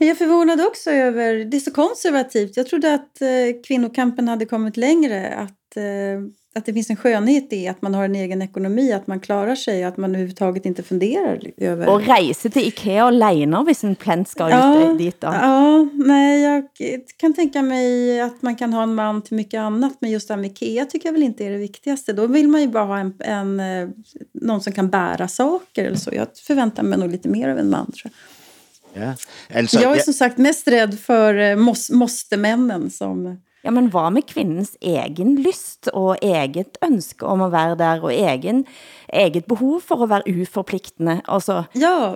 Jag 0.00 0.08
är 0.08 0.14
förvånad 0.14 0.60
också 0.66 0.90
över, 0.90 1.44
det 1.44 1.56
är 1.56 1.60
så 1.60 1.70
konservativt. 1.70 2.56
Jag 2.56 2.66
trodde 2.66 2.94
att 2.94 3.22
eh, 3.22 3.62
kvinnokampen 3.66 4.28
hade 4.28 4.44
kommit 4.44 4.76
längre. 4.76 5.34
Att, 5.34 5.76
eh, 5.76 6.20
att 6.58 6.66
det 6.66 6.72
finns 6.72 6.90
en 6.90 6.96
skönhet 6.96 7.52
i 7.52 7.68
att 7.68 7.82
man 7.82 7.94
har 7.94 8.04
en 8.04 8.14
egen 8.14 8.42
ekonomi, 8.42 8.92
att 8.92 9.06
man 9.06 9.20
klarar 9.20 9.54
sig 9.54 9.82
och 9.82 9.88
att 9.88 9.96
man 9.96 10.10
överhuvudtaget 10.10 10.66
inte 10.66 10.82
funderar 10.82 11.40
över... 11.56 11.88
Og 11.88 12.08
rejse 12.08 12.50
til 12.50 12.68
IKEA 12.68 13.06
alene, 13.08 13.62
hvis 13.64 13.84
en 13.84 13.96
plent 13.96 14.28
skal 14.28 14.50
Ja, 14.50 14.92
ut 14.92 14.98
dit 14.98 15.20
da. 15.20 15.32
Ja, 15.34 15.88
nej, 15.94 16.42
jag 16.42 16.64
kan 17.16 17.34
tänka 17.34 17.62
mig 17.62 18.20
att 18.20 18.42
man 18.42 18.56
kan 18.56 18.72
ha 18.72 18.82
en 18.82 18.94
man 18.94 19.22
till 19.22 19.36
mycket 19.36 19.60
annat, 19.60 19.96
men 20.00 20.10
just 20.10 20.28
det 20.28 20.34
här 20.34 20.40
med 20.40 20.50
Ikea 20.50 20.84
tycker 20.84 21.08
jag 21.08 21.12
väl 21.12 21.22
inte 21.22 21.44
är 21.44 21.50
det 21.50 21.58
viktigaste. 21.58 22.12
Då 22.12 22.26
vill 22.26 22.48
man 22.48 22.60
ju 22.60 22.68
bara 22.68 22.84
ha 22.84 22.98
en, 22.98 23.14
en, 23.18 23.60
eh, 23.60 23.88
någon 24.32 24.60
som 24.60 24.72
kan 24.72 24.90
bära 24.90 25.28
saker 25.28 25.84
eller 25.84 25.96
så. 25.96 26.10
Jag 26.14 26.26
förväntar 26.46 26.82
mig 26.82 26.98
nog 26.98 27.10
lite 27.10 27.28
mer 27.28 27.48
av 27.48 27.58
en 27.58 27.70
man, 27.70 27.92
tror 27.92 28.12
jag. 28.12 28.12
Ja. 29.02 29.14
Altså, 29.54 29.80
jag 29.80 29.96
är 29.96 30.00
som 30.00 30.14
sagt 30.14 30.38
mest 30.38 30.68
rädd 30.68 30.98
för 30.98 31.34
eh, 31.34 31.56
mås, 31.56 31.90
måste-männen 31.90 32.90
som... 32.90 33.40
Ja, 33.68 33.72
men 33.72 33.90
hvad 33.92 34.14
med 34.16 34.24
kvindens 34.24 34.70
egen 34.80 35.34
lyst 35.44 35.90
og 35.92 36.16
eget 36.24 36.78
ønske 36.84 37.26
om 37.28 37.42
at 37.44 37.50
være 37.52 37.74
der, 37.76 38.00
og 38.00 38.14
egen, 38.14 38.62
eget 39.12 39.44
behov 39.44 39.82
for 39.84 40.02
at 40.02 40.08
være 40.08 40.22
uforpligtende? 40.40 41.20
Altså, 41.28 41.62
Ja, 41.74 42.14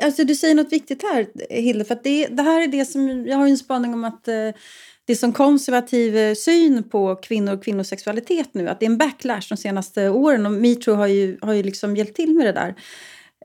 alltså 0.00 0.24
du 0.24 0.34
säger 0.34 0.54
något 0.54 0.72
viktigt 0.72 1.02
här, 1.02 1.26
Hilde, 1.50 1.84
för 1.84 1.94
att 1.94 2.04
det, 2.04 2.26
det 2.26 2.42
här 2.42 2.62
är 2.62 2.68
det 2.68 2.84
som, 2.84 3.26
jag 3.26 3.36
har 3.36 3.46
ju 3.46 3.50
en 3.50 3.58
spaning 3.58 3.94
om 3.94 4.04
att 4.04 4.28
eh, 4.28 4.50
det 5.06 5.16
som 5.16 5.32
konservativ 5.32 6.34
syn 6.34 6.82
på 6.82 7.16
kvinnor 7.16 7.52
och 7.52 7.64
kvinnosexualitet 7.64 8.54
nu, 8.54 8.68
att 8.68 8.80
det 8.80 8.86
är 8.86 8.90
en 8.90 8.98
backlash 8.98 9.48
de 9.48 9.56
senaste 9.56 10.08
åren 10.08 10.46
och 10.46 10.52
metoo 10.52 10.94
har 10.94 11.06
ju, 11.06 11.38
har 11.42 11.52
ju 11.52 11.62
liksom 11.62 11.96
hjälpt 11.96 12.16
till 12.16 12.34
med 12.34 12.46
det 12.46 12.52
där. 12.52 12.74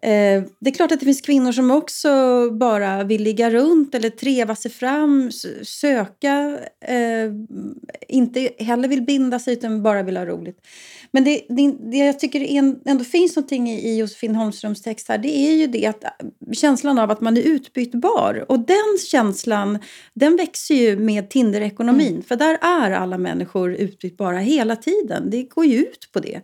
Eh, 0.03 0.43
det 0.59 0.69
är 0.69 0.73
klart 0.73 0.91
att 0.91 0.99
det 0.99 1.05
finns 1.05 1.21
kvinnor 1.21 1.51
som 1.51 1.71
också 1.71 2.09
bara 2.51 3.03
vill 3.03 3.23
ligga 3.23 3.49
runt 3.49 3.95
eller 3.95 4.09
treva 4.09 4.55
sig 4.55 4.71
fram, 4.71 5.31
söka, 5.63 6.59
eh, 6.85 7.31
inte 8.07 8.49
heller 8.59 8.87
vill 8.87 9.01
binda 9.01 9.39
sig 9.39 9.53
utan 9.53 9.83
bara 9.83 10.03
vill 10.03 10.17
ha 10.17 10.25
roligt. 10.25 10.65
Men 11.11 11.23
det, 11.23 11.41
det, 11.49 11.71
det 11.91 11.97
jag 11.97 12.19
tycker 12.19 12.57
ändå 12.85 13.03
finns 13.03 13.35
någonting 13.35 13.69
i, 13.69 13.89
i 13.89 13.97
Josefin 13.97 14.35
Holmströms 14.35 14.81
text 14.81 15.09
här, 15.09 15.17
det 15.17 15.37
är 15.37 15.53
ju 15.53 15.67
det 15.67 15.85
att 15.85 16.03
äh, 16.03 16.09
känslan 16.53 16.99
av 16.99 17.11
att 17.11 17.21
man 17.21 17.37
är 17.37 17.41
utbytbar. 17.41 18.45
Och 18.49 18.59
den 18.59 18.97
känslan, 19.07 19.79
den 20.13 20.37
växer 20.37 20.75
ju 20.75 20.97
med 20.97 21.29
Tinder-ekonomin. 21.29 22.23
För 22.27 22.35
där 22.35 22.57
är 22.61 22.91
alla 22.91 23.17
människor 23.17 23.73
utbytbara 23.73 24.37
hela 24.37 24.75
tiden. 24.75 25.29
Det 25.29 25.43
går 25.43 25.65
ju 25.65 25.77
ut 25.77 26.09
på 26.13 26.19
det. 26.19 26.41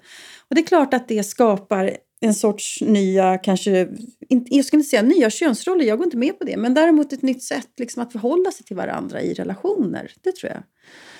Och 0.50 0.56
det 0.56 0.62
är 0.62 0.66
klart 0.66 0.94
att 0.94 1.08
det 1.08 1.24
skapar 1.24 1.98
en 2.22 2.34
sorts 2.34 2.82
nya, 2.82 3.38
kanske, 3.38 3.88
inte- 4.30 4.56
jag 4.56 4.66
skulle 4.66 4.80
inte 4.80 4.90
säga 4.90 5.02
nya 5.02 5.30
könsroller, 5.30 5.86
jag 5.86 5.98
går 5.98 6.06
inte 6.08 6.18
med 6.18 6.40
på 6.40 6.46
det. 6.46 6.58
Men 6.58 6.74
däremot 6.74 7.14
ett 7.14 7.22
nytt 7.22 7.44
sätt 7.44 7.70
liksom, 7.78 8.04
att 8.04 8.12
förhålla 8.12 8.52
sig 8.52 8.66
till 8.66 8.76
varandra 8.76 9.22
i 9.22 9.34
relationer. 9.34 10.12
Det 10.24 10.36
tror 10.36 10.52
jag. 10.52 10.64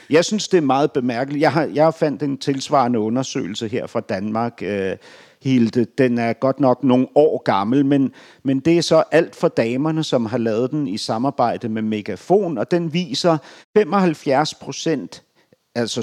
Jeg 0.10 0.26
synes, 0.26 0.48
det 0.48 0.58
er 0.58 0.62
meget 0.62 0.94
bemærkeligt. 0.94 1.42
Jeg 1.42 1.52
har, 1.52 1.70
jeg 1.74 1.84
har 1.84 1.92
fandt 1.92 2.24
en 2.24 2.38
tilsvarende 2.38 3.00
undersøgelse 3.00 3.68
her 3.68 3.88
fra 3.88 4.00
Danmark, 4.00 4.62
øh, 4.64 4.98
Hilde. 5.44 5.86
Den 5.98 6.18
er 6.18 6.34
godt 6.34 6.60
nok 6.60 6.84
nogle 6.84 7.08
år 7.16 7.42
gammel, 7.46 7.86
men, 7.86 8.12
men 8.44 8.60
det 8.60 8.78
er 8.78 8.82
så 8.82 9.04
alt 9.12 9.36
for 9.36 9.48
damerne, 9.48 10.04
som 10.04 10.26
har 10.26 10.38
lavet 10.38 10.72
den 10.72 10.88
i 10.88 10.98
samarbejde 10.98 11.70
med 11.70 11.82
Megafon, 11.82 12.58
og 12.58 12.72
den 12.72 12.94
viser 12.94 13.38
75 13.78 14.54
procent, 14.54 15.24
altså 15.78 16.02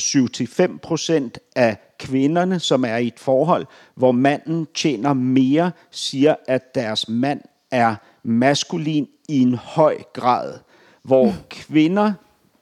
7-5 0.69 0.79
procent 0.79 1.39
af 1.57 1.77
kvinderne, 1.99 2.61
som 2.61 2.85
er 2.85 2.97
i 2.97 3.07
et 3.07 3.19
forhold, 3.19 3.67
hvor 3.95 4.13
manden 4.13 4.67
tjener 4.75 5.13
mere, 5.13 5.73
siger, 5.91 6.35
at 6.49 6.75
deres 6.75 7.09
mand 7.09 7.41
er 7.71 7.95
maskulin 8.23 9.09
i 9.29 9.39
en 9.39 9.55
høj 9.55 9.99
grad. 10.13 10.59
Hvor 11.03 11.35
kvinder 11.51 12.13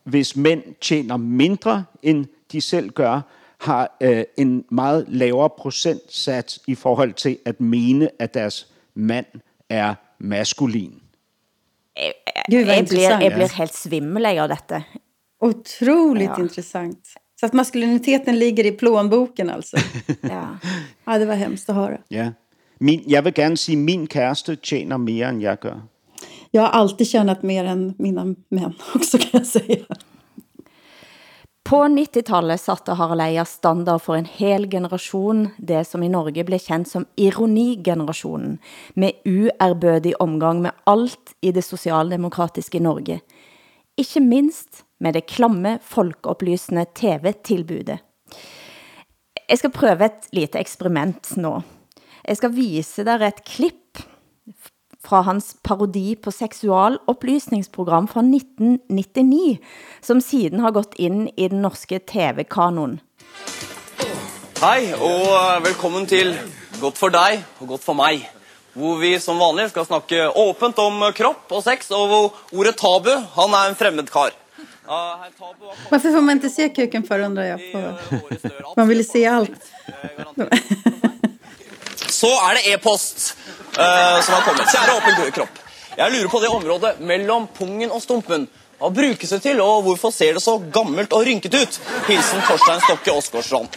hvis 0.05 0.37
mænd 0.37 0.63
tjener 0.81 1.17
mindre, 1.17 1.85
end 2.03 2.27
de 2.53 2.61
selv 2.61 2.91
gør, 2.91 3.21
har 3.59 3.97
øh, 4.01 4.25
en 4.37 4.65
meget 4.71 5.05
lavere 5.09 5.51
procentsats 5.51 6.61
i 6.67 6.75
forhold 6.75 7.13
til 7.13 7.39
at 7.45 7.61
mene, 7.61 8.11
at 8.19 8.35
deres 8.35 8.67
mand 8.95 9.27
er 9.69 9.95
maskulin. 10.19 11.03
jeg, 11.97 12.65
hvad 12.65 12.75
jeg, 12.75 12.87
bliver, 12.89 13.21
jeg 13.21 13.33
bliver 13.33 13.57
helt 13.57 13.75
svimmel 13.75 14.27
af 14.27 14.49
dette. 14.49 14.85
Otroligt 15.43 16.30
Ja. 16.36 16.43
intressant. 16.43 16.99
Så 17.40 17.47
att 17.47 17.53
maskuliniteten 17.53 18.38
ligger 18.38 18.66
i 18.66 18.72
plånboken 18.72 19.51
alltså. 19.51 19.76
ja. 20.20 20.57
ja, 21.05 21.18
det 21.18 21.26
var 21.26 21.34
hemskt 21.34 21.68
att 21.70 21.76
höra. 21.76 21.99
Ja. 22.09 22.32
Min, 22.78 23.03
jeg 23.07 23.24
vil 23.24 23.32
gerne 23.34 23.57
sige, 23.57 23.76
at 23.78 23.84
min 23.84 24.07
kæreste 24.07 24.57
tjener 24.57 24.97
mere, 24.99 25.28
end 25.28 25.43
jeg 25.43 25.59
gør. 25.61 25.80
Jag 26.51 26.62
har 26.62 26.68
alltid 26.68 27.07
tjänat 27.07 27.43
mer 27.43 27.64
än 27.64 27.95
mina 27.99 28.24
män 28.49 28.74
också 28.95 29.18
kan 29.18 29.30
jag 29.32 29.47
säga. 29.47 29.84
På 31.64 31.76
90-tallet 31.76 32.61
satte 32.61 32.93
Harald 32.93 33.20
Eia 33.20 33.45
standard 33.45 34.03
for 34.03 34.16
en 34.16 34.24
hel 34.24 34.70
generation, 34.70 35.49
det 35.59 35.84
som 35.84 36.03
i 36.03 36.09
Norge 36.09 36.45
blev 36.45 36.59
kendt 36.59 36.90
som 36.90 37.07
ironigenerationen, 37.16 38.59
med 38.95 39.12
uerbødig 39.24 40.14
omgang 40.20 40.62
med 40.62 40.70
alt 40.84 41.34
i 41.40 41.53
det 41.53 41.62
socialdemokratiske 41.62 42.80
Norge. 42.80 43.20
Ikke 43.97 44.20
minst 44.20 44.84
med 45.03 45.16
det 45.18 45.26
klamme, 45.26 45.78
folkeopplysende 45.82 46.86
TV-tilbudet. 46.94 47.98
Jeg 49.48 49.59
skal 49.59 49.74
prøve 49.74 50.07
et 50.07 50.28
lite 50.32 50.61
eksperiment 50.62 51.34
nå. 51.36 51.59
Jeg 52.22 52.38
skal 52.38 52.55
vise 52.55 53.05
dig 53.05 53.26
et 53.26 53.42
klipp 53.44 54.03
fra 55.03 55.24
hans 55.26 55.57
parodi 55.66 56.14
på 56.14 56.30
seksualoplysningsprogram 56.30 58.07
fra 58.09 58.22
1999, 58.22 59.59
som 60.00 60.20
siden 60.22 60.62
har 60.62 60.74
gått 60.76 60.94
ind 60.96 61.26
i 61.36 61.48
den 61.50 61.64
norske 61.66 61.98
TV-kanon. 61.98 63.00
Hej 64.62 64.92
og 64.94 65.24
eh, 65.26 65.64
velkommen 65.64 66.07
til 66.07 66.36
Godt 66.78 66.98
for 66.98 67.11
dig 67.14 67.42
og 67.61 67.74
godt 67.74 67.84
for 67.84 67.98
mig. 67.98 68.22
Hvor 68.74 68.96
vi 68.98 69.18
som 69.20 69.40
vanligt 69.42 69.70
skal 69.70 69.84
snakke 69.84 70.30
åbent 70.38 70.78
om 70.78 71.03
krop 71.03 71.16
kropp 71.18 71.53
og 71.59 71.62
sex, 71.66 71.90
og 71.90 72.07
hvor 72.09 72.38
ordet 72.55 72.78
tabu, 72.78 73.11
han 73.11 73.55
er 73.59 73.68
en 73.68 73.76
fremmed 73.76 74.07
kar. 74.07 74.32
Varför 75.91 76.12
får 76.12 76.20
man 76.20 76.30
inte 76.30 76.51
se 76.51 76.68
kuken 76.68 77.03
för 77.03 77.18
undrar 77.18 77.45
jag. 77.45 77.61
På... 77.72 77.95
Man 78.76 78.89
vill 78.89 79.09
se 79.09 79.26
allt. 79.26 79.51
Så 82.09 82.28
er 82.28 82.55
det 82.55 82.72
e-post 82.72 83.37
øh, 83.78 84.22
som 84.22 84.35
har 84.35 84.43
kommet. 84.47 84.68
Kjære 84.70 84.97
åpen 84.97 85.33
kropp. 85.33 85.59
Jeg 85.97 86.12
lurer 86.12 86.28
på 86.28 86.41
det 86.41 86.49
området 86.49 87.01
mellom 87.01 87.47
pungen 87.57 87.91
og 87.91 88.03
stumpen. 88.03 88.49
Hva 88.78 88.91
brukes 88.91 89.30
det 89.30 89.41
til, 89.43 89.61
og 89.61 89.83
hvorfor 89.87 90.11
ser 90.11 90.33
det 90.35 90.43
så 90.43 90.57
gammelt 90.74 91.12
og 91.12 91.26
rynket 91.26 91.55
ut? 91.55 91.80
Hilsen 92.09 92.43
Torstein 92.49 92.80
Stokke 92.83 93.12
Åsgårdsson. 93.12 93.68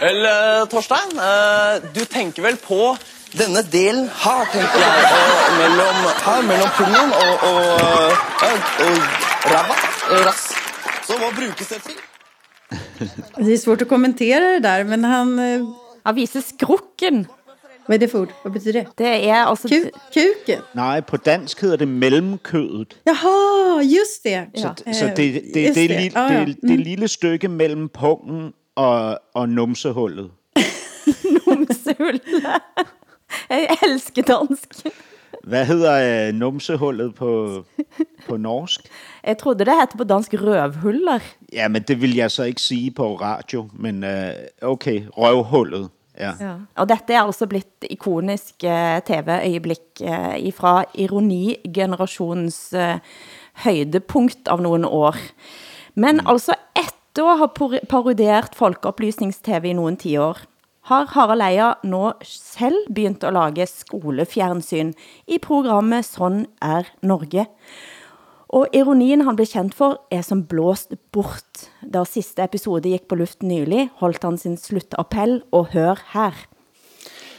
Eller, 0.00 0.64
Torstein, 0.72 1.18
øh, 1.18 1.94
du 1.94 2.04
tenker 2.04 2.42
vel 2.42 2.56
på 2.56 2.96
denne 3.32 3.62
delen 3.72 4.08
her, 4.24 4.44
tenker 4.52 4.80
jeg. 4.80 5.04
mellom, 5.58 5.94
her, 6.24 6.40
mellom 6.42 6.68
pungen 6.78 7.12
og, 7.12 7.32
og, 7.50 7.62
øh, 8.00 8.60
og 8.86 8.96
ræva. 9.52 9.89
Rass. 10.10 10.48
Så 11.06 11.16
hva 11.18 11.30
brukes 11.36 11.68
det 11.68 11.82
til? 11.82 11.98
Det 13.46 13.52
är 13.52 13.56
svårt 13.58 13.82
att 13.82 13.88
kommentera 13.88 14.44
det 14.44 14.58
där, 14.58 14.84
men 14.84 15.04
han... 15.04 15.38
eh, 15.38 15.60
Han 16.02 16.14
viser 16.14 16.40
skrukken. 16.40 17.26
Vad 17.86 17.94
är 17.94 17.98
det 17.98 18.08
för 18.08 18.18
ord? 18.20 18.28
Vad 18.44 18.52
betyder 18.52 18.72
det? 18.80 18.86
Det 18.96 19.28
är 19.28 19.44
alltså... 19.44 19.68
Ku- 19.68 19.90
kuken? 20.12 20.60
Nej, 20.72 21.02
på 21.02 21.16
dansk 21.16 21.60
hedder 21.62 21.76
det 21.76 21.86
mellemkødet. 21.88 22.96
Jaha, 23.04 23.82
just 23.82 24.22
det. 24.24 24.46
Så, 24.56 24.74
Ja. 24.86 24.92
så 24.94 25.04
det, 25.06 25.16
det, 25.16 25.42
det, 25.54 25.74
det, 25.74 25.88
det, 25.88 26.12
Ja, 26.14 26.32
ja. 26.32 26.44
det, 26.44 26.56
det 26.62 26.78
lille 26.80 27.08
stykke 27.08 27.48
mellem 27.48 27.88
pungen 27.88 28.52
og, 28.76 29.18
og 29.34 29.48
numsehullet. 29.48 30.30
Numsehullet. 31.46 32.22
Jeg 33.50 33.76
elsker 33.82 34.22
dansk. 34.22 34.68
Hvad 35.44 35.64
hedder 35.66 36.28
øh, 36.28 36.34
numsehullet 36.34 37.14
på, 37.14 37.62
på 38.28 38.36
norsk? 38.36 38.80
Jeg 39.26 39.38
trodde 39.38 39.64
det 39.68 39.76
hette 39.76 39.98
på 40.00 40.04
dansk 40.08 40.34
røvhuller. 40.40 41.24
Ja, 41.52 41.68
men 41.68 41.82
det 41.82 42.00
vil 42.00 42.16
jeg 42.16 42.30
så 42.30 42.48
ikke 42.48 42.62
sige 42.62 42.90
på 42.90 43.14
radio, 43.20 43.68
men 43.72 44.04
øh, 44.04 44.32
okay, 44.62 45.02
røvhullet. 45.16 45.90
Ja. 46.20 46.32
Ja. 46.40 46.54
Og 46.76 46.88
dette 46.90 47.14
er 47.14 47.22
altså 47.22 47.46
blitt 47.48 47.86
ikonisk 47.90 48.64
eh, 48.68 49.00
TV-øjeblikk 49.06 50.02
eh, 50.04 50.36
ifra 50.50 50.82
ironigenerationens 50.94 52.72
eh, 52.76 53.00
højdepunkt 53.64 54.48
av 54.48 54.60
nogle 54.60 54.88
år. 54.88 55.16
Men 55.94 56.20
altså 56.26 56.56
Etter 56.76 57.26
å 57.26 57.38
ha 57.40 57.48
parodiert 57.90 58.54
Folkeopplysnings-TV 58.58 59.72
i 59.72 59.76
noen 59.78 59.96
tiår, 60.00 60.44
har 60.90 61.08
Harald 61.14 61.44
Eia 61.44 61.72
nå 61.86 62.04
selv 62.26 62.88
begynt 62.94 63.24
å 63.26 63.32
lage 63.34 63.66
skolefjernsyn 63.68 64.94
i 65.28 65.38
programmet 65.42 66.06
Sånn 66.06 66.44
er 66.64 66.88
Norge. 67.06 67.46
Og 68.50 68.72
ironien 68.74 69.22
han 69.22 69.36
blev 69.38 69.46
kendt 69.46 69.76
for 69.78 70.00
er 70.10 70.24
som 70.26 70.42
blåst 70.50 70.96
bort. 71.14 71.68
Da 71.86 72.02
sidste 72.08 72.42
episode 72.42 72.90
gik 72.90 73.06
på 73.06 73.18
luft 73.20 73.44
nylig, 73.46 73.88
holdt 74.02 74.26
han 74.26 74.38
sin 74.38 74.56
slutappell 74.58 75.38
og 75.54 75.70
hør 75.74 76.02
her. 76.14 76.34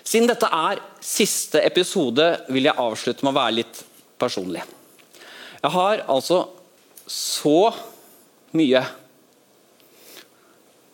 Siden 0.07 0.29
dette 0.31 0.47
er 0.47 0.79
sidste 1.03 1.59
episode, 1.67 2.29
vil 2.49 2.69
jeg 2.69 2.79
afslutte 2.79 3.25
med 3.25 3.33
at 3.33 3.39
være 3.41 3.57
lidt 3.59 3.83
personlig. 4.19 4.63
Jeg 5.61 5.71
har 5.71 6.05
altså 6.07 6.45
så 7.07 7.71
mye 8.55 8.79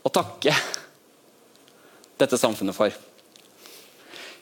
å 0.03 0.11
takke 0.13 0.53
dette 2.17 2.39
samfunnet 2.41 2.75
for. 2.75 2.89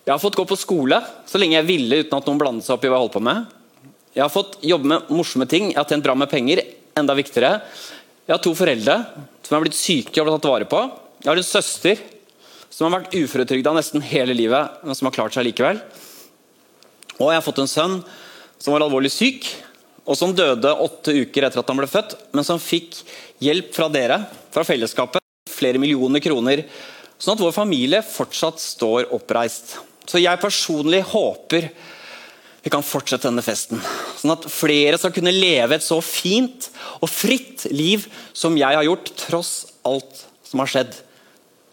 Jeg 0.05 0.13
har 0.13 0.21
fått 0.21 0.37
gå 0.37 0.45
på 0.47 0.57
skole 0.59 1.01
så 1.27 1.39
længe 1.41 1.57
jeg 1.57 1.67
ville 1.67 1.99
uden 1.99 2.15
at 2.15 2.27
nogen 2.27 2.39
blandede 2.39 2.65
sig 2.65 2.75
op 2.77 2.83
i 2.83 2.87
hvad 2.87 2.95
jeg 2.95 3.05
holdt 3.07 3.17
på 3.17 3.23
med. 3.27 3.64
Jeg 4.15 4.23
har 4.23 4.31
fått 4.31 4.61
jobbe 4.63 4.87
med 4.87 5.09
morsomme 5.11 5.43
ting, 5.51 5.73
jeg 5.73 5.75
har 5.75 5.89
tjent 5.89 6.05
bra 6.05 6.13
med 6.15 6.29
penger, 6.31 6.61
enda 6.95 7.11
viktigere. 7.17 7.57
Jeg 8.23 8.31
har 8.31 8.39
to 8.39 8.53
foreldre 8.55 8.93
som 9.43 9.57
har 9.57 9.63
blitt 9.65 9.75
syke 9.75 10.21
og 10.21 10.29
blitt 10.29 10.37
tatt 10.39 10.47
vare 10.53 10.67
på. 10.71 10.83
Jeg 11.19 11.27
har 11.27 11.41
en 11.41 11.47
søster 11.47 12.03
som 12.71 12.87
har 12.87 13.01
vært 13.01 13.17
uføretrygda 13.17 13.73
nesten 13.75 14.05
hele 14.07 14.31
livet, 14.37 14.77
men 14.87 14.95
som 14.95 15.09
har 15.09 15.17
klart 15.17 15.35
seg 15.35 15.43
likevel. 15.49 15.81
Og 17.17 17.27
jeg 17.27 17.41
har 17.41 17.43
fått 17.43 17.59
en 17.65 17.67
sønn 17.67 17.97
som 18.55 18.71
var 18.71 18.85
alvorlig 18.85 19.11
syk, 19.11 19.49
og 20.07 20.15
som 20.15 20.31
døde 20.37 20.71
åtte 20.85 21.11
uker 21.11 21.49
etter 21.49 21.59
at 21.59 21.73
han 21.73 21.81
ble 21.81 21.89
født, 21.91 22.15
men 22.31 22.47
som 22.47 22.61
fikk 22.61 23.01
hjelp 23.43 23.75
fra 23.75 23.89
dere, 23.91 24.21
fra 24.55 24.63
fellesskapet, 24.63 25.19
flere 25.51 25.81
millioner 25.81 26.23
kroner, 26.23 26.63
sånn 27.19 27.35
at 27.35 27.43
vår 27.43 27.51
familie 27.55 27.99
fortsatt 28.05 28.63
står 28.63 29.11
oppreist. 29.17 29.75
Så 30.07 30.23
jeg 30.23 30.39
personlig 30.39 31.03
håper 31.11 31.67
vi 32.65 32.71
kan 32.73 32.81
fortsette 32.81 33.29
denne 33.29 33.43
festen, 33.45 33.77
sånn 34.17 34.33
at 34.33 34.47
flere 34.49 34.97
skal 34.97 35.13
kunne 35.13 35.33
leve 35.33 35.77
et 35.77 35.85
så 35.85 35.99
fint 36.01 36.71
og 36.97 37.11
fritt 37.13 37.67
liv 37.69 38.07
som 38.33 38.57
jeg 38.57 38.73
har 38.79 38.87
gjort, 38.87 39.11
tross 39.19 39.51
alt 39.85 40.23
som 40.49 40.63
har 40.63 40.71
skjedd. 40.71 40.95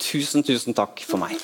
Tusen, 0.03 0.45
tusen 0.45 0.77
takk 0.77 1.01
for 1.09 1.23
meg. 1.23 1.39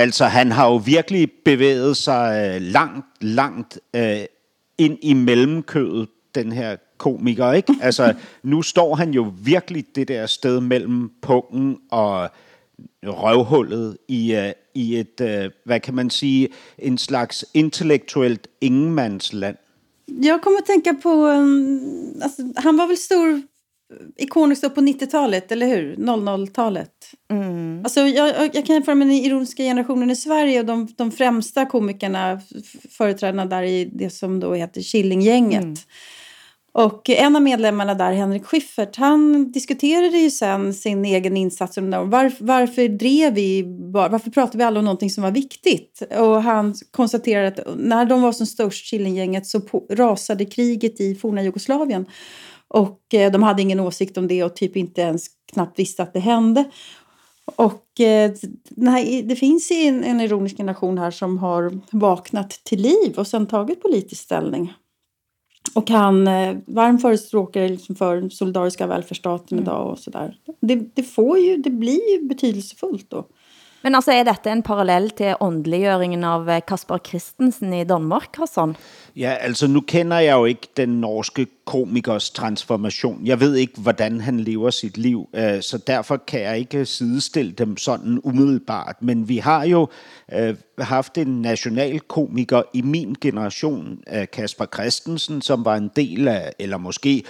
Altså, 0.00 0.26
han 0.32 0.50
har 0.56 0.72
jo 0.72 0.80
virkelig 0.82 1.28
bevæget 1.44 1.96
sig 1.96 2.56
øh, 2.56 2.62
langt, 2.72 3.06
langt 3.20 3.78
øh, 3.94 4.24
ind 4.78 4.98
i 5.02 5.14
mellemkødet, 5.14 6.08
den 6.34 6.52
her 6.52 6.76
komiker, 6.98 7.52
ikke? 7.52 7.74
Altså, 7.80 8.14
nu 8.42 8.62
står 8.62 8.94
han 8.94 9.10
jo 9.10 9.32
virkelig 9.42 9.84
det 9.94 10.08
der 10.08 10.26
sted 10.26 10.60
mellem 10.60 11.10
pungen 11.22 11.78
og 11.90 12.30
røvhullet 13.06 13.96
i, 14.08 14.34
øh, 14.34 14.52
i 14.74 14.98
et, 14.98 15.20
øh, 15.20 15.50
hvad 15.64 15.80
kan 15.80 15.94
man 15.94 16.10
sige, 16.10 16.48
en 16.78 16.98
slags 16.98 17.44
intellektuelt 17.54 18.46
ingenmandsland. 18.60 19.56
Jag 20.22 20.42
kommer 20.42 20.58
att 20.58 20.66
tänka 20.66 20.94
på... 20.94 21.08
um, 21.08 22.20
Alltså, 22.22 22.42
han 22.56 22.76
var 22.76 22.86
väl 22.86 22.96
stor 22.96 23.42
ikonisk 24.16 24.62
då 24.62 24.70
på 24.70 24.80
90-talet, 24.80 25.52
eller 25.52 25.66
hur? 25.66 25.96
00-talet. 25.96 26.90
Mm. 27.30 27.80
Alltså, 27.84 28.00
jag, 28.00 28.54
jag, 28.54 28.66
kan 28.66 28.74
jämföra 28.74 28.94
med 28.94 29.06
den 29.06 29.16
ironiska 29.16 29.62
generationen 29.62 30.10
i 30.10 30.16
Sverige 30.16 30.60
och 30.60 30.66
de, 30.66 30.88
de 30.96 31.12
främsta 31.12 31.66
komikerna, 31.66 32.40
företrädarna 32.90 33.44
där 33.46 33.62
i 33.62 33.84
det 33.84 34.10
som 34.10 34.40
då 34.40 34.54
heter 34.54 34.80
Killinggänget. 34.80 35.78
Och 36.72 37.10
en 37.10 37.36
av 37.36 37.42
medlemmarna 37.42 37.94
där, 37.94 38.12
Henrik 38.12 38.44
Schiffert, 38.44 38.96
han 38.96 39.52
diskuterade 39.52 40.18
ju 40.18 40.30
sen 40.30 40.74
sin 40.74 41.04
egen 41.04 41.36
insats. 41.36 41.78
under. 41.78 42.04
Varför, 42.04 42.44
varför 42.44 42.88
drev 42.88 43.34
vi, 43.34 43.64
varför 43.92 44.30
pratade 44.30 44.58
vi 44.58 44.64
aldrig 44.64 44.78
om 44.78 44.84
någonting 44.84 45.10
som 45.10 45.22
var 45.22 45.30
viktigt? 45.30 46.02
Och 46.18 46.42
han 46.42 46.74
konstaterade 46.90 47.48
att 47.48 47.78
när 47.78 48.04
de 48.04 48.22
var 48.22 48.32
som 48.32 48.46
störst, 48.46 48.90
Killinggänget, 48.90 49.46
så 49.46 49.60
på, 49.60 49.86
rasade 49.90 50.44
kriget 50.44 51.00
i 51.00 51.14
forna 51.14 51.42
Jugoslavien. 51.42 52.06
Och 52.68 53.14
eh, 53.14 53.32
de 53.32 53.42
hade 53.42 53.62
ingen 53.62 53.80
åsikt 53.80 54.18
om 54.18 54.28
det 54.28 54.44
och 54.44 54.56
typ 54.56 54.76
inte 54.76 55.00
ens 55.00 55.26
knappt 55.52 55.78
visste 55.78 56.02
att 56.02 56.12
det 56.12 56.20
hände. 56.20 56.64
Och 57.56 58.00
eh, 58.00 58.32
nej, 58.70 59.22
det 59.22 59.36
finns 59.36 59.70
en, 59.70 60.04
en 60.04 60.20
ironisk 60.20 60.56
generation 60.56 60.98
här 60.98 61.10
som 61.10 61.38
har 61.38 61.80
vaknat 61.90 62.50
till 62.50 62.82
liv 62.82 63.14
och 63.16 63.26
sen 63.26 63.46
tagit 63.46 63.82
politisk 63.82 64.22
ställning. 64.22 64.72
Och 65.74 65.90
han 65.90 66.28
eh, 66.28 66.56
varm 66.66 66.98
förespråkare 66.98 67.68
liksom 67.68 67.94
för 67.94 68.28
solidariska 68.28 68.86
välfärdsstaten 68.86 69.58
idag 69.58 69.90
och 69.90 69.98
sådär. 69.98 70.36
Det, 70.60 70.74
det 70.94 71.02
får 71.02 71.38
ju, 71.38 71.56
det 71.56 71.70
blir 71.70 72.12
ju 72.12 72.28
betydelsefullt 72.28 73.10
då. 73.10 73.26
Men 73.82 73.94
altså, 73.94 74.12
er 74.12 74.26
dette 74.28 74.52
en 74.52 74.62
parallell 74.62 75.08
til 75.16 75.38
åndeliggjøringen 75.40 76.24
av 76.26 76.48
eh, 76.52 76.60
Kasper 76.68 77.00
Christensen 77.06 77.72
i 77.72 77.84
Danmark, 77.88 78.36
Hassan? 78.36 78.74
Ja, 79.16 79.36
altså 79.40 79.66
nu 79.66 79.80
kender 79.80 80.20
jeg 80.20 80.36
jo 80.36 80.44
ikke 80.44 80.68
den 80.76 81.00
norske 81.00 81.46
komikers 81.64 82.30
transformation. 82.30 83.20
Jeg 83.24 83.40
ved 83.40 83.54
ikke, 83.56 83.80
hvordan 83.80 84.20
han 84.20 84.40
lever 84.40 84.70
sit 84.70 84.98
liv, 84.98 85.28
eh, 85.34 85.62
så 85.62 85.78
derfor 85.78 86.16
kan 86.16 86.40
jeg 86.40 86.58
ikke 86.58 86.84
sidestille 86.84 87.52
dem 87.52 87.76
sådan 87.76 88.20
umiddelbart. 88.24 88.96
Men 89.00 89.28
vi 89.28 89.38
har 89.38 89.64
jo 89.64 89.88
eh, 90.32 90.54
haft 90.78 91.18
en 91.18 91.42
nationalkomiker 91.42 92.62
i 92.74 92.82
min 92.82 93.16
generation, 93.20 93.98
Kasper 94.32 94.66
Christensen, 94.74 95.42
som 95.42 95.64
var 95.64 95.76
en 95.76 95.90
del 95.96 96.28
af, 96.28 96.52
eller 96.58 96.78
måske 96.78 97.22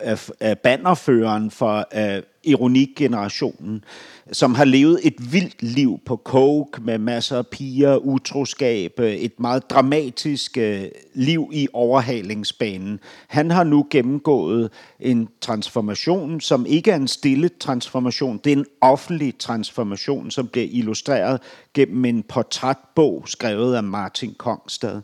af, 0.00 0.30
af 0.40 0.58
bannerføreren 0.58 1.50
for 1.50 1.88
øh, 1.94 2.22
ironikgenerationen, 2.44 3.84
som 4.32 4.54
har 4.54 4.64
levet 4.64 5.00
et 5.02 5.32
vildt 5.32 5.62
liv 5.62 6.00
på 6.06 6.20
coke 6.24 6.82
med 6.82 6.98
masser 6.98 7.38
af 7.38 7.46
piger, 7.46 7.96
utroskab, 7.96 9.00
øh, 9.00 9.12
et 9.12 9.40
meget 9.40 9.70
dramatisk 9.70 10.58
øh, 10.58 10.84
liv 11.14 11.50
i 11.52 11.68
overhalingsbanen. 11.72 13.00
Han 13.26 13.50
har 13.50 13.64
nu 13.64 13.86
gennemgået 13.90 14.70
en 15.00 15.28
transformation, 15.40 16.40
som 16.40 16.66
ikke 16.66 16.90
er 16.90 16.96
en 16.96 17.08
stille 17.08 17.48
transformation, 17.60 18.40
det 18.44 18.52
er 18.52 18.56
en 18.56 18.66
offentlig 18.80 19.38
transformation, 19.38 20.30
som 20.30 20.48
bliver 20.48 20.66
illustreret 20.70 21.40
gennem 21.74 22.04
en 22.04 22.22
portrætbog 22.22 23.24
skrevet 23.26 23.76
af 23.76 23.82
Martin 23.82 24.34
Kongstad. 24.38 25.00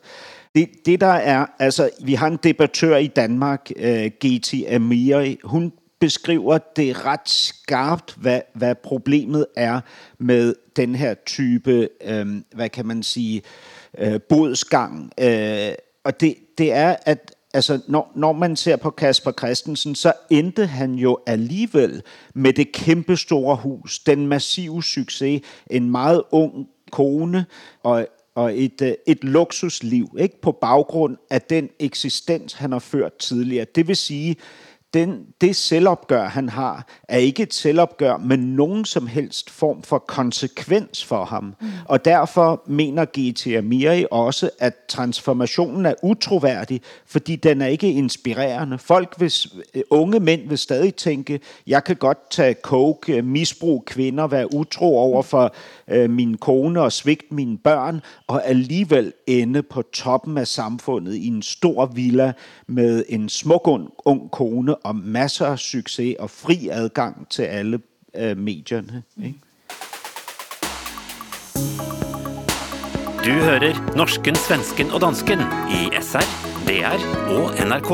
Det, 0.55 0.69
det 0.87 1.01
der 1.01 1.07
er, 1.07 1.47
altså 1.59 1.91
vi 2.05 2.15
har 2.15 2.27
en 2.27 2.39
debattør 2.43 2.97
i 2.97 3.07
Danmark, 3.07 3.71
øh, 3.77 4.05
uh, 4.05 4.07
GT 4.07 4.55
Amiri, 4.75 5.39
hun 5.45 5.73
beskriver 6.01 6.59
det 6.77 7.05
ret 7.07 7.29
skarpt, 7.29 8.15
hvad, 8.17 8.41
hvad 8.55 8.75
problemet 8.75 9.47
er 9.57 9.81
med 10.19 10.55
den 10.77 10.95
her 10.95 11.15
type, 11.27 11.89
øhm, 12.05 12.45
hvad 12.55 12.69
kan 12.69 12.87
man 12.87 13.03
sige, 13.03 13.43
øh, 13.99 14.21
bodsgang. 14.29 15.13
Øh, 15.21 15.73
og 16.05 16.21
det, 16.21 16.37
det 16.59 16.73
er, 16.73 16.97
at 17.07 17.35
altså, 17.55 17.81
når, 17.89 18.13
når 18.15 18.33
man 18.33 18.57
ser 18.57 18.77
på 18.77 18.91
Kasper 18.91 19.33
Christensen, 19.33 19.95
så 19.95 20.13
endte 20.31 20.67
han 20.67 20.95
jo 20.95 21.19
alligevel 21.27 22.03
med 22.35 22.53
det 22.53 22.73
kæmpe 22.73 23.17
store 23.17 23.57
hus, 23.57 23.99
den 23.99 24.27
massive 24.27 24.83
succes, 24.83 25.43
en 25.71 25.91
meget 25.91 26.23
ung 26.31 26.69
kone 26.91 27.47
og 27.83 28.07
og 28.35 28.59
et, 28.59 28.83
øh, 28.83 28.95
et 29.07 29.25
luksusliv, 29.25 30.09
ikke 30.19 30.41
på 30.41 30.53
baggrund 30.53 31.17
af 31.31 31.43
den 31.43 31.69
eksistens, 31.79 32.53
han 32.53 32.73
har 32.73 32.79
ført 32.79 33.17
tidligere. 33.17 33.67
Det 33.75 33.89
vil 33.89 33.97
sige, 33.97 34.37
den, 34.95 35.27
det 35.41 35.57
selvopgør, 35.57 36.29
han 36.29 36.49
har, 36.49 36.87
er 37.09 37.19
ikke 37.19 37.43
et 37.43 37.55
selvopgør 37.55 38.17
med 38.17 38.37
nogen 38.37 38.85
som 38.85 39.07
helst 39.07 39.51
form 39.51 39.83
for 39.83 39.99
konsekvens 39.99 41.05
for 41.05 41.25
ham. 41.25 41.55
Mm. 41.61 41.67
Og 41.85 42.05
derfor 42.05 42.63
mener 42.67 43.05
G.T. 43.19 43.47
Amiri 43.47 44.07
også, 44.11 44.51
at 44.59 44.75
transformationen 44.89 45.87
er 45.87 45.95
utroværdig, 46.03 46.81
fordi 47.07 47.37
den 47.37 47.61
er 47.61 47.67
ikke 47.67 47.93
inspirerende. 47.93 48.79
Folk 48.79 49.15
vil, 49.19 49.33
øh, 49.75 49.83
unge 49.91 50.21
mænd 50.21 50.49
vil 50.49 50.59
stadig 50.59 50.95
tænke, 50.95 51.41
jeg 51.67 51.85
kan 51.85 51.97
godt 51.97 52.31
tage 52.31 52.55
coke, 52.63 53.17
øh, 53.17 53.25
misbrug 53.25 53.85
kvinder, 53.85 54.27
være 54.27 54.55
utro 54.55 54.99
over 54.99 55.23
for 55.23 55.55
øh, 55.89 56.11
min 56.11 56.37
kone 56.37 56.81
og 56.81 56.93
svigte 56.93 57.35
mine 57.35 57.59
børn, 57.59 58.01
og 58.27 58.47
alligevel 58.47 59.13
ende 59.27 59.63
på 59.63 59.83
toppen 59.83 60.39
af 60.39 60.49
samfundet 60.49 61.15
i 61.15 61.27
en 61.27 61.43
stor 61.43 61.87
villa 61.87 62.33
med 62.67 63.05
en 63.09 63.29
smuk 63.29 63.69
ung, 63.69 63.91
ung 64.05 64.31
kone 64.31 64.75
og 64.85 64.97
masser 64.97 65.47
af 65.47 65.59
succes 65.59 66.17
og 66.19 66.31
fri 66.31 66.69
adgang 66.73 67.29
til 67.29 67.43
alle 67.43 67.81
øh, 68.17 68.37
medierne. 68.37 69.03
Ikke? 69.25 69.39
Du 73.25 73.31
hører 73.31 73.97
norsken, 73.97 74.35
svensken 74.35 74.91
og 74.91 75.01
dansken 75.01 75.41
i 75.73 75.89
SR, 76.01 76.27
DR 76.69 77.01
og 77.33 77.45
NRK. 77.69 77.91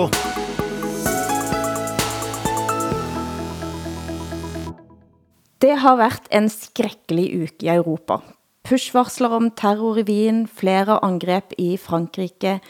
Det 5.62 5.78
har 5.78 5.96
været 5.96 6.26
en 6.32 6.48
skrækkelig 6.48 7.42
uke 7.42 7.62
i 7.62 7.68
Europa. 7.68 8.16
Pushvarsler 8.64 9.28
om 9.28 9.50
terror 9.50 9.96
i 9.96 10.02
Wien, 10.02 10.48
flere 10.48 10.98
angreb 11.04 11.52
i 11.58 11.76
Frankrike 11.76 12.60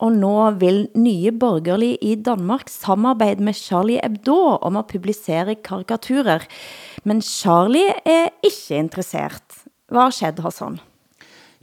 og 0.00 0.12
nå 0.12 0.50
vil 0.50 0.88
nye 0.96 1.32
borgerlige 1.32 1.96
i 2.02 2.14
Danmark 2.14 2.68
samarbejde 2.68 3.42
med 3.44 3.54
Charlie 3.54 4.00
Hebdo 4.04 4.56
om 4.60 4.76
at 4.76 4.86
publicere 4.86 5.54
karikaturer. 5.54 6.38
Men 7.04 7.22
Charlie 7.22 7.92
er 8.04 8.28
ikke 8.44 8.78
interesseret. 8.78 9.42
Hvad 9.88 10.00
har 10.00 10.10
skett, 10.10 10.40
Hassan? 10.40 10.80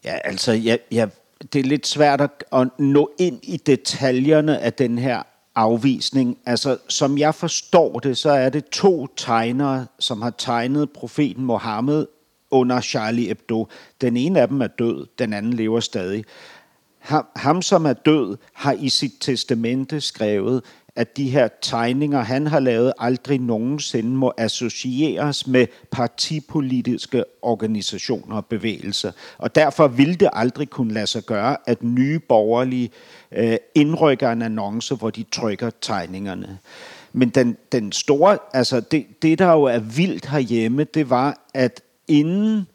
Ja, 0.05 0.17
altså, 0.23 0.51
jeg, 0.51 0.79
jeg, 0.91 1.09
det 1.53 1.59
er 1.59 1.63
lidt 1.63 1.88
svært 1.88 2.21
at, 2.21 2.43
at 2.53 2.67
nå 2.79 3.11
ind 3.19 3.39
i 3.43 3.57
detaljerne 3.57 4.59
af 4.59 4.73
den 4.73 4.97
her 4.97 5.23
afvisning. 5.55 6.38
Altså, 6.45 6.77
som 6.88 7.17
jeg 7.17 7.35
forstår 7.35 7.99
det, 7.99 8.17
så 8.17 8.29
er 8.29 8.49
det 8.49 8.65
to 8.65 9.07
tegnere, 9.07 9.85
som 9.99 10.21
har 10.21 10.33
tegnet 10.38 10.91
profeten 10.91 11.45
Mohammed 11.45 12.05
under 12.51 12.81
Charlie 12.81 13.27
Hebdo. 13.27 13.67
Den 14.01 14.17
ene 14.17 14.41
af 14.41 14.47
dem 14.47 14.61
er 14.61 14.67
død, 14.67 15.07
den 15.19 15.33
anden 15.33 15.53
lever 15.53 15.79
stadig. 15.79 16.25
Ham, 17.36 17.62
som 17.62 17.86
er 17.86 17.93
død, 17.93 18.38
har 18.53 18.72
i 18.72 18.89
sit 18.89 19.14
testamente 19.20 20.01
skrevet, 20.01 20.64
at 20.95 21.18
de 21.18 21.30
her 21.30 21.47
tegninger, 21.62 22.22
han 22.22 22.47
har 22.47 22.60
lavet, 22.60 22.93
aldrig 22.99 23.39
nogensinde 23.39 24.10
må 24.10 24.34
associeres 24.38 25.47
med 25.47 25.68
partipolitiske 25.91 27.24
organisationer 27.41 28.36
og 28.36 28.45
bevægelser. 28.45 29.12
Og 29.38 29.55
derfor 29.55 29.88
vil 29.88 30.20
det 30.20 30.30
aldrig 30.34 30.70
kunne 30.70 30.93
lade 30.93 31.08
sig 31.08 31.24
gøre, 31.24 31.58
at 31.66 31.84
nye 31.84 32.20
borgerlige 32.20 32.89
øh, 33.32 33.58
indrykker 33.76 34.32
en 34.32 34.41
annonce, 34.41 34.95
hvor 34.95 35.10
de 35.10 35.24
trykker 35.32 35.70
tegningerne. 35.82 36.58
Men 37.14 37.30
den, 37.30 37.58
den 37.72 37.91
store, 37.91 38.38
altså 38.53 38.80
det, 38.80 39.05
det, 39.22 39.39
der 39.39 39.51
jo 39.51 39.64
er 39.64 39.80
vildt 39.80 40.26
herhjemme, 40.26 40.84
det 40.84 41.10
var, 41.10 41.47
at 41.53 41.82
inden 42.08 42.68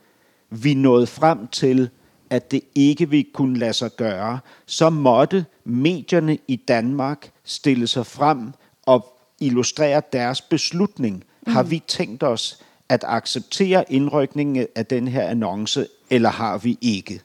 vi 0.50 0.74
nåede 0.74 1.06
frem 1.06 1.46
til, 1.46 1.90
at 2.32 2.50
det 2.50 2.60
ikke 2.74 3.10
ville 3.10 3.26
kunne 3.34 3.58
lade 3.58 3.72
sig 3.72 3.96
gøre, 3.96 4.38
så 4.66 4.90
måtte 4.90 5.44
medierne 5.64 6.38
i 6.48 6.56
Danmark 6.56 7.30
stille 7.44 7.86
sig 7.86 8.06
frem 8.06 8.52
og 8.86 9.18
illustrere 9.40 10.02
deres 10.12 10.40
beslutning. 10.40 11.24
Mm. 11.46 11.52
Har 11.52 11.62
vi 11.62 11.82
tænkt 11.88 12.22
os 12.22 12.62
at 12.88 13.04
acceptere 13.06 13.84
indrykningen 13.92 14.66
af 14.74 14.86
den 14.86 15.08
her 15.08 15.28
annonce, 15.28 15.86
eller 16.10 16.30
har 16.30 16.58
vi 16.58 16.78
ikke? 16.80 17.20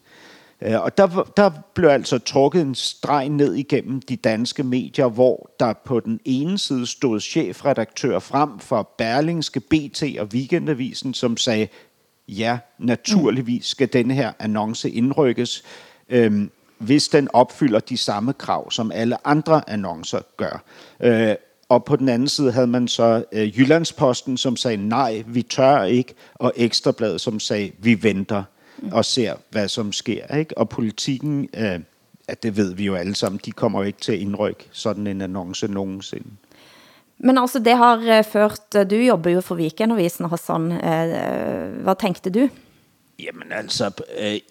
Øh, 0.62 0.82
og 0.82 0.98
der, 0.98 1.32
der 1.38 1.52
blev 1.74 1.90
altså 1.90 2.18
trukket 2.18 2.62
en 2.62 2.76
streg 2.76 3.30
ned 3.30 3.54
igennem 3.54 4.02
de 4.02 4.16
danske 4.16 4.64
medier, 4.64 5.08
hvor 5.08 5.50
der 5.60 5.74
på 5.74 6.00
den 6.00 6.20
ene 6.26 6.58
side 6.58 6.86
stod 6.86 7.20
chefredaktør 7.20 8.20
frem 8.20 8.60
for 8.60 8.90
Berlingske, 8.98 9.60
BT 9.60 10.04
og 10.20 10.28
Weekendavisen, 10.34 11.14
som 11.14 11.38
sagde, 11.38 11.68
ja, 12.28 12.58
naturligvis 12.78 13.66
skal 13.66 13.94
denne 13.94 14.14
her 14.14 14.34
annonce 14.40 14.90
indrykkes, 14.90 15.64
øhm, 16.10 16.52
hvis 16.78 17.08
den 17.08 17.28
opfylder 17.34 17.80
de 17.80 17.98
samme 17.98 18.34
krav, 18.34 18.72
som 18.72 18.92
alle 18.92 19.28
andre 19.28 19.70
annoncer 19.70 20.20
gør. 20.38 20.64
Øh, 21.00 21.36
og 21.70 21.86
på 21.86 21.96
den 21.96 22.10
anden 22.10 22.28
side 22.28 22.52
havde 22.52 22.68
man 22.68 22.88
så 22.88 23.24
øh, 23.32 23.60
Jyllandsposten, 23.60 24.38
som 24.38 24.58
sagde, 24.58 24.78
nej, 24.78 25.24
vi 25.28 25.42
tør 25.42 25.84
ikke, 25.84 26.14
og 26.36 26.54
Ekstrabladet, 26.56 27.22
som 27.22 27.40
sagde, 27.40 27.72
vi 27.80 28.04
venter 28.04 28.44
og 28.92 29.06
ser, 29.06 29.36
hvad 29.50 29.68
som 29.68 29.92
sker. 29.92 30.36
Ikke? 30.36 30.58
Og 30.58 30.70
politikken, 30.70 31.50
øh, 31.54 31.80
at 32.28 32.44
det 32.44 32.58
ved 32.58 32.74
vi 32.74 32.86
jo 32.86 32.96
alle 32.96 33.16
sammen, 33.16 33.42
de 33.46 33.52
kommer 33.52 33.80
jo 33.80 33.86
ikke 33.86 34.00
til 34.00 34.12
at 34.12 34.20
indrykke 34.20 34.68
sådan 34.72 35.08
en 35.08 35.22
annonce 35.22 35.68
nogensinde. 35.68 36.30
Men 37.20 37.38
altså, 37.38 37.60
det 37.60 37.78
har 37.78 37.98
eh, 38.18 38.24
ført, 38.24 38.76
eh, 38.76 38.90
du 38.90 38.96
jobber 38.96 39.32
jo 39.32 39.42
for 39.42 39.56
Weekendavisen, 39.56 40.30
Hassan. 40.30 40.72
Eh, 40.72 41.84
Hvad 41.84 41.96
tænkte 42.02 42.30
du? 42.30 42.50
Jamen 43.20 43.52
altså, 43.52 43.92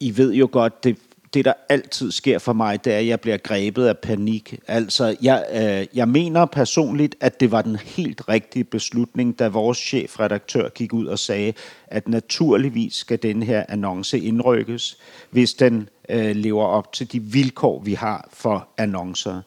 I 0.01 0.17
ved 0.17 0.33
jo 0.33 0.49
godt, 0.53 0.85
det, 0.85 0.97
det 1.35 1.45
der 1.45 1.53
altid 1.69 2.13
sker 2.13 2.39
for 2.39 2.53
mig, 2.53 2.85
det 2.85 2.93
er, 2.93 2.99
at 2.99 3.07
jeg 3.07 3.21
bliver 3.21 3.37
grebet 3.37 3.87
af 3.87 3.99
panik. 3.99 4.59
Altså, 4.69 5.17
jeg, 5.23 5.47
øh, 5.53 5.97
jeg 5.97 6.09
mener 6.09 6.47
personligt, 6.47 7.15
at 7.21 7.41
det 7.41 7.51
var 7.51 7.63
den 7.63 7.77
helt 7.77 8.29
rigtige 8.29 8.65
beslutning, 8.65 9.39
da 9.39 9.49
vores 9.49 9.79
chefredaktør 9.79 10.69
gik 10.69 10.93
ud 10.93 11.07
og 11.07 11.19
sagde, 11.19 11.53
at 11.87 12.09
naturligvis 12.09 12.95
skal 12.95 13.23
den 13.23 13.43
her 13.43 13.65
annonce 13.69 14.19
indrykkes, 14.19 14.99
hvis 15.31 15.55
den 15.55 15.89
øh, 16.09 16.37
lever 16.37 16.65
op 16.65 16.93
til 16.93 17.13
de 17.13 17.21
vilkår, 17.21 17.83
vi 17.83 17.95
har 17.95 18.29
for 18.33 18.69
annoncer. 18.79 19.41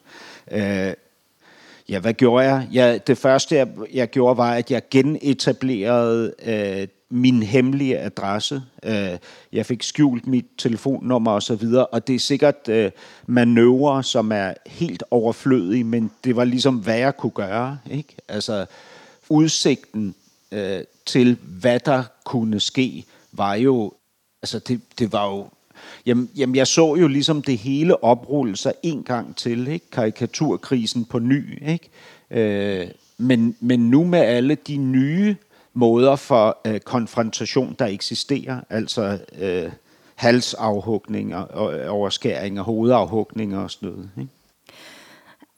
Øh, 0.52 0.92
Ja, 1.90 1.98
hvad 1.98 2.14
gjorde 2.14 2.44
jeg? 2.44 2.68
Ja, 2.72 2.98
det 3.06 3.18
første, 3.18 3.56
jeg, 3.56 3.68
jeg 3.92 4.10
gjorde, 4.10 4.36
var, 4.36 4.54
at 4.54 4.70
jeg 4.70 4.82
genetablerede 4.90 6.34
øh, 6.42 6.88
min 7.10 7.42
hemmelige 7.42 7.98
adresse. 7.98 8.62
Øh, 8.82 9.18
jeg 9.52 9.66
fik 9.66 9.82
skjult 9.82 10.26
mit 10.26 10.46
telefonnummer 10.58 11.30
og 11.30 11.42
så 11.42 11.54
videre, 11.54 11.86
og 11.86 12.06
det 12.06 12.14
er 12.14 12.18
sikkert 12.18 12.68
øh, 12.68 12.90
manøvrer, 13.26 14.02
som 14.02 14.32
er 14.32 14.54
helt 14.66 15.02
overflødige, 15.10 15.84
men 15.84 16.10
det 16.24 16.36
var 16.36 16.44
ligesom, 16.44 16.76
hvad 16.76 16.98
jeg 16.98 17.16
kunne 17.16 17.32
gøre. 17.32 17.78
Ikke? 17.90 18.16
Altså, 18.28 18.66
udsigten 19.28 20.14
øh, 20.52 20.80
til, 21.06 21.38
hvad 21.42 21.80
der 21.80 22.02
kunne 22.24 22.60
ske, 22.60 23.04
var 23.32 23.54
jo, 23.54 23.92
altså 24.42 24.58
det, 24.58 24.80
det 24.98 25.12
var 25.12 25.26
jo 25.26 25.48
Jamen, 26.06 26.30
jamen, 26.36 26.56
jeg 26.56 26.66
så 26.66 26.94
jo 26.94 27.08
ligesom 27.08 27.42
det 27.42 27.58
hele 27.58 28.04
oprulle 28.04 28.56
sig 28.56 28.72
en 28.82 29.02
gang 29.02 29.36
til, 29.36 29.68
ikke? 29.68 29.90
Karikaturkrisen 29.90 31.04
på 31.04 31.18
ny, 31.18 31.68
ikke? 31.68 31.88
Øh, 32.30 32.88
men, 33.18 33.56
men 33.60 33.90
nu 33.90 34.04
med 34.04 34.18
alle 34.18 34.54
de 34.54 34.76
nye 34.76 35.36
måder 35.74 36.16
for 36.16 36.58
øh, 36.66 36.80
konfrontation, 36.80 37.76
der 37.78 37.86
eksisterer, 37.86 38.60
altså 38.70 39.18
øh, 39.38 39.72
halsafhugninger, 40.14 41.38
og 41.38 41.88
overskæringer, 41.88 42.62
hovedafhugninger 42.62 43.60
og 43.60 43.70
sådan 43.70 43.88
noget, 43.88 44.10
ikke? 44.18 44.30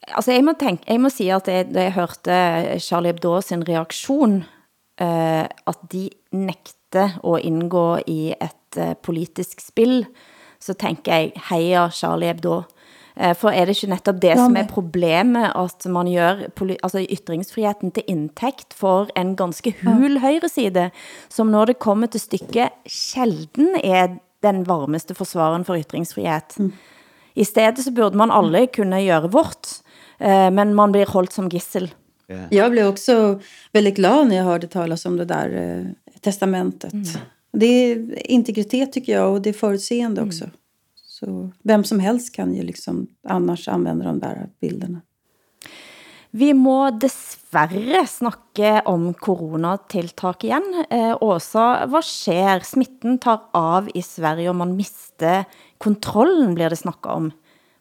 Altså, 0.07 0.31
jeg 0.31 0.43
må, 0.43 0.53
tænke, 0.59 0.83
jeg 0.87 1.01
må 1.01 1.09
sige, 1.09 1.33
at 1.33 1.45
da 1.45 1.81
jeg 1.81 1.93
hørte 1.93 2.31
øh, 2.31 2.79
Charlie 2.79 3.07
Hebdo 3.07 3.41
sin 3.41 3.69
reaktion, 3.69 4.43
øh, 5.01 5.43
at 5.67 5.77
de 5.91 6.09
nægte 6.31 7.03
at 7.27 7.39
indgå 7.43 7.97
i 8.07 8.33
et 8.41 8.62
uh, 8.77 8.93
politisk 9.03 9.61
spil, 9.61 10.05
så 10.59 10.73
tænker 10.73 11.13
jeg, 11.13 11.31
heja 11.49 11.89
Charlie 11.89 12.27
Hebdo. 12.27 12.61
Uh, 13.15 13.35
for 13.35 13.49
er 13.49 13.65
det 13.65 13.75
ikke 13.77 13.89
netop 13.93 14.21
det, 14.21 14.37
som 14.37 14.55
er 14.57 14.67
problemet, 14.67 15.51
at 15.55 15.85
man 15.85 16.09
gør 16.13 16.45
altså 16.83 17.05
ytringsfriheten 17.11 17.91
til 17.91 18.03
indtægt 18.07 18.73
for 18.73 19.07
en 19.15 19.35
ganske 19.35 19.75
hul 19.83 20.17
højreside, 20.17 20.89
som 21.29 21.47
når 21.47 21.65
det 21.65 21.79
kommer 21.79 22.07
til 22.07 22.19
stykket, 22.19 22.69
sjelden 22.87 23.75
er 23.83 24.07
den 24.43 24.67
varmeste 24.67 25.15
forsvaren 25.15 25.65
for 25.65 25.77
ytringsfrihet. 25.77 26.59
Mm. 26.59 26.73
I 27.35 27.43
stedet 27.43 27.79
så 27.79 27.91
burde 27.91 28.17
man 28.17 28.31
alle 28.31 28.67
kunne 28.67 29.05
gøre 29.05 29.31
vårt, 29.31 29.67
men 30.53 30.73
man 30.73 30.91
blir 30.91 31.09
holdt 31.09 31.33
som 31.33 31.49
gissel. 31.49 31.93
Yeah. 32.29 32.47
Jag 32.51 32.71
blev 32.71 32.87
också 32.87 33.39
väldigt 33.71 33.95
glad 33.95 34.27
när 34.27 34.35
jag 34.35 34.43
hörde 34.43 34.67
talas 34.67 35.05
om 35.05 35.17
det 35.17 35.25
där 35.25 35.49
eh, 35.49 35.85
testamentet. 36.21 36.93
Mm. 36.93 37.05
Det 37.53 37.65
är 37.65 38.27
integritet 38.31 38.93
tycker 38.93 39.13
jag 39.13 39.33
och 39.33 39.41
det 39.41 39.49
är 39.49 39.53
förutseende 39.53 40.21
mm. 40.21 40.29
också. 40.29 40.49
Så 40.95 41.51
vem 41.63 41.83
som 41.83 41.99
helst 41.99 42.35
kan 42.35 42.55
ju 42.55 42.63
liksom 42.63 43.07
annars 43.27 43.67
använda 43.67 44.05
de 44.05 44.19
där 44.19 44.49
bilderna. 44.61 45.01
Vi 46.35 46.53
må 46.53 46.89
desværre 46.89 48.07
snakke 48.09 48.81
om 48.89 49.13
coronatiltak 49.13 50.43
igen. 50.43 50.85
Eh, 50.89 51.17
Åsa, 51.21 51.85
hvad 51.85 52.03
sker? 52.03 52.59
Smitten 52.65 53.19
tar 53.21 53.43
av 53.53 53.91
i 53.93 54.01
Sverige, 54.01 54.49
og 54.49 54.55
man 54.55 54.73
mister 54.73 55.45
kontrollen, 55.77 56.55
blir 56.55 56.73
det 56.73 56.79
snakket 56.81 57.11
om. 57.11 57.29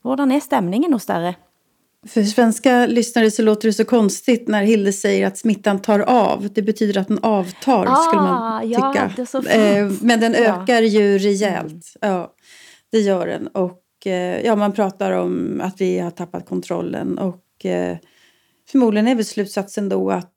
Hvordan 0.05 0.35
er 0.37 0.45
stemningen 0.45 0.93
hos 0.93 1.09
dere? 1.09 1.39
För 2.07 2.22
svenska 2.22 2.86
lyssnare 2.86 3.30
så 3.30 3.42
låter 3.42 3.68
det 3.68 3.72
så 3.72 3.84
konstigt 3.84 4.48
när 4.48 4.62
Hilde 4.62 4.92
säger 4.92 5.26
att 5.26 5.38
smittan 5.38 5.82
tar 5.82 6.00
av. 6.00 6.48
Det 6.53 6.62
betyder 6.62 7.00
att 7.00 7.09
den 7.09 7.18
avtar, 7.22 7.86
ah, 7.88 7.96
skulle 7.96 8.22
man 8.22 8.62
tycka. 8.62 9.26
Ja, 9.44 9.50
eh, 9.50 9.92
Men 10.00 10.20
den 10.20 10.34
ökar 10.34 10.82
ju 10.82 11.18
rejält. 11.18 11.96
Ja, 12.00 12.34
det 12.92 12.98
gör 13.00 13.26
den. 13.26 13.46
Och 13.46 14.07
eh, 14.07 14.40
ja, 14.40 14.57
man 14.57 14.72
pratar 14.72 15.12
om 15.12 15.61
att 15.64 15.80
vi 15.80 15.98
har 15.98 16.11
tappat 16.11 16.48
kontrollen. 16.48 17.18
Och 17.18 17.66
eh, 17.66 17.96
förmodligen 18.70 19.09
är 19.09 19.14
väl 19.14 19.24
slutsatsen 19.24 19.88
då 19.88 20.11
att 20.11 20.28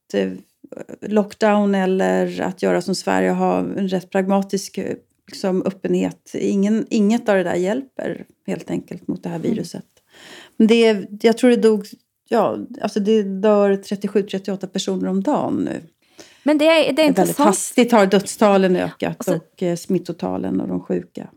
lockdown 1.01 1.76
eller 1.76 2.41
att 2.41 2.63
göra 2.63 2.82
som 2.82 2.95
Sverige 2.95 3.30
har 3.30 3.57
en 3.57 3.88
rätt 3.88 4.09
pragmatisk 4.09 4.80
liksom, 5.28 5.63
öppenhet. 5.66 6.32
Ingen, 6.34 6.86
inget 6.89 7.30
av 7.30 7.36
det 7.36 7.43
där 7.43 7.55
hjälper 7.55 8.26
helt 8.47 8.70
enkelt 8.70 9.07
mot 9.07 9.24
det 9.24 9.30
här 9.30 9.39
viruset. 9.39 9.95
Det, 10.58 11.08
jag 11.22 11.38
tror 11.38 11.49
det 11.49 11.56
dog, 11.56 11.86
ja, 12.30 12.58
alltså 12.82 12.99
det 12.99 13.24
dör 13.24 13.72
37-38 13.72 14.68
personer 14.68 15.08
om 15.08 15.24
dagen 15.24 15.56
nu. 15.56 15.82
Men 16.43 16.58
det, 16.58 16.66
är, 16.66 16.93
det 16.93 17.01
är 17.01 17.14
Väldigt 17.14 17.38
hastigt 17.38 17.91
har 17.91 18.06
dödstalen 18.06 18.76
ökat 18.76 19.16
alltså, 19.18 19.36
och 19.36 19.64
eh, 19.64 19.76
smittotalen 19.76 20.62
och 20.62 20.68
de 20.68 20.82
sjuka. 20.82 21.30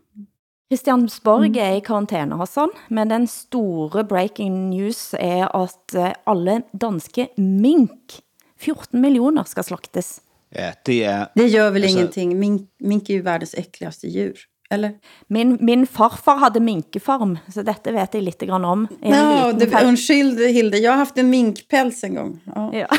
Christiansborg 0.69 1.47
mm. 1.47 1.59
er 1.59 1.77
i 1.77 1.81
karantene, 1.81 2.35
Hassan, 2.35 2.69
men 2.87 3.09
den 3.09 3.27
store 3.27 4.03
breaking 4.03 4.69
news 4.69 5.13
er 5.13 5.47
at 5.55 5.95
eh, 5.95 6.11
alle 6.23 6.61
danske 6.71 7.27
mink, 7.37 8.19
14 8.59 9.01
millioner, 9.01 9.43
skal 9.43 9.63
slaktes. 9.63 10.21
Ja, 10.49 10.71
det 10.85 11.03
er... 11.03 11.25
Det 11.35 11.47
gör 11.47 11.71
väl 11.71 11.83
alltså, 11.83 11.97
ingenting. 11.97 12.39
Mink, 12.39 12.69
mink 12.79 13.09
är 13.09 13.13
ju 13.13 13.21
världens 13.21 13.53
äckligaste 13.53 14.07
djur. 14.07 14.39
Eller? 14.69 14.93
Min, 15.27 15.57
min 15.61 15.87
farfar 15.87 16.37
hade 16.37 16.59
minkefarm, 16.59 17.37
så 17.53 17.61
detta 17.61 17.91
vet 17.91 18.13
jag 18.13 18.23
lite 18.23 18.45
grann 18.45 18.65
om. 18.65 18.87
Liten 19.01 19.59
det, 19.59 19.83
undskyld 19.83 20.39
Hilde, 20.39 20.77
jag 20.77 20.91
har 20.91 20.97
haft 20.97 21.17
en 21.17 21.29
minkpäls 21.29 22.03
en 22.03 22.15
gång. 22.15 22.39
Ja. 22.55 22.71
Ja. 22.73 22.87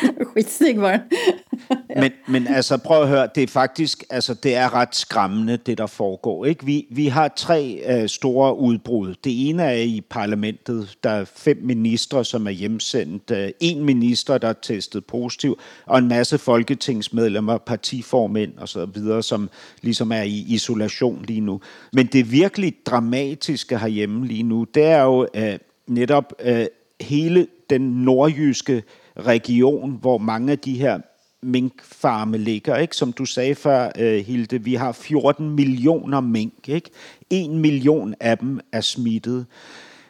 Skitsnygg 0.30 0.80
var. 0.80 1.00
Men, 2.00 2.12
men 2.28 2.46
altså, 2.46 2.76
prøv 2.76 3.02
at 3.02 3.08
høre, 3.08 3.28
det 3.34 3.42
er 3.42 3.46
faktisk, 3.46 4.04
altså, 4.10 4.34
det 4.34 4.54
er 4.54 4.74
ret 4.74 4.96
skræmmende, 4.96 5.56
det 5.56 5.78
der 5.78 5.86
foregår. 5.86 6.44
Ikke? 6.44 6.66
Vi, 6.66 6.86
vi 6.90 7.06
har 7.06 7.28
tre 7.36 7.82
øh, 7.86 8.08
store 8.08 8.56
udbrud. 8.58 9.14
Det 9.24 9.48
ene 9.48 9.62
er 9.62 9.72
i 9.72 10.02
parlamentet. 10.10 10.98
Der 11.04 11.10
er 11.10 11.24
fem 11.24 11.58
ministre, 11.62 12.24
som 12.24 12.46
er 12.46 12.50
hjemsendt. 12.50 13.30
Øh, 13.30 13.50
en 13.60 13.84
minister, 13.84 14.38
der 14.38 14.48
er 14.48 14.52
testet 14.62 15.04
positiv, 15.04 15.58
og 15.86 15.98
en 15.98 16.08
masse 16.08 16.38
folketingsmedlemmer, 16.38 17.58
partiformænd 17.58 18.52
og 18.58 18.68
så 18.68 18.86
videre, 18.86 19.22
som 19.22 19.50
ligesom 19.82 20.12
er 20.12 20.22
i 20.22 20.44
isolation 20.48 21.24
lige 21.28 21.40
nu. 21.40 21.60
Men 21.92 22.06
det 22.06 22.32
virkelig 22.32 22.74
dramatiske 22.86 23.78
herhjemme 23.78 24.26
lige 24.26 24.42
nu, 24.42 24.64
det 24.74 24.84
er 24.84 25.02
jo 25.02 25.26
øh, 25.34 25.58
netop 25.86 26.32
øh, 26.44 26.66
hele 27.00 27.46
den 27.70 27.80
nordjyske 27.80 28.82
region, 29.16 29.98
hvor 30.00 30.18
mange 30.18 30.52
af 30.52 30.58
de 30.58 30.78
her 30.78 31.00
minkfarme 31.42 32.38
ligger, 32.38 32.76
ikke? 32.76 32.96
Som 32.96 33.12
du 33.12 33.24
sagde 33.24 33.54
før, 33.54 33.90
øh, 33.98 34.24
Hilde, 34.24 34.62
vi 34.62 34.74
har 34.74 34.92
14 34.92 35.50
millioner 35.50 36.20
mink, 36.20 36.68
ikke? 36.68 36.90
En 37.30 37.58
million 37.58 38.14
af 38.20 38.38
dem 38.38 38.60
er 38.72 38.80
smittet. 38.80 39.46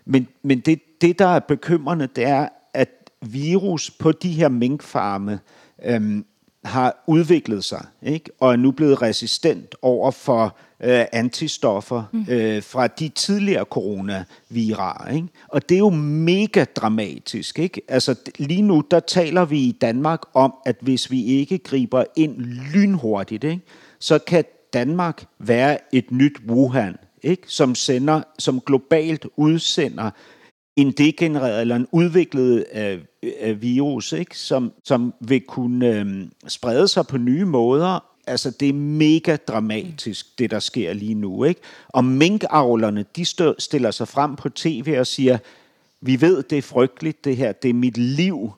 Men, 0.04 0.28
men 0.42 0.60
det, 0.60 0.80
det, 1.00 1.18
der 1.18 1.26
er 1.26 1.40
bekymrende, 1.40 2.08
det 2.16 2.24
er, 2.24 2.48
at 2.74 3.10
virus 3.22 3.90
på 3.90 4.12
de 4.12 4.32
her 4.32 4.48
minkfarme 4.48 5.40
øhm, 5.84 6.24
har 6.64 7.04
udviklet 7.06 7.64
sig, 7.64 7.86
ikke? 8.02 8.30
Og 8.40 8.52
er 8.52 8.56
nu 8.56 8.70
blevet 8.70 9.02
resistent 9.02 9.74
over 9.82 10.10
for 10.10 10.56
øh, 10.82 11.04
antistoffer 11.12 12.02
øh, 12.28 12.62
fra 12.62 12.86
de 12.86 13.08
tidligere 13.08 13.64
coronavirarer, 13.64 15.10
ikke? 15.10 15.28
Og 15.48 15.68
det 15.68 15.74
er 15.74 15.78
jo 15.78 15.90
mega 15.90 16.64
dramatisk, 16.64 17.58
ikke? 17.58 17.82
Altså 17.88 18.14
lige 18.38 18.62
nu, 18.62 18.84
der 18.90 19.00
taler 19.00 19.44
vi 19.44 19.58
i 19.58 19.72
Danmark 19.72 20.20
om, 20.34 20.54
at 20.66 20.76
hvis 20.80 21.10
vi 21.10 21.24
ikke 21.24 21.58
griber 21.58 22.04
ind 22.16 22.40
lynhurtigt, 22.74 23.44
ikke? 23.44 23.62
Så 23.98 24.18
kan 24.18 24.44
Danmark 24.72 25.24
være 25.38 25.78
et 25.94 26.10
nyt 26.10 26.38
Wuhan, 26.48 26.96
ikke? 27.22 27.42
Som 27.46 27.74
sender, 27.74 28.22
som 28.38 28.60
globalt 28.60 29.26
udsender 29.36 30.10
en 30.76 30.92
degenereret 30.92 31.60
eller 31.60 31.76
en 31.76 31.86
udviklet 31.92 32.64
øh, 32.74 32.98
øh, 33.40 33.62
virus, 33.62 34.12
ikke? 34.12 34.38
Som, 34.38 34.72
som 34.84 35.14
vil 35.20 35.40
kunne 35.40 35.86
øh, 35.86 36.28
sprede 36.48 36.88
sig 36.88 37.06
på 37.06 37.18
nye 37.18 37.44
måder. 37.44 38.04
Altså, 38.26 38.50
det 38.50 38.68
er 38.68 38.72
mega 38.72 39.36
dramatisk, 39.36 40.38
det 40.38 40.50
der 40.50 40.58
sker 40.58 40.92
lige 40.92 41.14
nu. 41.14 41.44
Ikke? 41.44 41.60
Og 41.88 42.04
minkavlerne, 42.04 43.04
de 43.16 43.24
stø- 43.24 43.58
stiller 43.58 43.90
sig 43.90 44.08
frem 44.08 44.36
på 44.36 44.48
tv 44.48 44.96
og 44.98 45.06
siger, 45.06 45.38
vi 46.00 46.20
ved, 46.20 46.42
det 46.42 46.58
er 46.58 46.62
frygteligt 46.62 47.24
det 47.24 47.36
her, 47.36 47.52
det 47.52 47.68
er 47.68 47.74
mit 47.74 47.98
liv, 47.98 48.52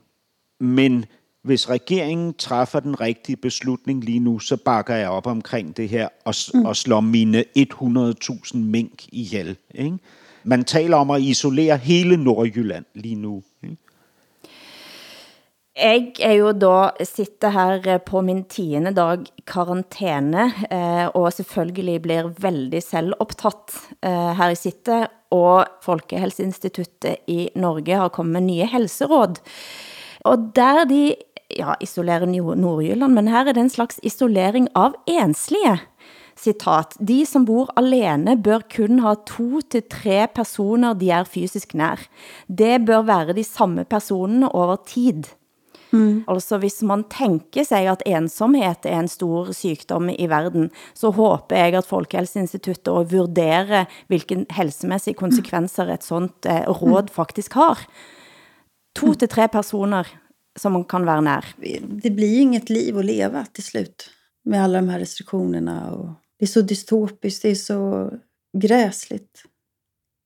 men 0.61 1.05
hvis 1.43 1.71
regeringen 1.71 2.35
træffer 2.35 2.81
den 2.81 3.01
rigtige 3.01 3.37
beslutning 3.37 4.05
lige 4.05 4.19
nu, 4.19 4.39
så 4.39 4.57
bakker 4.57 4.95
jeg 4.95 5.09
op 5.09 5.27
omkring 5.27 5.77
det 5.77 5.89
her 5.89 6.09
og, 6.25 6.35
mm. 6.55 6.65
og 6.65 6.77
slår 6.77 7.01
mine 7.01 7.45
100.000 7.59 8.57
mink 8.57 9.05
ihjel. 9.13 9.57
Ikke? 9.75 9.99
Man 10.45 10.65
taler 10.65 10.97
om 10.97 11.11
at 11.11 11.23
isolere 11.25 11.77
hele 11.81 12.17
Nordjylland 12.17 12.85
lige 12.95 13.17
nu. 13.17 13.43
Ikke? 13.63 13.81
Jeg 15.75 16.13
er 16.23 16.37
jo 16.39 16.53
da 16.55 16.93
sitter 17.03 17.51
her 17.51 17.87
eh, 17.91 17.99
på 17.99 18.21
min 18.23 18.45
tiende 18.47 18.93
dag 18.95 19.25
karantene, 19.51 20.45
eh, 20.71 21.09
og 21.19 21.33
selvfølgelig 21.35 21.97
blir 22.05 22.29
veldig 22.39 22.83
selvoptatt 22.83 23.75
eh, 24.07 24.31
her 24.39 24.53
jeg 24.53 24.61
sitter, 24.61 25.09
og 25.35 25.67
Folkehelseinstituttet 25.83 27.27
i 27.27 27.49
Norge 27.59 27.99
har 27.99 28.13
kommet 28.15 28.39
med 28.39 28.47
nye 28.53 28.69
helseråd. 28.71 29.41
Og 30.31 30.47
der 30.55 30.85
de, 30.87 31.17
ja, 31.59 31.75
isolerer 31.83 32.31
Nordjylland, 32.31 33.19
men 33.19 33.33
her 33.35 33.49
er 33.49 33.59
det 33.59 33.67
en 33.67 33.75
slags 33.75 33.99
isolering 34.07 34.71
av 34.79 34.95
enslige. 35.11 35.81
Citat, 36.45 36.97
de 37.01 37.23
som 37.29 37.47
bor 37.49 37.71
alene 37.81 38.37
bør 38.37 38.67
kun 38.69 39.01
ha 39.05 39.15
to 39.29 39.63
til 39.73 39.85
tre 39.89 40.27
personer 40.29 40.97
de 41.01 41.09
er 41.15 41.29
fysisk 41.29 41.73
nær. 41.79 42.03
Det 42.49 42.83
bør 42.85 43.07
være 43.09 43.37
de 43.37 43.45
samme 43.47 43.87
personene 43.89 44.51
over 44.53 44.77
tid. 44.87 45.31
Mm. 45.95 46.25
Altså 46.29 46.59
hvis 46.59 46.83
man 46.83 47.05
tænker 47.11 47.65
sig 47.65 47.87
at 47.89 48.03
ensomhed 48.07 48.85
er 48.85 48.99
en 48.99 49.09
stor 49.09 49.53
sygdom 49.53 50.11
i 50.11 50.27
verden, 50.27 50.71
så 50.95 51.11
håber 51.11 51.57
jeg 51.57 51.79
at 51.79 51.87
Folkehelseinstituttet 51.87 52.89
og 52.89 53.13
vurderer 53.13 53.87
hvilke 54.09 54.45
helsemæssige 54.51 55.15
konsekvenser 55.15 55.93
et 55.95 56.05
sånt 56.05 56.47
eh, 56.51 56.67
råd 56.67 57.13
faktisk 57.15 57.55
har. 57.55 57.87
To 58.99 59.15
til 59.15 59.29
tre 59.29 59.49
personer 59.49 60.11
som 60.59 60.75
man 60.77 60.85
kan 60.85 61.07
være 61.07 61.23
nær. 61.23 61.55
Det 62.03 62.11
blir 62.15 62.41
inget 62.41 62.71
liv 62.71 62.99
att 62.99 63.05
leva 63.05 63.47
till 63.53 63.65
slut 63.65 64.11
med 64.45 64.65
alla 64.65 64.81
de 64.81 64.89
här 64.89 64.99
restriktionerna. 64.99 65.91
Och 65.91 66.09
det 66.39 66.45
är 66.45 66.47
så 66.47 66.61
dystopiskt, 66.61 67.43
det 67.43 67.51
är 67.51 67.55
så 67.55 68.11
gräsligt. 68.59 69.45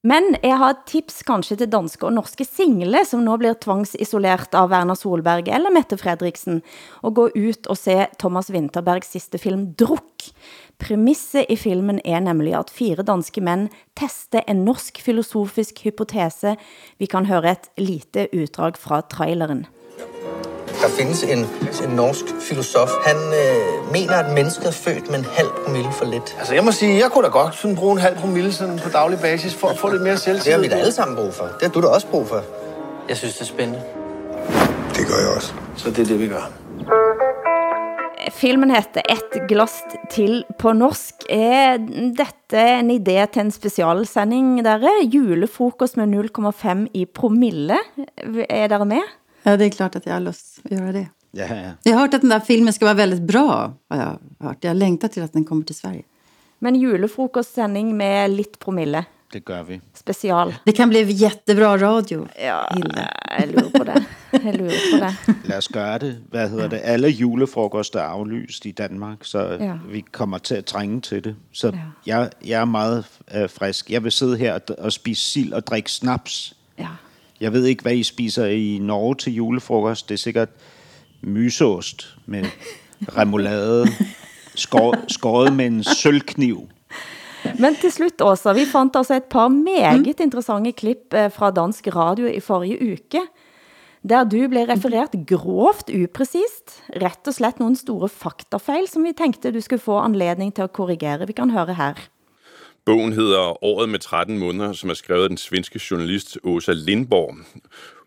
Men 0.06 0.36
jeg 0.44 0.54
har 0.60 0.76
et 0.76 0.84
tips 0.86 1.24
kanskje 1.26 1.56
til 1.58 1.70
danske 1.72 2.06
og 2.06 2.14
norske 2.14 2.44
single, 2.46 3.00
som 3.04 3.24
nå 3.26 3.34
blir 3.40 3.56
tvangsisolert 3.58 4.54
av 4.54 4.70
Werner 4.70 4.94
Solberg 4.94 5.50
eller 5.50 5.74
Mette 5.74 5.98
Fredriksen, 5.98 6.60
og 7.02 7.16
gå 7.18 7.24
ut 7.34 7.66
og 7.66 7.76
se 7.80 8.06
Thomas 8.22 8.52
Winterbergs 8.54 9.10
sidste 9.16 9.40
film 9.42 9.72
Druk. 9.80 10.28
Premisset 10.78 11.50
i 11.50 11.58
filmen 11.58 11.98
er 12.06 12.22
nemlig 12.22 12.54
at 12.54 12.70
fire 12.70 13.02
danske 13.02 13.42
mænd 13.42 13.72
tester 13.98 14.46
en 14.46 14.62
norsk 14.68 15.02
filosofisk 15.02 15.82
hypotese. 15.88 16.54
Vi 17.02 17.10
kan 17.10 17.26
høre 17.26 17.56
et 17.56 17.68
lite 17.82 18.28
uddrag 18.30 18.78
fra 18.78 19.02
traileren. 19.02 19.66
Der 20.82 20.88
findes 20.88 21.22
en, 21.22 21.38
en 21.84 21.96
norsk 21.96 22.24
filosof. 22.40 22.90
Han 23.06 23.16
øh, 23.16 23.92
mener, 23.92 24.12
at 24.12 24.32
mennesket 24.34 24.66
er 24.66 24.72
født 24.72 25.10
med 25.10 25.18
en 25.18 25.24
halv 25.24 25.48
promille 25.64 25.92
for 25.92 26.04
lidt. 26.04 26.36
Altså, 26.38 26.54
jeg 26.54 26.64
må 26.64 26.72
sige, 26.72 26.98
jeg 27.02 27.10
kunne 27.10 27.24
da 27.24 27.30
godt 27.30 27.54
sådan 27.54 27.76
bruge 27.76 27.92
en 27.92 27.98
halv 27.98 28.16
promille 28.16 28.52
sådan 28.52 28.78
på 28.78 28.88
daglig 28.88 29.18
basis 29.18 29.54
for 29.54 29.68
at 29.68 29.78
få 29.78 29.88
lidt 29.88 30.02
mere 30.02 30.16
selvtillid. 30.16 30.44
Det 30.44 30.52
har 30.52 30.60
vi 30.60 30.68
da 30.68 30.74
alle 30.74 30.92
sammen 30.92 31.16
brug 31.16 31.34
for. 31.34 31.44
Det 31.44 31.62
har 31.62 31.68
du 31.68 31.80
da 31.80 31.86
også 31.86 32.06
brug 32.06 32.28
for. 32.28 32.42
Jeg 33.08 33.16
synes, 33.16 33.34
det 33.34 33.40
er 33.40 33.44
spændende. 33.44 33.82
Det 34.96 35.06
gør 35.06 35.18
jeg 35.24 35.36
også. 35.36 35.52
Så 35.76 35.90
det 35.90 35.98
er 35.98 36.04
det, 36.06 36.20
vi 36.20 36.28
gør. 36.28 36.50
Filmen 38.30 38.70
heter 38.70 39.00
Et 39.10 39.48
glas 39.48 39.72
til 40.10 40.44
på 40.58 40.72
norsk. 40.72 41.14
Er 41.30 41.76
dette 42.18 42.62
en 42.80 42.90
idé 42.90 43.26
til 43.32 43.40
en 43.40 43.50
specialsending, 43.50 44.64
dere? 44.64 44.90
Julefrokost 45.14 45.96
med 45.96 46.06
0,5 46.64 46.86
i 46.94 47.04
promille. 47.04 47.78
Er 48.50 48.66
dere 48.66 48.86
med? 48.86 49.02
Ja, 49.50 49.56
det 49.56 49.64
är 49.64 49.70
klart 49.70 49.96
att 49.96 50.06
jag 50.06 50.12
har 50.12 50.20
lust 50.20 50.58
att 50.64 50.70
göra 50.70 50.92
det. 50.92 51.08
Ja, 51.30 51.46
ja. 51.56 51.70
Jag 51.82 51.92
har 51.92 52.00
hört 52.00 52.14
att 52.14 52.20
den 52.20 52.30
där 52.30 52.40
filmen 52.40 52.72
ska 52.72 52.84
vara 52.84 52.94
väldigt 52.94 53.22
bra. 53.22 53.72
Har 53.90 53.96
jag 53.96 54.18
hört. 54.48 54.64
Jag 54.64 54.76
längtar 54.76 55.08
till 55.08 55.22
att 55.22 55.32
den 55.32 55.44
kommer 55.44 55.64
till 55.64 55.74
Sverige. 55.74 56.02
Men 56.58 56.74
julefrokostsending 56.74 57.96
med 57.96 58.30
lidt 58.30 58.58
promille. 58.58 59.04
Det 59.32 59.44
gør 59.44 59.62
vi. 59.62 59.80
Special. 59.94 60.54
Det 60.64 60.72
kan 60.72 60.88
bli 60.88 61.02
jättebra 61.12 61.76
radio, 61.78 62.26
ja, 62.38 62.74
Hilde. 62.74 63.08
Jeg 63.38 63.48
lurer 63.48 63.70
på 63.78 63.84
det. 63.84 64.04
Jeg 64.44 64.54
lurer 64.58 64.72
på 64.92 65.04
det. 65.04 65.34
Lad 65.44 65.58
os 65.58 65.68
gøre 65.68 65.98
det. 65.98 66.16
Hvad 66.30 66.48
hedder 66.50 66.68
det? 66.68 66.80
Alle 66.82 67.08
julefrokoster 67.08 68.00
er 68.00 68.04
aflyst 68.04 68.66
i 68.66 68.70
Danmark, 68.70 69.18
så 69.22 69.38
Ja. 69.38 69.64
ja. 69.64 69.78
vi 69.90 70.00
kommer 70.12 70.38
til 70.38 70.54
at 70.54 70.64
trænge 70.64 71.00
til 71.00 71.24
det. 71.24 71.36
Så 71.52 71.66
ja. 71.68 71.78
jeg, 72.06 72.30
jeg 72.46 72.60
er 72.60 72.64
meget 72.64 73.04
øh, 73.34 73.50
frisk. 73.50 73.90
Jeg 73.90 74.04
vil 74.04 74.12
sidde 74.12 74.36
her 74.36 74.54
og, 74.54 74.60
og 74.78 74.92
spise 74.92 75.22
sild 75.22 75.52
og 75.52 75.66
drikke 75.66 75.92
snaps. 75.92 76.54
Ja. 76.78 76.88
Jeg 77.40 77.52
ved 77.52 77.64
ikke, 77.64 77.82
hvad 77.82 77.94
I 77.94 78.02
spiser 78.02 78.46
i 78.46 78.78
Norge 78.82 79.14
til 79.14 79.34
julefrokost. 79.34 80.08
Det 80.08 80.14
er 80.14 80.18
sikkert 80.18 80.48
myseost 81.22 82.16
med 82.26 82.44
remoulade, 83.18 83.86
skår, 84.54 84.94
skåret 85.08 85.52
med 85.52 85.66
en 85.66 85.84
sølvkniv. 85.84 86.68
Men 87.58 87.76
til 87.78 87.92
slut, 87.92 88.22
Åsa, 88.22 88.52
vi 88.52 88.66
fandt 88.66 88.96
altså 88.98 89.14
et 89.20 89.30
par 89.30 89.48
meget 89.48 90.20
interessante 90.20 90.72
klip 90.72 91.14
eh, 91.14 91.30
fra 91.30 91.50
dansk 91.54 91.86
radio 91.94 92.26
i 92.26 92.40
forrige 92.40 92.92
uke, 92.92 93.22
der 94.08 94.24
du 94.24 94.48
blev 94.48 94.66
refereret 94.70 95.14
grovt 95.26 95.90
upræcist, 95.90 96.82
rett 97.02 97.30
og 97.30 97.34
slett 97.34 97.60
nogle 97.62 97.76
store 97.76 98.08
faktafejl, 98.08 98.88
som 98.88 99.04
vi 99.06 99.14
tænkte, 99.18 99.52
du 99.54 99.60
skulle 99.60 99.82
få 99.82 99.98
anledning 99.98 100.54
til 100.54 100.62
at 100.66 100.72
korrigere. 100.72 101.26
Vi 101.26 101.32
kan 101.32 101.50
høre 101.50 101.74
her. 101.74 101.94
Bogen 102.88 103.12
hedder 103.12 103.64
Året 103.64 103.88
med 103.88 103.98
13 103.98 104.38
måneder, 104.38 104.72
som 104.72 104.90
er 104.90 104.94
skrevet 104.94 105.22
af 105.22 105.28
den 105.28 105.38
svenske 105.38 105.80
journalist 105.90 106.38
Åsa 106.44 106.72
Lindborg. 106.72 107.36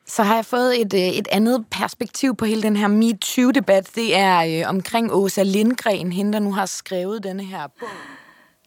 Så 0.07 0.23
har 0.23 0.35
jeg 0.35 0.45
fået 0.45 0.81
et, 0.81 0.93
øh, 0.93 1.17
et 1.19 1.27
andet 1.31 1.65
perspektiv 1.71 2.35
på 2.35 2.45
hele 2.45 2.61
den 2.61 2.75
her 2.75 2.87
MeToo-debat. 2.87 3.91
Det 3.95 4.17
er 4.17 4.37
øh, 4.39 4.69
omkring 4.69 5.13
Åsa 5.13 5.43
Lindgren, 5.43 6.11
hende 6.11 6.33
der 6.33 6.39
nu 6.39 6.53
har 6.53 6.65
skrevet 6.65 7.23
denne 7.23 7.43
her 7.43 7.67
bog. 7.79 7.89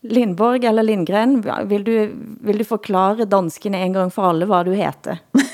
Lindborg 0.02 0.64
eller 0.64 0.82
Lindgren, 0.82 1.44
vil 1.70 1.86
du, 1.86 2.08
vil 2.40 2.58
du 2.58 2.64
forklare 2.64 3.24
danskene 3.24 3.82
en 3.82 3.92
gang 3.92 4.12
for 4.12 4.22
alle, 4.22 4.46
hvad 4.46 4.64
du 4.64 4.72
heter? 4.72 5.16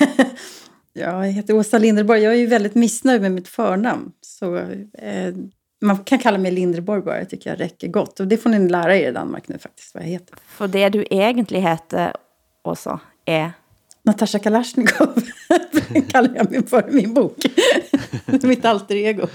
Ja, 0.95 1.23
jag 1.23 1.31
heter 1.31 1.53
Åsa 1.53 1.77
Linderborg. 1.77 2.19
Jag 2.19 2.33
är 2.33 2.37
ju 2.37 2.45
väldigt 2.45 2.75
missnöjd 2.75 3.21
med 3.21 3.31
mitt 3.31 3.47
förnamn. 3.47 4.11
Så 4.21 4.55
eh, 4.55 5.33
Man 5.81 5.97
kan 6.03 6.19
kalla 6.19 6.37
mig 6.37 6.51
Lindeborg 6.51 7.01
bara, 7.01 7.19
det 7.19 7.25
tycker 7.25 7.49
jag 7.49 7.59
räcker 7.59 7.87
gott. 7.87 8.19
Och 8.19 8.27
det 8.27 8.37
får 8.37 8.49
ni 8.49 8.69
lära 8.69 8.95
er 8.97 9.09
i 9.09 9.11
Danmark 9.11 9.47
nu 9.47 9.57
faktiskt, 9.57 9.93
vad 9.93 10.03
jag 10.03 10.07
heter. 10.09 10.35
For 10.47 10.67
det 10.67 10.89
du 10.89 11.05
egentlig 11.11 11.61
heter 11.61 12.13
også 12.63 12.97
er 13.25 13.51
Natasha 14.05 14.39
Kalashnikov 14.39 15.13
kallar 16.11 16.35
jag 16.35 16.51
mig 16.51 16.67
för 16.67 16.89
i 16.89 16.93
min 16.93 17.13
bok. 17.13 17.37
Mitt 18.43 18.65
alter 18.65 18.95
ego. 18.95 19.27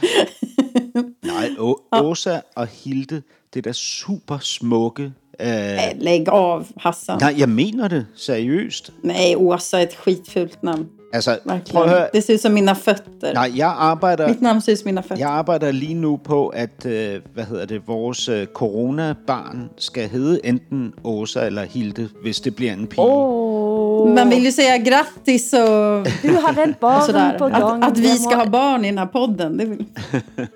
Nej, 1.23 1.57
Å- 1.59 1.81
Åsa 2.03 2.41
og 2.57 2.67
Hilde, 2.69 3.23
det 3.55 3.61
er 3.61 3.69
da 3.71 3.73
super 3.73 4.39
smukke. 4.43 5.13
Øh, 5.41 5.93
Lägg 5.99 6.29
av, 6.29 6.67
Hassan. 6.77 7.19
nej, 7.21 7.35
jeg 7.41 7.49
mener 7.49 7.89
det 7.89 8.07
seriøst. 8.17 8.91
Nej, 9.03 9.37
Åsa 9.37 9.79
är 9.81 9.83
ett 9.83 9.95
skitfult 9.95 10.63
namn. 10.63 10.89
Altså, 11.17 11.39
Verkligen. 11.45 11.73
prøv 11.73 11.83
at 11.83 11.89
høre. 11.91 12.07
Det 12.15 12.23
ser 12.25 12.35
ut 12.35 12.41
som 12.41 12.53
mina 12.53 12.73
fötter. 12.73 13.33
Nej, 13.35 13.53
jeg 13.57 13.75
arbejder... 13.79 14.29
Mitt 14.29 14.43
namn 14.43 14.61
ser 14.61 14.73
ut 14.73 14.79
som 14.79 14.89
mina 14.89 15.01
fötter. 15.01 15.17
Jeg 15.19 15.29
arbejder 15.31 15.73
lige 15.73 15.95
nu 15.95 16.17
på, 16.17 16.47
at 16.49 16.87
øh, 16.87 17.21
hvad 17.35 17.45
hedder 17.45 17.67
det, 17.67 17.83
vores 17.89 18.29
øh, 18.29 18.47
coronabarn 18.47 19.71
skal 19.77 20.09
hedde 20.09 20.41
enten 20.45 20.93
Åsa 21.05 21.47
eller 21.47 21.63
Hilde, 21.63 22.09
hvis 22.23 22.41
det 22.41 22.57
bliver 22.57 22.73
en 22.73 22.87
pige. 22.87 24.15
Man 24.15 24.31
vill 24.31 24.45
ju 24.45 24.51
säga 24.53 24.77
grattis 24.79 25.53
och... 25.53 26.07
Du 26.23 26.33
har 26.43 26.63
ett 26.69 26.81
barn 26.87 27.39
på 27.39 27.49
gång. 27.49 27.83
Att, 27.83 27.91
att 27.93 27.99
vi 27.99 28.03
Det 28.09 28.19
ska 28.19 28.31
må- 28.37 28.37
ha 28.37 28.47
barn 28.51 28.85
i 28.85 28.89
den 28.89 28.99
här 28.99 29.07
podden. 29.07 29.57
Det 29.59 29.65
vill... 29.67 29.85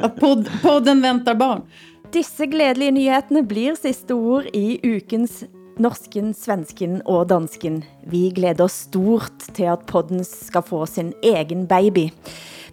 Att 0.00 0.16
podd, 0.20 0.48
podden 0.62 1.02
väntar 1.02 1.34
barn. 1.34 1.61
Disse 2.12 2.46
glædelige 2.46 2.90
nyhetene 2.90 3.42
blir 3.42 3.74
sidste 3.82 4.14
ord 4.14 4.44
i 4.52 4.80
ukens 4.96 5.44
norsken, 5.81 6.35
svensken 6.37 7.01
og 7.09 7.28
dansken. 7.31 7.81
Vi 8.07 8.28
glæder 8.37 8.66
oss 8.66 8.87
stort 8.89 9.47
til 9.57 9.68
at 9.72 9.87
podden 9.89 10.22
skal 10.26 10.64
få 10.66 10.85
sin 10.87 11.12
egen 11.24 11.66
baby. 11.70 12.11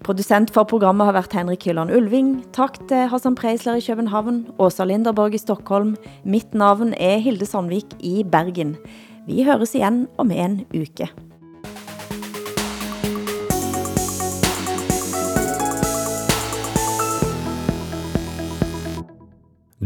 Producent 0.03 0.51
for 0.53 0.67
programmet 0.67 1.07
har 1.07 1.15
været 1.15 1.33
Henrik 1.33 1.65
Hylland 1.65 1.91
Ulving. 1.91 2.43
Tak 2.53 2.79
til 2.89 3.07
Hassan 3.11 3.35
Preisler 3.35 3.79
i 3.79 3.85
København, 3.85 4.45
Åsa 4.59 4.85
Linderborg 4.85 5.33
i 5.33 5.41
Stockholm. 5.41 5.95
Mitt 6.23 6.53
navn 6.53 6.93
er 6.93 7.17
Hilde 7.17 7.45
Sandvik 7.45 7.95
i 7.99 8.23
Bergen. 8.23 8.75
Vi 9.27 9.43
høres 9.43 9.75
igen 9.75 10.07
om 10.17 10.31
en 10.31 10.61
uke. 10.75 11.09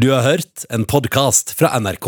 Du 0.01 0.09
har 0.09 0.23
hørt 0.23 0.65
en 0.73 0.85
podcast 0.85 1.53
fra 1.53 1.77
NRK. 1.79 2.07